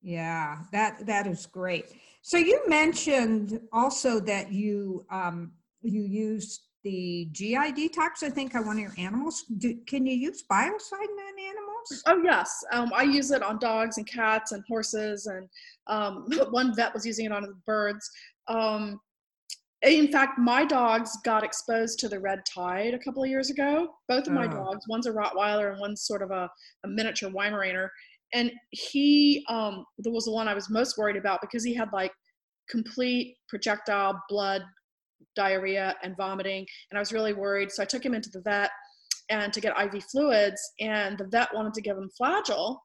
Yeah, 0.03 0.59
that 0.73 1.07
that 1.07 1.27
is 1.27 1.47
great. 1.47 1.87
So 2.21 2.37
you 2.37 2.61
mentioned 2.69 3.61
also 3.73 4.21
that 4.21 4.53
you 4.53 5.07
um 5.11 5.53
you 5.81 6.03
use 6.03 6.61
the 6.85 7.29
GI 7.33 7.73
detox, 7.73 8.23
I 8.23 8.31
think, 8.31 8.55
on 8.55 8.67
one 8.67 8.77
of 8.77 8.83
your 8.83 8.95
animals. 8.99 9.45
Do, 9.59 9.77
can 9.87 10.07
you 10.07 10.17
use 10.17 10.43
biocidin 10.51 10.69
on 10.69 11.39
animals? 11.39 12.03
Oh 12.07 12.21
yes, 12.23 12.65
um, 12.73 12.91
I 12.95 13.03
use 13.03 13.31
it 13.31 13.43
on 13.43 13.59
dogs 13.59 13.99
and 13.99 14.07
cats 14.07 14.53
and 14.53 14.65
horses, 14.69 15.27
and 15.27 15.49
um, 15.87 16.27
one 16.51 16.75
vet 16.75 16.93
was 16.95 17.07
using 17.07 17.27
it 17.27 17.33
on 17.33 17.43
the 17.43 17.55
birds. 17.67 18.11
Um, 18.49 19.01
in 19.83 20.13
fact, 20.13 20.39
my 20.39 20.65
dogs 20.65 21.17
got 21.25 21.43
exposed 21.43 21.99
to 22.01 22.09
the 22.09 22.21
red 22.21 22.41
tide 22.47 22.95
a 22.95 22.99
couple 22.99 23.25
of 23.25 23.29
years 23.29 23.51
ago. 23.51 23.89
Both 24.09 24.29
of 24.29 24.33
my 24.33 24.47
Oh. 24.47 24.49
dogs, 24.49 24.85
one's 24.89 25.07
a 25.07 25.13
Rottweiler 25.13 25.73
and 25.73 25.81
one's 25.81 26.03
sort 26.03 26.23
of 26.23 26.31
a, 26.31 26.49
a 26.85 26.89
miniature 26.89 27.31
Weimaraner. 27.31 27.89
And 28.33 28.53
he 28.71 29.45
um, 29.49 29.85
was 30.05 30.27
the 30.27 30.31
one 30.31 30.47
I 30.47 30.55
was 30.55 30.71
most 30.71 30.97
worried 30.99 31.17
about 31.17 31.41
because 31.41 31.65
he 31.65 31.75
had 31.75 31.93
like 31.93 32.13
complete 32.71 33.37
projectile 33.49 34.23
blood 34.29 34.63
diarrhea 35.35 35.95
and 36.03 36.17
vomiting. 36.17 36.67
And 36.91 36.99
I 36.99 37.01
was 37.01 37.13
really 37.13 37.33
worried. 37.33 37.71
So 37.71 37.83
I 37.83 37.87
took 37.87 38.05
him 38.05 38.15
into 38.15 38.31
the 38.31 38.41
vet 38.41 38.71
and 39.31 39.53
to 39.53 39.61
get 39.61 39.79
IV 39.79 40.05
fluids. 40.05 40.61
And 40.81 41.19
the 41.19 41.27
vet 41.27 41.55
wanted 41.55 41.75
to 41.75 41.83
give 41.83 41.97
him 41.97 42.11
flagyl. 42.21 42.79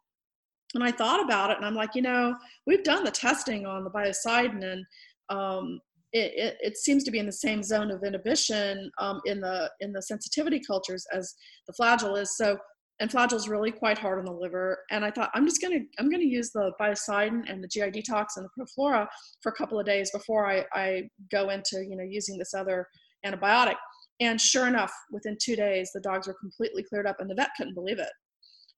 And 0.74 0.84
I 0.84 0.92
thought 0.92 1.24
about 1.24 1.52
it 1.52 1.58
and 1.58 1.66
I'm 1.66 1.76
like, 1.76 1.96
you 1.96 2.02
know, 2.02 2.36
we've 2.66 2.84
done 2.84 3.04
the 3.04 3.12
testing 3.12 3.66
on 3.66 3.84
the 3.84 3.90
biocidin 3.90 4.64
and 4.64 4.86
um, 5.30 5.80
it, 6.14 6.34
it, 6.36 6.58
it 6.62 6.78
seems 6.78 7.04
to 7.04 7.12
be 7.12 7.20
in 7.20 7.26
the 7.26 7.32
same 7.32 7.64
zone 7.64 7.92
of 7.92 8.04
inhibition 8.04 8.90
um, 9.00 9.22
in 9.26 9.42
the 9.42 9.70
in 9.82 9.92
the 9.92 10.02
sensitivity 10.02 10.60
cultures 10.60 11.06
as 11.14 11.34
the 11.68 11.74
flagyl 11.74 12.20
is. 12.20 12.36
So 12.36 12.58
and 13.00 13.12
flagyl 13.12 13.36
is 13.36 13.48
really 13.48 13.72
quite 13.72 13.98
hard 13.98 14.20
on 14.20 14.26
the 14.26 14.32
liver. 14.32 14.80
And 14.90 15.06
I 15.06 15.12
thought 15.12 15.30
I'm 15.34 15.46
just 15.46 15.62
gonna 15.62 15.80
I'm 16.00 16.10
gonna 16.10 16.24
use 16.24 16.52
the 16.52 16.72
biocidin 16.80 17.50
and 17.50 17.64
the 17.64 17.68
GI 17.68 17.92
detox 17.92 18.38
and 18.38 18.46
the 18.46 18.50
Proflora 18.58 19.08
for 19.42 19.52
a 19.52 19.56
couple 19.56 19.80
of 19.80 19.86
days 19.86 20.10
before 20.12 20.50
I, 20.50 20.66
I 20.74 21.04
go 21.32 21.50
into 21.50 21.86
you 21.86 21.96
know 21.96 22.04
using 22.04 22.38
this 22.38 22.54
other 22.54 22.88
antibiotic. 23.26 23.76
And 24.20 24.42
sure 24.42 24.68
enough, 24.68 24.92
within 25.12 25.38
two 25.40 25.56
days, 25.56 25.92
the 25.94 26.02
dogs 26.02 26.28
were 26.28 26.34
completely 26.34 26.84
cleared 26.84 27.06
up, 27.06 27.18
and 27.20 27.30
the 27.30 27.36
vet 27.36 27.52
couldn't 27.56 27.76
believe 27.76 28.00
it. 28.00 28.10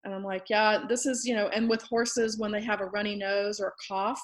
And 0.04 0.14
I'm 0.14 0.24
like, 0.24 0.44
yeah, 0.50 0.84
this 0.88 1.06
is 1.06 1.26
you 1.26 1.36
know. 1.36 1.48
And 1.50 1.70
with 1.70 1.82
horses, 1.84 2.38
when 2.38 2.52
they 2.52 2.64
have 2.64 2.82
a 2.82 2.88
runny 2.88 3.16
nose 3.16 3.62
or 3.62 3.68
a 3.68 3.88
cough, 3.88 4.22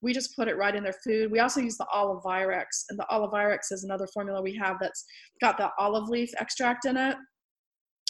we 0.00 0.12
just 0.12 0.34
put 0.34 0.48
it 0.48 0.56
right 0.56 0.74
in 0.74 0.82
their 0.82 0.96
food. 1.04 1.30
We 1.30 1.38
also 1.38 1.60
use 1.60 1.76
the 1.76 1.86
Olivirex, 1.94 2.86
and 2.90 2.98
the 2.98 3.06
Olivirex 3.12 3.70
is 3.70 3.84
another 3.84 4.08
formula 4.12 4.42
we 4.42 4.56
have 4.56 4.76
that's 4.80 5.04
got 5.40 5.56
the 5.56 5.70
olive 5.78 6.08
leaf 6.08 6.30
extract 6.38 6.84
in 6.84 6.96
it. 6.96 7.16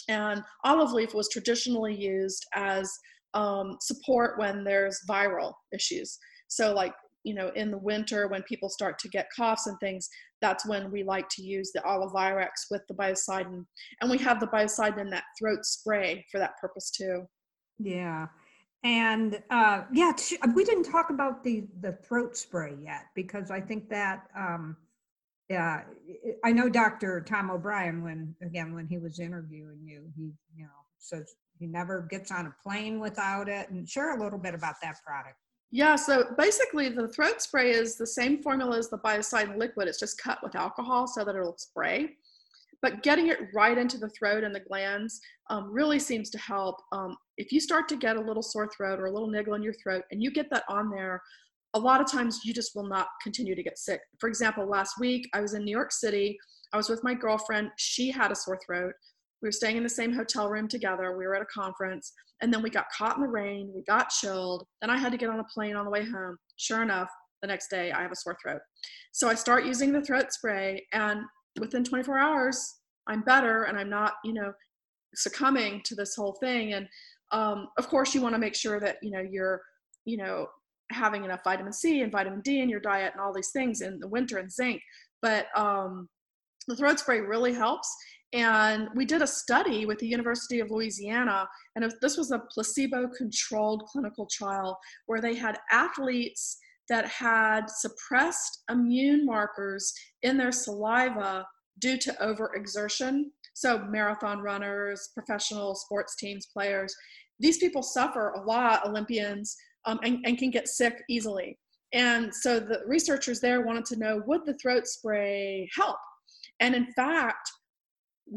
And 0.07 0.43
olive 0.63 0.91
leaf 0.91 1.13
was 1.13 1.29
traditionally 1.29 1.95
used 1.95 2.45
as 2.55 2.91
um, 3.33 3.77
support 3.81 4.39
when 4.39 4.63
there's 4.63 4.99
viral 5.09 5.53
issues. 5.73 6.17
So, 6.47 6.73
like, 6.73 6.93
you 7.23 7.33
know, 7.33 7.51
in 7.55 7.71
the 7.71 7.77
winter 7.77 8.27
when 8.27 8.41
people 8.43 8.69
start 8.69 8.97
to 8.99 9.09
get 9.09 9.27
coughs 9.35 9.67
and 9.67 9.77
things, 9.79 10.07
that's 10.41 10.65
when 10.65 10.91
we 10.91 11.03
like 11.03 11.27
to 11.29 11.43
use 11.43 11.71
the 11.73 11.81
Olivirex 11.81 12.47
with 12.71 12.81
the 12.87 12.93
biocidin. 12.93 13.65
And 14.01 14.09
we 14.09 14.17
have 14.19 14.39
the 14.39 14.47
biocidin 14.47 14.99
in 14.99 15.09
that 15.09 15.25
throat 15.37 15.65
spray 15.65 16.25
for 16.31 16.39
that 16.39 16.57
purpose 16.61 16.89
too. 16.89 17.25
Yeah. 17.79 18.27
And 18.83 19.41
uh, 19.49 19.81
yeah, 19.91 20.13
we 20.55 20.63
didn't 20.63 20.85
talk 20.85 21.09
about 21.09 21.43
the 21.43 21.67
the 21.81 21.93
throat 22.07 22.37
spray 22.37 22.75
yet 22.81 23.05
because 23.15 23.51
I 23.51 23.59
think 23.59 23.89
that 23.89 24.27
um, 24.37 24.77
yeah, 25.49 25.83
I 26.43 26.51
know 26.51 26.69
Dr. 26.69 27.21
Tom 27.21 27.49
O'Bryan 27.49 28.03
when 28.03 28.35
again 28.41 28.73
when 28.73 28.87
he 28.87 28.97
was 28.97 29.19
interviewing 29.19 29.79
you, 29.83 30.03
he 30.15 30.33
you 30.55 30.65
know 30.65 30.69
says 30.99 31.35
he 31.59 31.67
never 31.67 32.07
gets 32.09 32.31
on 32.31 32.47
a 32.47 32.55
plane 32.61 32.99
without 32.99 33.49
it. 33.49 33.69
And 33.69 33.87
share 33.87 34.15
a 34.17 34.21
little 34.21 34.39
bit 34.39 34.53
about 34.53 34.75
that 34.81 34.97
product. 35.05 35.35
Yeah, 35.71 35.95
so 35.95 36.25
basically 36.37 36.89
the 36.89 37.09
throat 37.09 37.41
spray 37.41 37.71
is 37.71 37.97
the 37.97 38.07
same 38.07 38.41
formula 38.41 38.77
as 38.77 38.89
the 38.89 38.99
biocidin 38.99 39.57
liquid. 39.57 39.87
It's 39.87 39.99
just 39.99 40.21
cut 40.21 40.39
with 40.41 40.55
alcohol 40.55 41.07
so 41.07 41.25
that 41.25 41.35
it'll 41.35 41.57
spray. 41.57 42.15
But 42.81 43.03
getting 43.03 43.27
it 43.27 43.39
right 43.53 43.77
into 43.77 43.97
the 43.97 44.09
throat 44.09 44.43
and 44.43 44.53
the 44.53 44.59
glands 44.59 45.19
um, 45.49 45.71
really 45.71 45.99
seems 45.99 46.29
to 46.29 46.37
help. 46.37 46.75
Um, 46.91 47.17
if 47.37 47.51
you 47.51 47.59
start 47.59 47.89
to 47.89 47.97
get 47.97 48.17
a 48.17 48.21
little 48.21 48.43
sore 48.43 48.69
throat 48.69 48.99
or 48.99 49.07
a 49.07 49.11
little 49.11 49.29
niggle 49.29 49.55
in 49.55 49.63
your 49.63 49.73
throat 49.73 50.03
and 50.11 50.21
you 50.21 50.31
get 50.31 50.49
that 50.51 50.63
on 50.69 50.89
there, 50.89 51.21
a 51.73 51.79
lot 51.79 52.01
of 52.01 52.09
times 52.09 52.41
you 52.43 52.53
just 52.53 52.75
will 52.75 52.87
not 52.87 53.07
continue 53.21 53.55
to 53.55 53.63
get 53.63 53.77
sick. 53.77 54.01
For 54.19 54.29
example, 54.29 54.67
last 54.67 54.99
week 54.99 55.29
I 55.33 55.41
was 55.41 55.53
in 55.53 55.63
New 55.63 55.71
York 55.71 55.91
City. 55.91 56.37
I 56.73 56.77
was 56.77 56.89
with 56.89 57.03
my 57.03 57.13
girlfriend. 57.13 57.69
She 57.77 58.09
had 58.09 58.31
a 58.31 58.35
sore 58.35 58.59
throat. 58.65 58.93
We 59.41 59.47
were 59.47 59.51
staying 59.51 59.77
in 59.77 59.83
the 59.83 59.89
same 59.89 60.13
hotel 60.13 60.49
room 60.49 60.67
together. 60.67 61.15
We 61.15 61.25
were 61.25 61.35
at 61.35 61.41
a 61.41 61.45
conference. 61.45 62.13
And 62.41 62.53
then 62.53 62.61
we 62.61 62.69
got 62.69 62.85
caught 62.95 63.17
in 63.17 63.21
the 63.21 63.29
rain. 63.29 63.71
We 63.75 63.83
got 63.83 64.09
chilled. 64.09 64.65
Then 64.81 64.89
I 64.89 64.97
had 64.97 65.11
to 65.11 65.17
get 65.17 65.29
on 65.29 65.39
a 65.39 65.45
plane 65.53 65.75
on 65.75 65.85
the 65.85 65.91
way 65.91 66.03
home. 66.03 66.37
Sure 66.57 66.81
enough, 66.81 67.09
the 67.41 67.47
next 67.47 67.69
day 67.69 67.91
I 67.91 68.01
have 68.01 68.11
a 68.11 68.15
sore 68.15 68.37
throat. 68.41 68.61
So 69.11 69.27
I 69.27 69.35
start 69.35 69.65
using 69.65 69.91
the 69.91 70.01
throat 70.01 70.31
spray, 70.31 70.85
and 70.93 71.21
within 71.59 71.83
24 71.83 72.17
hours, 72.17 72.75
I'm 73.07 73.21
better 73.21 73.63
and 73.63 73.77
I'm 73.77 73.89
not, 73.89 74.13
you 74.23 74.33
know, 74.33 74.53
succumbing 75.15 75.81
to 75.85 75.95
this 75.95 76.15
whole 76.15 76.33
thing. 76.39 76.73
And 76.73 76.87
um, 77.31 77.69
of 77.77 77.87
course, 77.87 78.13
you 78.13 78.21
want 78.21 78.35
to 78.35 78.39
make 78.39 78.55
sure 78.55 78.79
that, 78.79 78.97
you 79.01 79.11
know, 79.11 79.21
you're, 79.21 79.61
you 80.05 80.17
know, 80.17 80.47
having 80.91 81.23
enough 81.25 81.41
vitamin 81.43 81.73
C 81.73 82.01
and 82.01 82.11
vitamin 82.11 82.41
D 82.41 82.61
in 82.61 82.69
your 82.69 82.79
diet 82.79 83.13
and 83.13 83.21
all 83.21 83.33
these 83.33 83.51
things 83.51 83.81
in 83.81 83.99
the 83.99 84.07
winter 84.07 84.37
and 84.37 84.51
zinc. 84.51 84.81
But 85.21 85.47
um, 85.55 86.07
the 86.67 86.75
throat 86.75 86.99
spray 86.99 87.19
really 87.19 87.53
helps. 87.53 87.93
And 88.33 88.89
we 88.93 89.05
did 89.05 89.21
a 89.21 89.27
study 89.27 89.85
with 89.85 89.99
the 89.99 90.07
University 90.07 90.59
of 90.59 90.69
Louisiana, 90.69 91.47
and 91.75 91.93
this 92.01 92.17
was 92.17 92.31
a 92.31 92.43
placebo 92.51 93.07
controlled 93.17 93.83
clinical 93.85 94.27
trial 94.29 94.77
where 95.05 95.21
they 95.21 95.33
had 95.33 95.57
athletes 95.71 96.57
that 96.89 97.05
had 97.07 97.69
suppressed 97.69 98.63
immune 98.69 99.25
markers 99.25 99.93
in 100.23 100.37
their 100.37 100.51
saliva 100.51 101.45
due 101.79 101.97
to 101.97 102.13
overexertion. 102.21 103.23
So, 103.53 103.79
marathon 103.79 104.39
runners, 104.39 105.09
professional 105.13 105.75
sports 105.75 106.15
teams, 106.17 106.47
players, 106.47 106.93
these 107.39 107.57
people 107.57 107.83
suffer 107.83 108.31
a 108.31 108.41
lot, 108.41 108.85
Olympians, 108.85 109.55
um, 109.87 109.99
and, 110.03 110.19
and 110.25 110.37
can 110.37 110.51
get 110.51 110.67
sick 110.67 111.03
easily. 111.09 111.57
And 111.93 112.33
so 112.33 112.59
the 112.59 112.81
researchers 112.85 113.39
there 113.39 113.61
wanted 113.61 113.85
to 113.85 113.95
know 113.95 114.21
would 114.27 114.45
the 114.45 114.53
throat 114.55 114.85
spray 114.85 115.67
help? 115.73 115.97
And 116.59 116.75
in 116.75 116.91
fact, 116.93 117.49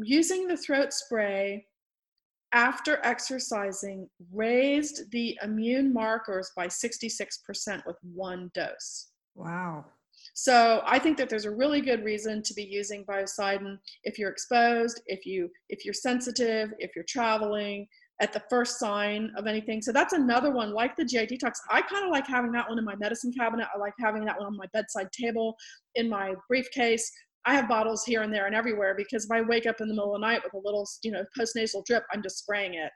using 0.03 0.47
the 0.47 0.57
throat 0.57 0.93
spray 0.93 1.65
after 2.53 2.99
exercising 3.03 4.09
raised 4.31 5.11
the 5.11 5.37
immune 5.43 5.93
markers 5.93 6.51
by 6.55 6.67
66% 6.67 7.85
with 7.85 7.97
one 8.13 8.49
dose. 8.53 9.09
Wow. 9.35 9.85
So 10.33 10.81
I 10.85 10.99
think 10.99 11.17
that 11.17 11.29
there's 11.29 11.45
a 11.45 11.51
really 11.51 11.81
good 11.81 12.03
reason 12.03 12.41
to 12.43 12.53
be 12.53 12.63
using 12.63 13.05
biocidin 13.05 13.77
if 14.03 14.17
you're 14.17 14.29
exposed, 14.29 15.01
if 15.07 15.25
you 15.25 15.49
if 15.69 15.83
you're 15.83 15.93
sensitive, 15.93 16.73
if 16.79 16.95
you're 16.95 17.05
traveling, 17.07 17.87
at 18.21 18.31
the 18.31 18.43
first 18.49 18.79
sign 18.79 19.31
of 19.35 19.47
anything. 19.47 19.81
So 19.81 19.91
that's 19.91 20.13
another 20.13 20.51
one 20.51 20.73
like 20.73 20.95
the 20.95 21.03
GI 21.03 21.25
detox. 21.25 21.53
I 21.69 21.81
kind 21.81 22.05
of 22.05 22.11
like 22.11 22.27
having 22.27 22.51
that 22.51 22.69
one 22.69 22.77
in 22.77 22.85
my 22.85 22.95
medicine 22.95 23.33
cabinet. 23.33 23.67
I 23.75 23.79
like 23.79 23.93
having 23.99 24.23
that 24.25 24.37
one 24.37 24.45
on 24.45 24.55
my 24.55 24.67
bedside 24.73 25.11
table, 25.11 25.55
in 25.95 26.07
my 26.07 26.35
briefcase. 26.47 27.11
I 27.47 27.55
have 27.55 27.67
bottles 27.67 28.05
here 28.05 28.21
and 28.21 28.31
there 28.31 28.45
and 28.45 28.53
everywhere 28.53 28.93
because 28.95 29.25
if 29.25 29.31
I 29.31 29.41
wake 29.41 29.65
up 29.65 29.81
in 29.81 29.87
the 29.87 29.95
middle 29.95 30.15
of 30.15 30.21
the 30.21 30.27
night 30.27 30.41
with 30.43 30.53
a 30.53 30.63
little, 30.63 30.87
you 31.03 31.11
know, 31.11 31.25
postnasal 31.37 31.83
drip, 31.85 32.03
I'm 32.13 32.21
just 32.21 32.37
spraying 32.37 32.75
it. 32.75 32.91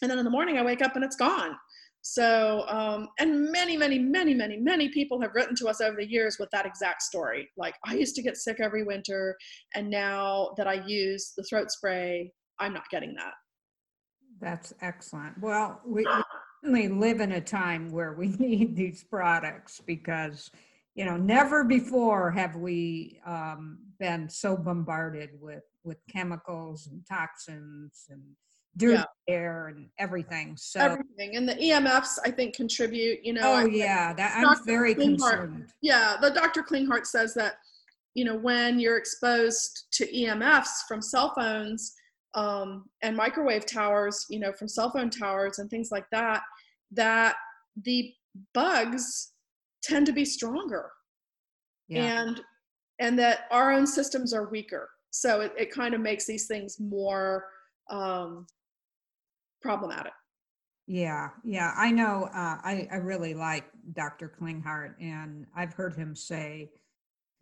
And 0.00 0.08
then 0.08 0.20
in 0.20 0.24
the 0.24 0.30
morning 0.30 0.56
I 0.56 0.62
wake 0.62 0.82
up 0.82 0.94
and 0.94 1.04
it's 1.04 1.16
gone. 1.16 1.56
So, 2.02 2.64
um, 2.68 3.08
and 3.18 3.50
many, 3.50 3.76
many, 3.76 3.98
many, 3.98 4.32
many, 4.32 4.56
many 4.56 4.88
people 4.88 5.20
have 5.20 5.32
written 5.34 5.56
to 5.56 5.66
us 5.66 5.80
over 5.80 5.96
the 5.96 6.08
years 6.08 6.36
with 6.38 6.48
that 6.52 6.64
exact 6.64 7.02
story. 7.02 7.50
Like, 7.56 7.74
I 7.84 7.94
used 7.94 8.14
to 8.14 8.22
get 8.22 8.36
sick 8.36 8.58
every 8.60 8.84
winter, 8.84 9.36
and 9.74 9.90
now 9.90 10.54
that 10.56 10.68
I 10.68 10.74
use 10.86 11.32
the 11.36 11.42
throat 11.42 11.72
spray, 11.72 12.32
I'm 12.60 12.72
not 12.72 12.88
getting 12.90 13.14
that. 13.16 13.32
That's 14.40 14.72
excellent. 14.80 15.38
Well, 15.40 15.80
we, 15.84 16.04
we 16.04 16.22
certainly 16.62 16.88
live 16.88 17.20
in 17.20 17.32
a 17.32 17.40
time 17.40 17.90
where 17.90 18.12
we 18.12 18.28
need 18.38 18.76
these 18.76 19.04
products 19.04 19.80
because, 19.86 20.50
you 20.94 21.04
know, 21.04 21.16
never 21.16 21.64
before 21.64 22.30
have 22.30 22.56
we 22.56 23.20
um, 23.26 23.78
been 23.98 24.28
so 24.28 24.56
bombarded 24.56 25.30
with 25.40 25.62
with 25.84 25.98
chemicals 26.12 26.86
and 26.90 27.02
toxins 27.06 28.06
and 28.10 28.20
dirty 28.76 28.94
Yeah. 28.94 29.04
air 29.34 29.68
and 29.68 29.88
everything. 29.98 30.54
So, 30.58 30.80
Everything. 30.80 31.36
And 31.36 31.48
the 31.48 31.54
EMFs, 31.54 32.18
I 32.24 32.30
think, 32.30 32.54
contribute, 32.54 33.24
you 33.24 33.32
know. 33.32 33.40
oh 33.44 33.56
I- 33.56 33.64
yeah, 33.66 34.12
that 34.12 34.34
I'm 34.36 34.42
Dr. 34.42 34.62
very 34.66 34.94
Klinghardt. 34.94 35.18
concerned. 35.18 35.72
yeah 35.80 36.16
the 36.20 36.30
dr 36.30 36.62
klinghardt 36.64 37.06
says 37.06 37.32
that 37.34 37.54
you 38.14 38.24
know 38.24 38.36
when 38.36 38.78
you're 38.78 38.98
exposed 38.98 39.86
to 39.92 40.06
emfs 40.12 40.82
from 40.86 41.00
cell 41.00 41.32
phones 41.34 41.94
um, 42.34 42.84
and 43.02 43.16
microwave 43.16 43.66
towers 43.66 44.26
you 44.28 44.38
know 44.38 44.52
from 44.52 44.68
cell 44.68 44.90
phone 44.90 45.10
towers 45.10 45.58
and 45.58 45.70
things 45.70 45.90
like 45.90 46.04
that 46.10 46.42
that 46.92 47.36
the 47.84 48.12
bugs 48.54 49.32
tend 49.82 50.06
to 50.06 50.12
be 50.12 50.24
stronger 50.24 50.90
yeah. 51.88 52.22
and 52.22 52.40
and 52.98 53.18
that 53.18 53.46
our 53.50 53.72
own 53.72 53.86
systems 53.86 54.32
are 54.32 54.48
weaker. 54.48 54.88
So 55.10 55.40
it, 55.40 55.52
it 55.56 55.72
kind 55.72 55.94
of 55.94 56.00
makes 56.00 56.26
these 56.26 56.46
things 56.46 56.78
more 56.80 57.44
um, 57.90 58.46
problematic. 59.62 60.12
Yeah, 60.86 61.28
yeah, 61.44 61.74
I 61.76 61.90
know. 61.90 62.28
Uh, 62.34 62.56
I 62.62 62.88
I 62.90 62.96
really 62.96 63.34
like 63.34 63.64
Dr. 63.92 64.32
Klinghardt, 64.40 64.94
and 65.00 65.46
I've 65.54 65.74
heard 65.74 65.94
him 65.94 66.16
say 66.16 66.70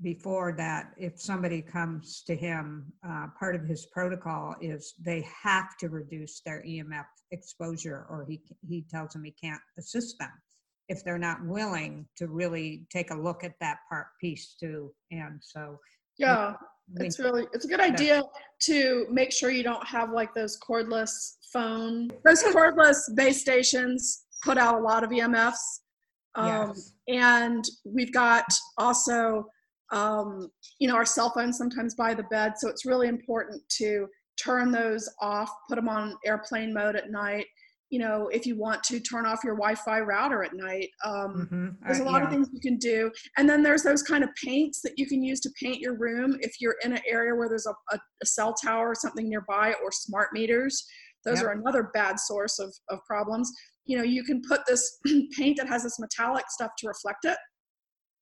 before 0.03 0.53
that 0.53 0.93
if 0.99 1.19
somebody 1.19 1.63
comes 1.63 2.23
to 2.27 2.37
him, 2.37 2.93
uh, 3.07 3.27
part 3.39 3.55
of 3.55 3.65
his 3.65 3.87
protocol 3.87 4.55
is 4.61 4.95
they 5.03 5.27
have 5.43 5.77
to 5.79 5.89
reduce 5.89 6.41
their 6.45 6.63
EMF 6.63 7.07
exposure, 7.31 8.07
or 8.11 8.27
he 8.29 8.41
he 8.69 8.85
tells 8.91 9.13
them 9.13 9.25
he 9.25 9.31
can't 9.31 9.61
assist 9.79 10.19
them 10.19 10.31
if 10.89 11.03
they're 11.03 11.19
not 11.19 11.45
willing 11.45 12.07
to 12.17 12.29
really 12.29 12.87
take 12.93 13.11
a 13.11 13.15
look 13.15 13.43
at 13.43 13.55
that 13.61 13.79
part 13.89 14.07
piece 14.21 14.55
too. 14.59 14.93
And 15.11 15.41
so, 15.43 15.79
yeah, 16.19 16.55
it's 16.97 17.19
really 17.19 17.47
it's 17.53 17.65
a 17.65 17.69
good 17.69 17.81
idea 17.81 18.23
to 18.63 19.07
make 19.11 19.33
sure 19.33 19.51
you 19.51 19.65
don't 19.65 19.87
have 19.87 20.13
like 20.13 20.35
those 20.35 20.59
cordless 20.59 21.37
phone. 21.53 22.11
Those 22.25 22.43
cordless 22.45 22.99
base 23.15 23.41
stations 23.41 24.27
put 24.45 24.59
out 24.59 24.79
a 24.79 24.83
lot 24.83 25.03
of 25.03 25.11
EMFs. 25.11 25.81
Um, 26.37 26.69
yes. 26.69 26.93
And 27.09 27.65
we've 27.85 28.13
got 28.13 28.45
also, 28.79 29.47
um, 29.93 30.51
you 30.79 30.89
know, 30.89 30.97
our 30.97 31.05
cell 31.05 31.31
phones 31.31 31.59
sometimes 31.59 31.95
by 31.95 32.15
the 32.15 32.25
bed. 32.25 32.55
So 32.57 32.69
it's 32.69 32.85
really 32.85 33.09
important 33.09 33.63
to 33.79 34.07
turn 34.43 34.71
those 34.71 35.09
off, 35.21 35.51
put 35.69 35.77
them 35.77 35.89
on 35.89 36.17
airplane 36.25 36.75
mode 36.75 36.97
at 36.97 37.11
night, 37.11 37.47
you 37.91 38.01
know, 38.01 38.29
if 38.33 38.47
you 38.47 38.59
want 38.59 38.83
to 38.85 38.99
turn 38.99 39.27
off 39.27 39.45
your 39.45 39.55
Wi-Fi 39.55 40.01
router 40.01 40.43
at 40.43 40.55
night. 40.55 40.89
Um, 41.05 41.49
mm-hmm. 41.51 41.69
There's 41.85 42.01
a 42.01 42.03
uh, 42.03 42.07
lot 42.11 42.19
yeah. 42.19 42.25
of 42.25 42.31
things 42.31 42.49
you 42.53 42.61
can 42.61 42.79
do, 42.79 43.11
and 43.37 43.49
then 43.49 43.63
there's 43.63 43.83
those 43.83 44.03
kind 44.03 44.25
of 44.25 44.31
paints 44.43 44.81
that 44.83 44.95
you 44.97 45.07
can 45.07 45.23
use 45.23 45.41
to 45.41 45.51
paint 45.61 45.79
your 45.79 45.97
room 45.97 46.37
if 46.41 46.61
you're 46.61 46.77
in 46.85 46.93
an 46.93 47.03
area 47.07 47.35
where 47.35 47.49
there's 47.49 47.67
a, 47.67 47.95
a, 47.95 47.99
a 48.23 48.27
cell 48.27 48.55
tower 48.55 48.91
or 48.91 48.95
something 48.95 49.29
nearby, 49.29 49.75
or 49.85 49.93
smart 49.93 50.33
meters. 50.33 50.85
Those 51.25 51.39
yep. 51.39 51.47
are 51.47 51.53
another 51.53 51.91
bad 51.95 52.19
source 52.19 52.59
of, 52.59 52.75
of 52.89 52.99
problems. 53.07 53.51
You 53.85 53.99
know, 53.99 54.05
you 54.05 54.25
can 54.25 54.43
put 54.49 54.61
this 54.67 54.99
paint 55.37 55.59
that 55.59 55.69
has 55.69 55.85
this 55.85 55.99
metallic 55.99 56.45
stuff 56.51 56.73
to 56.79 56.89
reflect 56.89 57.25
it. 57.25 57.39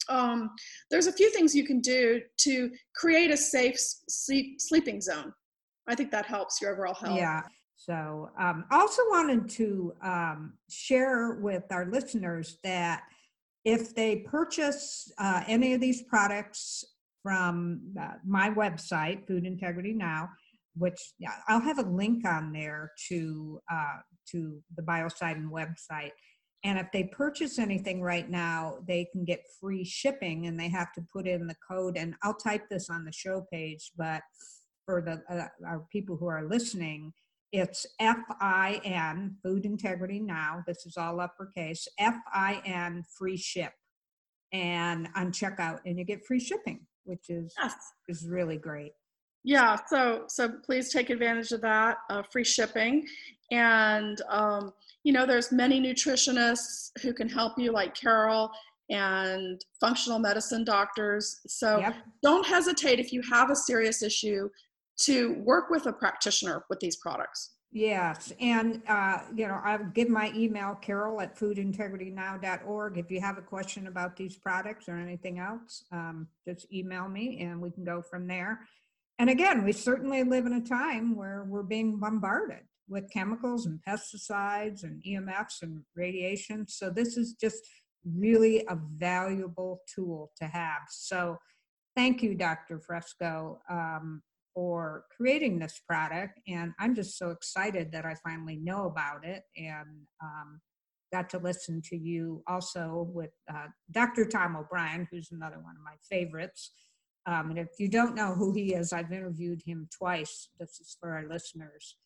Um, 0.08 0.50
there's 0.90 1.06
a 1.06 1.12
few 1.12 1.30
things 1.30 1.54
you 1.54 1.66
can 1.66 1.80
do 1.80 2.20
to 2.38 2.70
create 2.94 3.30
a 3.30 3.36
safe 3.36 3.76
sleep, 4.08 4.60
sleeping 4.60 5.00
zone. 5.00 5.32
I 5.86 5.94
think 5.94 6.10
that 6.12 6.26
helps 6.26 6.60
your 6.60 6.72
overall 6.72 6.94
health. 6.94 7.16
Yeah. 7.16 7.42
So, 7.76 8.30
um, 8.38 8.64
also 8.70 9.02
wanted 9.10 9.48
to 9.50 9.92
um, 10.02 10.54
share 10.70 11.34
with 11.34 11.64
our 11.70 11.86
listeners 11.86 12.58
that 12.64 13.02
if 13.64 13.94
they 13.94 14.16
purchase 14.16 15.10
uh, 15.18 15.42
any 15.46 15.74
of 15.74 15.80
these 15.80 16.02
products 16.02 16.84
from 17.22 17.80
uh, 18.00 18.14
my 18.24 18.50
website, 18.50 19.26
Food 19.26 19.44
Integrity 19.46 19.92
Now, 19.92 20.28
which 20.76 21.00
yeah, 21.18 21.34
I'll 21.48 21.60
have 21.60 21.78
a 21.78 21.88
link 21.88 22.26
on 22.26 22.52
there 22.52 22.92
to 23.08 23.60
uh, 23.70 23.98
to 24.32 24.60
the 24.76 24.82
Biocidin 24.82 25.48
website. 25.50 26.12
And 26.64 26.78
if 26.78 26.90
they 26.92 27.04
purchase 27.04 27.58
anything 27.58 28.00
right 28.00 28.28
now, 28.28 28.78
they 28.88 29.06
can 29.12 29.24
get 29.24 29.44
free 29.60 29.84
shipping, 29.84 30.46
and 30.46 30.58
they 30.58 30.70
have 30.70 30.92
to 30.94 31.04
put 31.12 31.26
in 31.26 31.46
the 31.46 31.56
code. 31.70 31.98
And 31.98 32.14
I'll 32.22 32.34
type 32.34 32.68
this 32.70 32.88
on 32.88 33.04
the 33.04 33.12
show 33.12 33.46
page, 33.52 33.92
but 33.96 34.22
for 34.86 35.02
the 35.02 35.22
uh, 35.34 35.48
our 35.66 35.86
people 35.92 36.16
who 36.16 36.26
are 36.26 36.48
listening, 36.48 37.12
it's 37.52 37.86
FIN, 38.00 39.36
Food 39.42 39.66
Integrity 39.66 40.20
Now. 40.20 40.64
This 40.66 40.86
is 40.86 40.96
all 40.96 41.20
uppercase. 41.20 41.86
FIN 41.98 43.04
free 43.16 43.36
ship. 43.36 43.72
And 44.52 45.08
on 45.16 45.32
checkout, 45.32 45.80
and 45.84 45.98
you 45.98 46.04
get 46.04 46.24
free 46.24 46.40
shipping, 46.40 46.86
which 47.04 47.28
is 47.28 47.52
yes. 47.60 47.74
is 48.08 48.26
really 48.26 48.56
great. 48.56 48.92
Yeah, 49.44 49.76
so 49.88 50.24
so 50.26 50.48
please 50.64 50.90
take 50.90 51.10
advantage 51.10 51.52
of 51.52 51.60
that 51.60 51.98
uh, 52.08 52.22
free 52.22 52.44
shipping, 52.44 53.06
and 53.50 54.20
um, 54.30 54.72
you 55.04 55.12
know 55.12 55.26
there's 55.26 55.52
many 55.52 55.80
nutritionists 55.80 56.90
who 57.02 57.12
can 57.12 57.28
help 57.28 57.58
you, 57.58 57.70
like 57.70 57.94
Carol 57.94 58.50
and 58.88 59.62
functional 59.80 60.18
medicine 60.18 60.64
doctors. 60.64 61.40
So 61.46 61.78
yep. 61.78 61.94
don't 62.22 62.46
hesitate 62.46 62.98
if 62.98 63.12
you 63.12 63.22
have 63.30 63.50
a 63.50 63.56
serious 63.56 64.02
issue 64.02 64.48
to 65.00 65.34
work 65.40 65.70
with 65.70 65.86
a 65.86 65.92
practitioner 65.92 66.64
with 66.70 66.80
these 66.80 66.96
products. 66.96 67.50
Yes, 67.70 68.32
and 68.40 68.82
uh, 68.88 69.18
you 69.34 69.48
know, 69.48 69.60
I'll 69.64 69.84
give 69.94 70.08
my 70.08 70.32
email 70.34 70.78
Carol 70.80 71.20
at 71.20 71.36
foodintegritynow.org. 71.36 72.98
If 72.98 73.10
you 73.10 73.20
have 73.20 73.36
a 73.36 73.42
question 73.42 73.88
about 73.88 74.16
these 74.16 74.36
products 74.36 74.88
or 74.88 74.96
anything 74.96 75.38
else, 75.38 75.84
um, 75.92 76.28
just 76.46 76.72
email 76.72 77.08
me 77.08 77.40
and 77.42 77.60
we 77.60 77.72
can 77.72 77.84
go 77.84 78.00
from 78.00 78.26
there. 78.26 78.60
And 79.18 79.30
again, 79.30 79.64
we 79.64 79.72
certainly 79.72 80.24
live 80.24 80.46
in 80.46 80.54
a 80.54 80.60
time 80.60 81.16
where 81.16 81.44
we're 81.48 81.62
being 81.62 81.98
bombarded 81.98 82.62
with 82.88 83.10
chemicals 83.10 83.66
and 83.66 83.80
pesticides 83.86 84.82
and 84.82 85.02
EMFs 85.02 85.62
and 85.62 85.82
radiation. 85.94 86.66
So 86.68 86.90
this 86.90 87.16
is 87.16 87.34
just 87.34 87.62
really 88.04 88.64
a 88.68 88.78
valuable 88.96 89.80
tool 89.92 90.32
to 90.36 90.46
have. 90.46 90.82
So 90.90 91.38
thank 91.96 92.22
you, 92.22 92.34
Dr. 92.34 92.80
Fresco. 92.80 93.60
Um, 93.70 94.22
for 94.54 95.04
creating 95.14 95.58
this 95.58 95.80
product. 95.86 96.40
And 96.46 96.72
I'm 96.78 96.94
just 96.94 97.18
so 97.18 97.30
excited 97.30 97.90
that 97.92 98.06
I 98.06 98.14
finally 98.24 98.56
know 98.56 98.86
about 98.86 99.24
it 99.24 99.42
and 99.56 100.06
um, 100.22 100.60
got 101.12 101.28
to 101.30 101.38
listen 101.38 101.82
to 101.90 101.96
you 101.96 102.42
also 102.46 103.08
with 103.12 103.32
uh, 103.52 103.66
Dr. 103.90 104.24
Tom 104.26 104.56
O'Bryan, 104.56 105.08
who's 105.10 105.32
another 105.32 105.58
one 105.58 105.74
of 105.76 105.82
my 105.84 105.96
favorites. 106.08 106.70
Um, 107.26 107.50
and 107.50 107.58
if 107.58 107.68
you 107.78 107.88
don't 107.88 108.14
know 108.14 108.34
who 108.34 108.52
he 108.52 108.74
is, 108.74 108.92
I've 108.92 109.12
interviewed 109.12 109.62
him 109.64 109.88
twice. 109.96 110.48
This 110.58 110.80
is 110.80 110.96
for 111.00 111.12
our 111.12 111.26
listeners. 111.26 111.96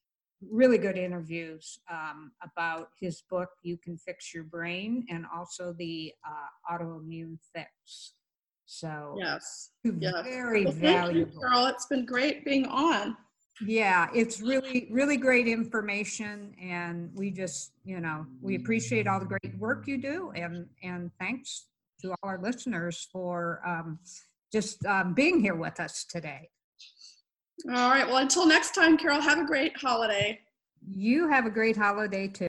Really 0.41 0.79
good 0.79 0.97
interviews 0.97 1.81
um, 1.91 2.31
about 2.43 2.91
his 3.01 3.23
book, 3.29 3.49
You 3.63 3.77
Can 3.77 3.99
Fix 3.99 4.33
Your 4.33 4.45
Brain, 4.45 5.05
and 5.11 5.25
also 5.35 5.75
the 5.77 6.13
uh, 6.25 6.73
autoimmune 6.73 7.39
fix. 7.53 8.13
So 8.67 9.17
yes, 9.19 9.71
yes. 9.83 10.13
very 10.25 10.65
well, 10.65 10.75
valuable. 10.75 11.33
You, 11.33 11.41
Carol, 11.41 11.67
it's 11.67 11.87
been 11.87 12.05
great 12.05 12.45
being 12.45 12.67
on. 12.67 13.17
Yeah, 13.67 14.09
it's 14.15 14.41
really, 14.41 14.87
really 14.91 15.17
great 15.17 15.49
information, 15.49 16.55
and 16.63 17.11
we 17.15 17.31
just, 17.33 17.73
you 17.85 17.99
know, 17.99 18.25
we 18.41 18.55
appreciate 18.55 19.09
all 19.09 19.19
the 19.19 19.27
great 19.27 19.59
work 19.59 19.89
you 19.89 19.99
do, 19.99 20.33
and 20.37 20.67
and 20.83 21.11
thanks 21.19 21.67
to 22.03 22.11
all 22.11 22.19
our 22.23 22.41
listeners 22.41 23.09
for 23.11 23.61
um, 23.67 23.99
just 24.53 24.85
um, 24.87 25.15
being 25.15 25.41
here 25.41 25.55
with 25.55 25.81
us 25.81 26.05
today. 26.05 26.49
All 27.67 27.91
right. 27.91 28.07
Well, 28.07 28.19
until 28.19 28.47
next 28.47 28.75
time, 28.75 28.97
Carol, 28.97 29.21
have 29.21 29.39
a 29.39 29.45
great 29.45 29.77
holiday. 29.77 30.41
You 30.89 31.29
have 31.29 31.45
a 31.45 31.51
great 31.51 31.77
holiday 31.77 32.29
too. 32.29 32.47